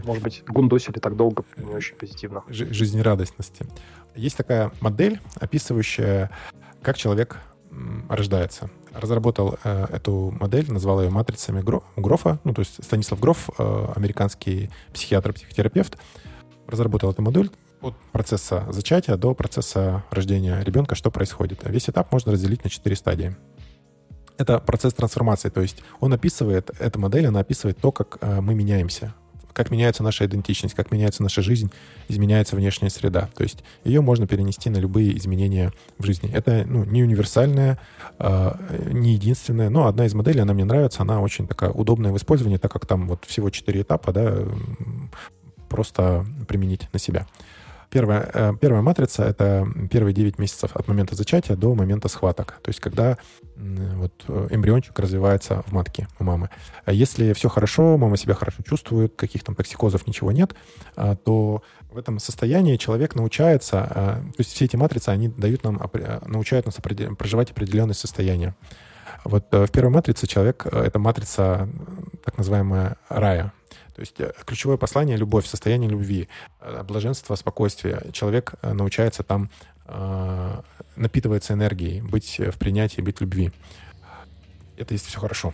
может 0.03 0.23
быть, 0.23 0.43
гундосили 0.47 0.99
так 0.99 1.15
долго, 1.15 1.43
не 1.57 1.73
очень 1.73 1.95
позитивно. 1.95 2.43
Ж- 2.47 2.71
жизнерадостности. 2.71 3.65
Есть 4.15 4.37
такая 4.37 4.71
модель, 4.81 5.19
описывающая, 5.39 6.31
как 6.81 6.97
человек 6.97 7.37
рождается. 8.09 8.69
Разработал 8.93 9.57
э, 9.63 9.87
эту 9.91 10.31
модель, 10.39 10.71
назвал 10.71 11.01
ее 11.01 11.09
матрицами 11.09 11.61
Гро, 11.61 11.83
Грофа, 11.97 12.39
ну, 12.45 12.53
то 12.53 12.61
есть 12.61 12.81
Станислав 12.83 13.19
Гроф, 13.19 13.49
э, 13.57 13.87
американский 13.95 14.69
психиатр-психотерапевт, 14.93 15.97
разработал 16.67 17.11
эту 17.11 17.21
модель 17.21 17.51
от 17.81 17.95
процесса 18.13 18.65
зачатия 18.69 19.17
до 19.17 19.33
процесса 19.33 20.03
рождения 20.09 20.61
ребенка, 20.63 20.95
что 20.95 21.11
происходит. 21.11 21.59
Весь 21.65 21.89
этап 21.89 22.11
можно 22.11 22.31
разделить 22.31 22.63
на 22.63 22.69
четыре 22.69 22.95
стадии. 22.95 23.35
Это 24.37 24.59
процесс 24.59 24.93
трансформации, 24.93 25.49
то 25.49 25.61
есть 25.61 25.81
он 25.99 26.13
описывает, 26.13 26.71
эта 26.79 26.99
модель, 26.99 27.27
она 27.27 27.39
описывает 27.39 27.77
то, 27.77 27.91
как 27.91 28.17
э, 28.21 28.41
мы 28.41 28.53
меняемся 28.53 29.13
как 29.55 29.71
меняется 29.71 30.03
наша 30.03 30.25
идентичность, 30.25 30.75
как 30.75 30.91
меняется 30.91 31.23
наша 31.23 31.41
жизнь, 31.41 31.71
изменяется 32.09 32.57
внешняя 32.57 32.89
среда. 32.89 33.29
То 33.35 33.43
есть 33.43 33.63
ее 33.85 34.01
можно 34.01 34.27
перенести 34.27 34.69
на 34.69 34.77
любые 34.77 35.17
изменения 35.17 35.71
в 35.97 36.05
жизни. 36.05 36.29
Это 36.31 36.65
ну, 36.67 36.83
не 36.83 37.01
универсальная, 37.01 37.79
э, 38.19 38.51
не 38.91 39.13
единственная, 39.13 39.69
но 39.69 39.87
одна 39.87 40.07
из 40.07 40.13
моделей, 40.13 40.41
она 40.41 40.53
мне 40.53 40.65
нравится, 40.65 41.03
она 41.03 41.21
очень 41.21 41.47
такая 41.47 41.69
удобная 41.69 42.11
в 42.11 42.17
использовании, 42.17 42.57
так 42.57 42.73
как 42.73 42.85
там 42.85 43.07
вот 43.07 43.23
всего 43.25 43.49
четыре 43.49 43.83
этапа, 43.83 44.11
да, 44.11 44.43
просто 45.69 46.25
применить 46.49 46.89
на 46.91 46.99
себя. 46.99 47.25
Первая, 47.89 48.29
э, 48.33 48.53
первая 48.59 48.81
матрица— 48.81 49.23
это 49.25 49.67
первые 49.91 50.13
9 50.13 50.39
месяцев 50.39 50.75
от 50.75 50.87
момента 50.87 51.15
зачатия 51.15 51.55
до 51.55 51.75
момента 51.75 52.07
схваток. 52.07 52.59
То 52.61 52.69
есть 52.69 52.79
когда 52.79 53.17
вот, 53.55 54.11
э, 54.27 54.47
эмбриончик 54.51 54.97
развивается 54.99 55.63
в 55.67 55.71
матке 55.71 56.07
у 56.19 56.23
мамы. 56.23 56.49
А 56.85 56.91
если 56.91 57.33
все 57.33 57.49
хорошо, 57.49 57.97
мама 57.97 58.17
себя 58.17 58.33
хорошо 58.33 58.63
чувствует, 58.63 59.15
каких 59.15 59.43
там 59.43 59.55
токсикозов 59.55 60.07
ничего 60.07 60.31
нет, 60.31 60.55
а, 60.95 61.15
то 61.15 61.63
в 61.89 61.97
этом 61.97 62.19
состоянии 62.19 62.75
человек 62.75 63.15
научается, 63.15 63.87
а, 63.89 64.15
то 64.15 64.39
есть 64.39 64.51
все 64.51 64.65
эти 64.65 64.75
матрицы, 64.75 65.09
они 65.09 65.29
дают 65.29 65.63
нам, 65.63 65.81
научают 66.25 66.65
нас 66.65 66.75
проживать 67.17 67.51
определенное 67.51 67.93
состояние. 67.93 68.55
Вот 69.23 69.45
э, 69.51 69.65
в 69.65 69.71
первой 69.71 69.89
матрице 69.89 70.27
человек— 70.27 70.65
это 70.71 70.99
матрица 70.99 71.69
так 72.23 72.37
называемая 72.37 72.97
рая. 73.09 73.53
То 73.95 74.01
есть 74.01 74.19
э, 74.19 74.33
ключевое 74.45 74.77
послание— 74.77 75.15
любовь, 75.17 75.47
состояние 75.47 75.89
любви, 75.89 76.27
э, 76.59 76.83
блаженство, 76.83 77.35
спокойствие. 77.35 78.01
Человек 78.11 78.55
э, 78.61 78.73
научается 78.73 79.23
там 79.23 79.49
э, 79.85 80.61
напитывается 80.97 81.53
энергией, 81.53 82.01
быть 82.01 82.39
в 82.39 82.57
принятии, 82.57 82.99
быть 82.99 83.17
в 83.17 83.21
любви. 83.21 83.51
Это 84.75 84.93
если 84.93 85.07
все 85.07 85.19
хорошо. 85.19 85.53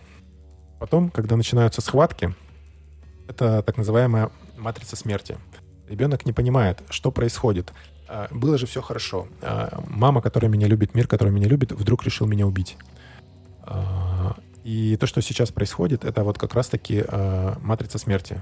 Потом, 0.79 1.11
когда 1.11 1.35
начинаются 1.35 1.81
схватки, 1.81 2.33
это 3.27 3.61
так 3.61 3.77
называемая 3.77 4.31
матрица 4.57 4.95
смерти. 4.95 5.37
Ребенок 5.87 6.25
не 6.25 6.33
понимает, 6.33 6.81
что 6.89 7.11
происходит. 7.11 7.71
Было 8.31 8.57
же 8.57 8.65
все 8.65 8.81
хорошо. 8.81 9.27
Мама, 9.87 10.21
которая 10.21 10.49
меня 10.49 10.67
любит, 10.67 10.95
мир, 10.95 11.07
который 11.07 11.31
меня 11.31 11.47
любит, 11.47 11.71
вдруг 11.71 12.03
решил 12.03 12.25
меня 12.25 12.47
убить. 12.47 12.77
И 14.63 14.95
то, 14.97 15.07
что 15.07 15.21
сейчас 15.21 15.51
происходит, 15.51 16.05
это 16.05 16.23
вот 16.23 16.37
как 16.37 16.53
раз-таки 16.53 17.03
э, 17.07 17.53
матрица 17.61 17.97
смерти. 17.97 18.41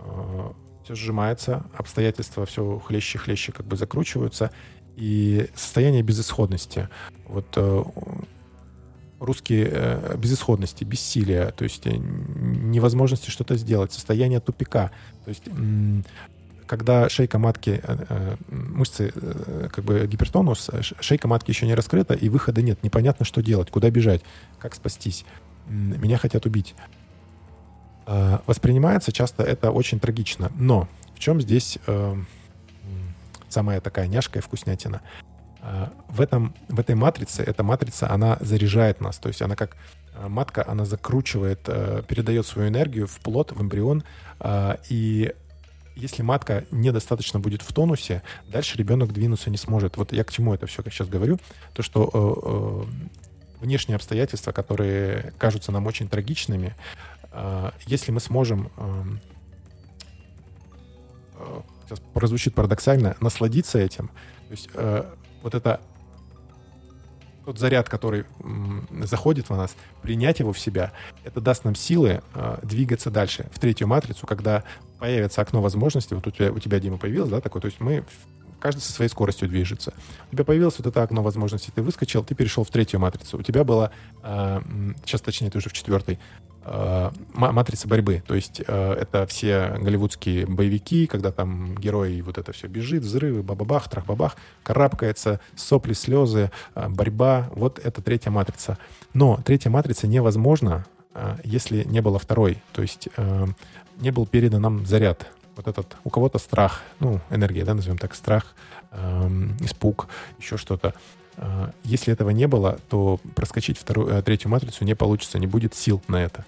Э, 0.00 0.52
все 0.84 0.94
сжимается, 0.94 1.64
обстоятельства 1.76 2.44
все 2.46 2.78
хлеще-хлеще 2.78 3.52
как 3.52 3.66
бы 3.66 3.76
закручиваются, 3.76 4.50
и 4.96 5.48
состояние 5.54 6.02
безысходности. 6.02 6.88
Вот 7.26 7.46
э, 7.56 7.84
русские 9.18 9.68
э, 9.70 10.16
безысходности, 10.16 10.84
бессилия, 10.84 11.50
то 11.50 11.64
есть 11.64 11.86
э, 11.86 11.96
невозможности 11.96 13.30
что-то 13.30 13.56
сделать, 13.56 13.92
состояние 13.92 14.40
тупика. 14.40 14.92
То 15.24 15.30
есть 15.30 15.44
когда 16.66 17.08
шейка 17.08 17.38
матки, 17.38 17.80
э, 17.82 18.04
э, 18.08 18.36
мышцы, 18.48 19.12
э, 19.14 19.68
как 19.72 19.84
бы 19.84 20.06
гипертонус, 20.06 20.70
шейка 21.00 21.28
матки 21.28 21.50
еще 21.50 21.66
не 21.66 21.74
раскрыта, 21.74 22.14
и 22.14 22.28
выхода 22.28 22.62
нет. 22.62 22.82
Непонятно, 22.82 23.24
что 23.24 23.42
делать, 23.42 23.70
куда 23.70 23.90
бежать, 23.90 24.22
как 24.58 24.74
спастись. 24.74 25.24
Меня 25.66 26.18
хотят 26.18 26.46
убить. 26.46 26.74
Воспринимается 28.06 29.12
часто 29.12 29.42
это 29.42 29.70
очень 29.70 29.98
трагично. 29.98 30.52
Но 30.56 30.88
в 31.14 31.18
чем 31.18 31.40
здесь 31.40 31.78
самая 33.48 33.80
такая 33.80 34.06
няшка 34.08 34.40
и 34.40 34.42
вкуснятина? 34.42 35.00
В, 36.08 36.20
этом, 36.20 36.54
в 36.68 36.78
этой 36.78 36.94
матрице, 36.96 37.42
эта 37.42 37.62
матрица, 37.62 38.10
она 38.10 38.36
заряжает 38.40 39.00
нас. 39.00 39.16
То 39.16 39.28
есть 39.28 39.40
она 39.40 39.56
как 39.56 39.78
матка, 40.28 40.68
она 40.68 40.84
закручивает, 40.84 41.62
передает 41.62 42.46
свою 42.46 42.68
энергию 42.68 43.06
в 43.06 43.18
плод, 43.20 43.52
в 43.52 43.62
эмбрион, 43.62 44.04
и 44.90 45.34
если 45.94 46.22
матка 46.22 46.64
недостаточно 46.70 47.40
будет 47.40 47.62
в 47.62 47.72
тонусе, 47.72 48.22
дальше 48.48 48.76
ребенок 48.76 49.12
двинуться 49.12 49.50
не 49.50 49.56
сможет. 49.56 49.96
Вот 49.96 50.12
я 50.12 50.24
к 50.24 50.32
чему 50.32 50.54
это 50.54 50.66
все 50.66 50.82
как 50.82 50.92
сейчас 50.92 51.08
говорю, 51.08 51.38
то 51.72 51.82
что 51.82 52.10
э, 52.12 52.88
э, 53.60 53.64
внешние 53.64 53.96
обстоятельства, 53.96 54.52
которые 54.52 55.32
кажутся 55.38 55.72
нам 55.72 55.86
очень 55.86 56.08
трагичными, 56.08 56.74
э, 57.32 57.70
если 57.86 58.12
мы 58.12 58.20
сможем 58.20 58.70
сейчас 61.86 62.00
прозвучит 62.12 62.54
парадоксально, 62.54 63.16
насладиться 63.20 63.78
этим. 63.78 64.08
То 64.08 64.50
есть 64.50 64.68
э, 64.74 65.04
вот 65.42 65.54
это 65.54 65.80
тот 67.44 67.58
заряд, 67.58 67.88
который 67.88 68.24
м, 68.42 68.86
заходит 69.02 69.50
в 69.50 69.56
нас, 69.56 69.76
принять 70.02 70.38
его 70.40 70.52
в 70.52 70.58
себя, 70.58 70.92
это 71.24 71.40
даст 71.40 71.64
нам 71.64 71.74
силы 71.74 72.22
э, 72.34 72.58
двигаться 72.62 73.10
дальше 73.10 73.50
в 73.52 73.58
третью 73.58 73.86
матрицу, 73.86 74.26
когда 74.26 74.64
появится 74.98 75.42
окно 75.42 75.60
возможностей. 75.60 76.14
Вот 76.14 76.26
у 76.26 76.30
тебя, 76.30 76.52
у 76.52 76.58
тебя 76.58 76.80
Дима, 76.80 76.98
появилось, 76.98 77.30
да, 77.30 77.40
такое? 77.40 77.62
То 77.62 77.66
есть 77.66 77.80
мы 77.80 78.04
каждый 78.64 78.80
со 78.80 78.92
своей 78.92 79.10
скоростью 79.10 79.46
движется. 79.46 79.92
У 80.32 80.34
тебя 80.34 80.44
появилось 80.44 80.78
вот 80.78 80.86
это 80.86 81.02
окно 81.02 81.22
возможностей, 81.22 81.70
ты 81.74 81.82
выскочил, 81.82 82.24
ты 82.24 82.34
перешел 82.34 82.64
в 82.64 82.70
третью 82.70 82.98
матрицу. 82.98 83.36
У 83.36 83.42
тебя 83.42 83.62
было, 83.62 83.92
э, 84.22 84.60
сейчас 85.04 85.20
точнее, 85.20 85.50
ты 85.50 85.58
уже 85.58 85.68
в 85.68 85.74
четвертой, 85.74 86.18
э, 86.64 87.10
матрица 87.34 87.86
борьбы. 87.86 88.22
То 88.26 88.34
есть 88.34 88.62
э, 88.66 88.92
это 88.94 89.26
все 89.26 89.76
голливудские 89.78 90.46
боевики, 90.46 91.06
когда 91.06 91.30
там 91.30 91.74
герой 91.74 92.22
вот 92.22 92.38
это 92.38 92.52
все 92.52 92.66
бежит, 92.66 93.02
взрывы, 93.02 93.42
бабабах, 93.42 93.90
трах-бабах, 93.90 94.36
карабкается, 94.62 95.40
сопли, 95.56 95.92
слезы, 95.92 96.50
борьба. 96.74 97.50
Вот 97.54 97.78
это 97.78 98.00
третья 98.00 98.30
матрица. 98.30 98.78
Но 99.12 99.38
третья 99.44 99.68
матрица 99.68 100.06
невозможна, 100.06 100.86
если 101.44 101.84
не 101.84 102.00
было 102.00 102.18
второй. 102.18 102.62
То 102.72 102.80
есть 102.80 103.08
не 103.98 104.10
был 104.10 104.26
передан 104.26 104.62
нам 104.62 104.86
заряд 104.86 105.26
вот 105.56 105.68
этот, 105.68 105.96
у 106.04 106.10
кого-то 106.10 106.38
страх, 106.38 106.82
ну, 107.00 107.20
энергия, 107.30 107.64
да, 107.64 107.74
назовем 107.74 107.98
так, 107.98 108.14
страх, 108.14 108.54
эм, 108.90 109.56
испуг, 109.60 110.08
еще 110.38 110.56
что-то. 110.56 110.94
Э, 111.36 111.70
если 111.84 112.12
этого 112.12 112.30
не 112.30 112.46
было, 112.46 112.78
то 112.88 113.20
проскочить 113.34 113.78
вторую, 113.78 114.08
э, 114.08 114.22
третью 114.22 114.50
матрицу 114.50 114.84
не 114.84 114.94
получится, 114.94 115.38
не 115.38 115.46
будет 115.46 115.74
сил 115.74 116.02
на 116.08 116.16
это. 116.22 116.44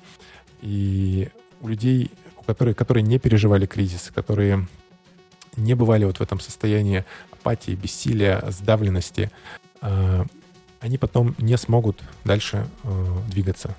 И 0.62 1.28
у 1.60 1.68
людей, 1.68 2.10
у 2.38 2.42
которых, 2.42 2.76
которые 2.76 3.02
не 3.02 3.18
переживали 3.18 3.66
кризис, 3.66 4.10
которые 4.14 4.66
не 5.56 5.74
бывали 5.74 6.04
вот 6.04 6.18
в 6.18 6.20
этом 6.20 6.40
состоянии 6.40 7.04
апатии, 7.32 7.72
бессилия, 7.72 8.42
сдавленности, 8.50 9.30
э, 9.82 10.24
они 10.80 10.98
потом 10.98 11.34
не 11.38 11.56
смогут 11.56 12.02
дальше 12.24 12.68
двигаться. 13.28 13.74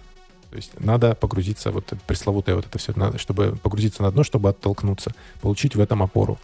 То 0.50 0.56
есть 0.56 0.80
надо 0.80 1.14
погрузиться, 1.16 1.72
вот 1.72 1.94
пресловутое 2.06 2.56
вот 2.56 2.66
это 2.66 2.78
все, 2.78 2.94
надо, 2.96 3.18
чтобы 3.18 3.58
погрузиться 3.62 4.02
на 4.02 4.12
дно, 4.12 4.24
чтобы 4.24 4.50
оттолкнуться, 4.50 5.14
получить 5.42 5.76
в 5.76 5.80
этом 5.80 6.02
опору. 6.02 6.40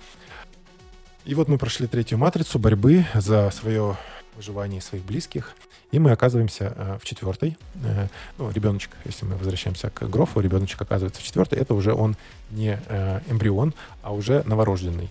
И 1.26 1.36
вот 1.36 1.48
мы 1.48 1.58
прошли 1.58 1.88
третью 1.88 2.18
матрицу 2.18 2.60
борьбы 2.60 3.06
за 3.14 3.50
свое 3.52 3.98
выживание 4.36 4.82
своих 4.82 5.06
близких, 5.06 5.56
и 5.92 6.00
мы 6.00 6.12
оказываемся 6.12 6.74
э, 6.76 6.98
в 7.00 7.06
четвертой. 7.06 7.56
Э, 7.84 8.08
ну, 8.38 8.50
ребеночек, 8.52 8.92
если 9.06 9.26
мы 9.26 9.36
возвращаемся 9.36 9.92
к 9.92 10.10
Грофу, 10.10 10.40
ребеночек 10.40 10.82
оказывается 10.82 11.22
в 11.22 11.24
четвертой, 11.24 11.60
это 11.60 11.76
уже 11.76 11.94
он 11.94 12.18
не 12.50 12.80
э, 12.88 13.22
эмбрион, 13.30 13.74
а 14.02 14.12
уже 14.12 14.44
новорожденный. 14.48 15.10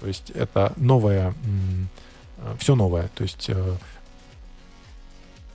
То 0.00 0.06
есть 0.06 0.30
это 0.30 0.72
новое, 0.76 1.34
все 2.58 2.74
новое. 2.74 3.08
То 3.16 3.24
есть 3.24 3.50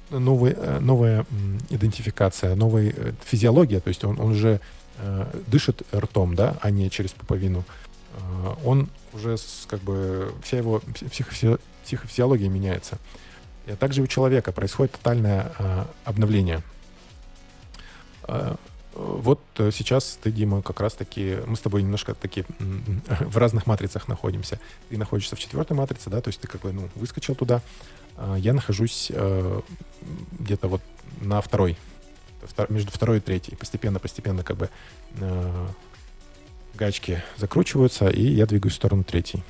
новый, 0.10 0.54
э, 0.56 0.80
новая 0.80 1.26
идентификация, 1.70 2.56
новая 2.56 2.94
э, 2.96 3.14
физиология, 3.24 3.80
то 3.80 3.88
есть 3.88 4.04
он, 4.04 4.20
он 4.20 4.32
уже 4.32 4.60
э, 4.98 5.42
дышит 5.48 5.84
ртом, 5.94 6.36
да, 6.36 6.58
а 6.62 6.70
не 6.70 6.90
через 6.90 7.12
пуповину. 7.12 7.64
Он 8.64 8.90
уже 9.14 9.38
как 9.66 9.80
бы 9.80 10.32
вся 10.44 10.58
его 10.58 10.84
психофи, 11.10 11.58
психофизиология 11.84 12.48
меняется. 12.48 13.00
И 13.66 13.72
также 13.72 14.04
у 14.04 14.08
человека 14.08 14.52
происходит 14.52 14.92
тотальное 14.92 15.52
обновление. 16.04 16.62
Вот 18.94 19.40
сейчас 19.56 20.20
ты, 20.22 20.32
Дима, 20.32 20.62
как 20.62 20.80
раз-таки, 20.80 21.40
мы 21.48 21.56
с 21.56 21.60
тобой 21.62 21.82
немножко 21.82 22.14
такие 22.14 22.46
в 22.60 23.36
разных 23.38 23.66
матрицах 23.66 24.08
находимся. 24.08 24.60
Ты 24.90 24.98
находишься 25.00 25.36
в 25.36 25.40
четвертой 25.40 25.76
матрице, 25.76 26.12
да, 26.12 26.22
то 26.22 26.28
есть 26.28 26.40
ты 26.40 26.48
как 26.48 26.62
бы, 26.62 26.72
ну, 26.72 26.88
выскочил 26.94 27.34
туда, 27.34 27.64
я 28.38 28.54
нахожусь 28.54 29.12
э, 29.14 29.62
где-то 30.40 30.68
вот 30.68 30.82
на 31.22 31.42
второй, 31.42 31.78
между 32.70 32.92
второй 32.92 33.18
и 33.18 33.22
третьей. 33.22 33.56
Постепенно-постепенно 33.56 34.44
как 34.44 34.58
бы 34.58 34.70
э, 35.20 35.68
гачки 36.76 37.24
закручиваются, 37.38 38.10
и 38.10 38.24
я 38.24 38.46
двигаюсь 38.46 38.74
в 38.74 38.78
сторону 38.78 39.04
третьей. 39.04 39.44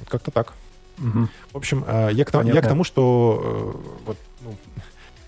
Вот 0.00 0.08
как-то 0.08 0.30
так. 0.30 0.54
Угу. 0.98 1.28
В 1.52 1.56
общем, 1.56 1.84
э, 1.86 2.10
я, 2.12 2.24
к, 2.24 2.44
я 2.44 2.62
к 2.62 2.68
тому, 2.68 2.84
что 2.84 3.80
вот, 4.04 4.18
ну, 4.40 4.56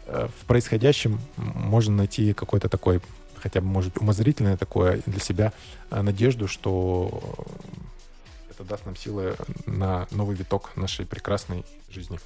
в 0.07 0.45
происходящем 0.47 1.19
можно 1.37 1.97
найти 1.97 2.35
какой-то 2.35 2.69
такой, 2.69 3.01
хотя 3.37 3.61
бы, 3.61 3.67
может, 3.67 3.99
умозрительное 3.99 4.57
такое 4.57 5.03
для 5.07 5.19
себя 5.19 5.53
надежду, 5.91 6.47
что 6.47 7.23
это 8.51 8.65
даст 8.65 8.87
нам 8.87 8.97
силы 8.97 9.37
на 9.67 10.07
новый 10.11 10.37
виток 10.37 10.77
нашей 10.77 11.07
прекрасной 11.07 11.65
жизни. 11.91 12.19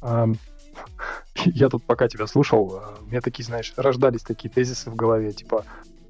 Я 1.44 1.68
тут 1.68 1.84
пока 1.84 2.08
тебя 2.08 2.26
слушал, 2.26 2.80
а, 2.82 2.98
у 3.02 3.06
меня 3.06 3.20
такие, 3.20 3.44
знаешь, 3.44 3.72
рождались 3.76 4.22
такие 4.22 4.50
тезисы 4.50 4.90
в 4.90 4.96
голове, 4.96 5.32
типа 5.32 5.64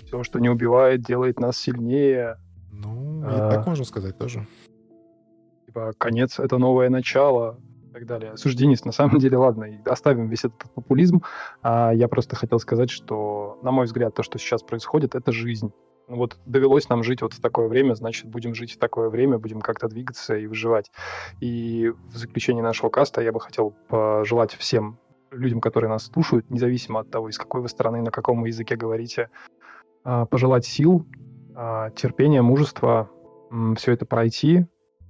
все, 0.06 0.22
что 0.24 0.38
не 0.38 0.48
убивает, 0.48 1.02
делает 1.02 1.38
нас 1.38 1.58
сильнее. 1.58 2.38
Ну, 2.70 3.22
а, 3.24 3.50
так 3.50 3.66
можно 3.66 3.84
сказать 3.84 4.16
тоже. 4.16 4.46
Типа 5.66 5.92
конец— 5.98 6.38
это 6.40 6.58
новое 6.58 6.88
начало 6.88 7.58
и 7.88 7.92
так 7.92 8.06
далее. 8.06 8.36
Слушай, 8.36 8.56
Денис, 8.56 8.84
на 8.84 8.92
самом 8.92 9.18
деле, 9.18 9.36
ладно, 9.36 9.66
оставим 9.84 10.28
весь 10.28 10.44
этот 10.44 10.70
популизм. 10.74 11.22
А 11.62 11.92
я 11.92 12.08
просто 12.08 12.36
хотел 12.36 12.58
сказать, 12.58 12.90
что, 12.90 13.58
на 13.62 13.70
мой 13.70 13.84
взгляд, 13.84 14.14
то, 14.14 14.22
что 14.22 14.38
сейчас 14.38 14.62
происходит, 14.62 15.14
это 15.14 15.30
жизнь. 15.32 15.72
Вот 16.08 16.38
довелось 16.46 16.88
нам 16.88 17.02
жить 17.02 17.20
вот 17.20 17.34
в 17.34 17.40
такое 17.40 17.68
время, 17.68 17.94
значит, 17.94 18.26
будем 18.26 18.54
жить 18.54 18.72
в 18.72 18.78
такое 18.78 19.10
время, 19.10 19.38
будем 19.38 19.60
как-то 19.60 19.88
двигаться 19.88 20.36
и 20.36 20.46
выживать. 20.46 20.90
И 21.40 21.92
в 22.10 22.16
заключение 22.16 22.62
нашего 22.62 22.88
каста 22.88 23.20
я 23.20 23.30
бы 23.30 23.40
хотел 23.40 23.74
пожелать 23.88 24.54
всем 24.54 24.98
людям, 25.30 25.60
которые 25.60 25.90
нас 25.90 26.06
слушают, 26.06 26.50
независимо 26.50 27.00
от 27.00 27.10
того, 27.10 27.28
из 27.28 27.36
какой 27.36 27.60
вы 27.60 27.68
стороны, 27.68 28.00
на 28.00 28.10
каком 28.10 28.44
языке 28.46 28.76
говорите, 28.76 29.28
а, 30.02 30.24
пожелать 30.24 30.64
сил, 30.64 31.06
а, 31.54 31.90
терпения, 31.90 32.40
мужества, 32.40 33.10
все 33.76 33.92
это 33.92 34.06
пройти 34.06 34.66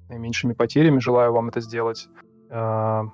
наименьшими 0.08 0.54
потерями. 0.54 0.98
Желаю 0.98 1.32
вам 1.32 1.48
это 1.48 1.60
сделать. 1.60 2.08
А, 2.50 3.04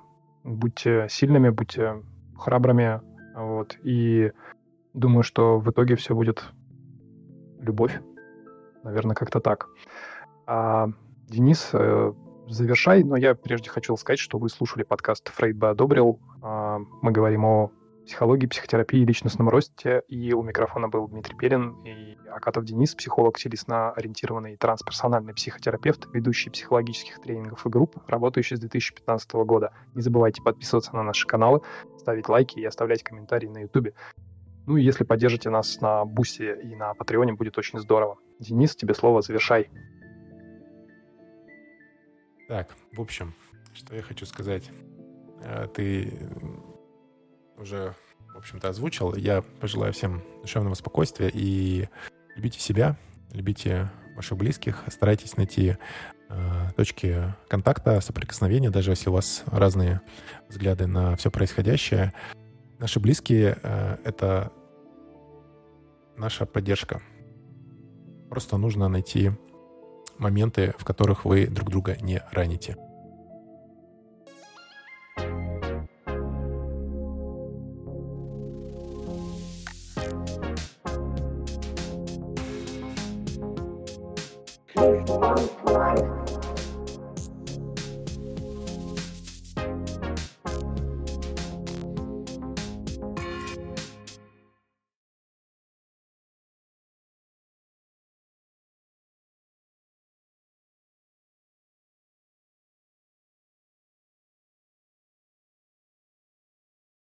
будьте 0.43 1.07
сильными, 1.09 1.49
будьте 1.49 2.01
храбрыми. 2.35 3.01
Вот. 3.35 3.77
И 3.83 4.31
думаю, 4.93 5.23
что 5.23 5.59
в 5.59 5.69
итоге 5.69 5.95
все 5.95 6.15
будет 6.15 6.43
любовь. 7.65 7.99
Наверное, 8.83 9.15
как-то 9.15 9.39
так. 9.39 9.67
А, 10.45 10.89
Денис, 11.27 11.69
э, 11.73 12.13
завершай, 12.47 13.03
но 13.03 13.15
я 13.15 13.35
прежде 13.35 13.69
хотел 13.69 13.97
сказать, 13.97 14.19
что 14.19 14.37
вы 14.37 14.49
слушали 14.49 14.83
подкаст 14.83 15.29
«Фрейд 15.29 15.57
бы 15.57 15.69
одобрил». 15.69 16.19
А, 16.41 16.79
мы 17.01 17.11
говорим 17.11 17.45
о 17.45 17.71
психологии, 18.05 18.45
психотерапии, 18.45 19.03
личностном 19.03 19.49
росте, 19.49 20.03
и 20.07 20.33
у 20.33 20.43
микрофона 20.43 20.87
был 20.87 21.07
Дмитрий 21.07 21.35
Перин 21.35 21.75
и 21.83 22.17
Акатов 22.29 22.63
Денис, 22.65 22.93
психолог, 22.93 23.39
селесно-ориентированный 23.39 24.57
трансперсональный 24.57 25.33
психотерапевт, 25.33 26.07
ведущий 26.13 26.49
психологических 26.49 27.19
тренингов 27.19 27.65
и 27.65 27.69
групп, 27.69 27.97
работающий 28.07 28.57
с 28.57 28.59
2015 28.59 29.33
года. 29.45 29.73
Не 29.95 30.01
забывайте 30.01 30.41
подписываться 30.41 30.95
на 30.95 31.03
наши 31.03 31.27
каналы, 31.27 31.61
ставить 31.97 32.29
лайки 32.29 32.59
и 32.59 32.65
оставлять 32.65 33.03
комментарии 33.03 33.47
на 33.47 33.59
YouTube. 33.59 33.93
Ну 34.67 34.77
и 34.77 34.83
если 34.83 35.03
поддержите 35.03 35.49
нас 35.49 35.79
на 35.81 36.05
Бусте 36.05 36.59
и 36.61 36.75
на 36.75 36.93
Патреоне, 36.93 37.33
будет 37.33 37.57
очень 37.57 37.79
здорово. 37.79 38.17
Денис, 38.39 38.75
тебе 38.75 38.95
слово, 38.95 39.21
завершай. 39.21 39.69
Так, 42.47 42.69
в 42.91 43.01
общем, 43.01 43.33
что 43.73 43.95
я 43.95 44.01
хочу 44.01 44.25
сказать. 44.25 44.69
Э, 45.43 45.67
ты 45.73 46.13
уже, 47.57 47.93
в 48.33 48.37
общем-то, 48.37 48.69
озвучил. 48.69 49.15
Я 49.15 49.41
пожелаю 49.41 49.93
всем 49.93 50.23
душевного 50.41 50.73
спокойствия 50.73 51.29
и 51.33 51.87
любите 52.35 52.59
себя, 52.59 52.97
любите 53.31 53.89
ваших 54.15 54.37
близких, 54.37 54.83
старайтесь 54.87 55.37
найти 55.37 55.77
э, 56.29 56.69
точки 56.75 57.33
контакта, 57.47 58.01
соприкосновения, 58.01 58.69
даже 58.69 58.91
если 58.91 59.09
у 59.09 59.13
вас 59.13 59.43
разные 59.47 60.01
взгляды 60.49 60.87
на 60.87 61.15
все 61.15 61.29
происходящее. 61.29 62.13
Наши 62.79 62.99
близкие 62.99 63.57
э,— 63.61 63.97
это 64.03 64.51
наша 66.17 66.45
поддержка. 66.45 67.01
Просто 68.29 68.57
нужно 68.57 68.89
найти 68.89 69.31
моменты, 70.17 70.73
в 70.77 70.83
которых 70.83 71.25
вы 71.25 71.47
друг 71.47 71.69
друга 71.69 71.97
не 72.01 72.21
раните. 72.31 72.77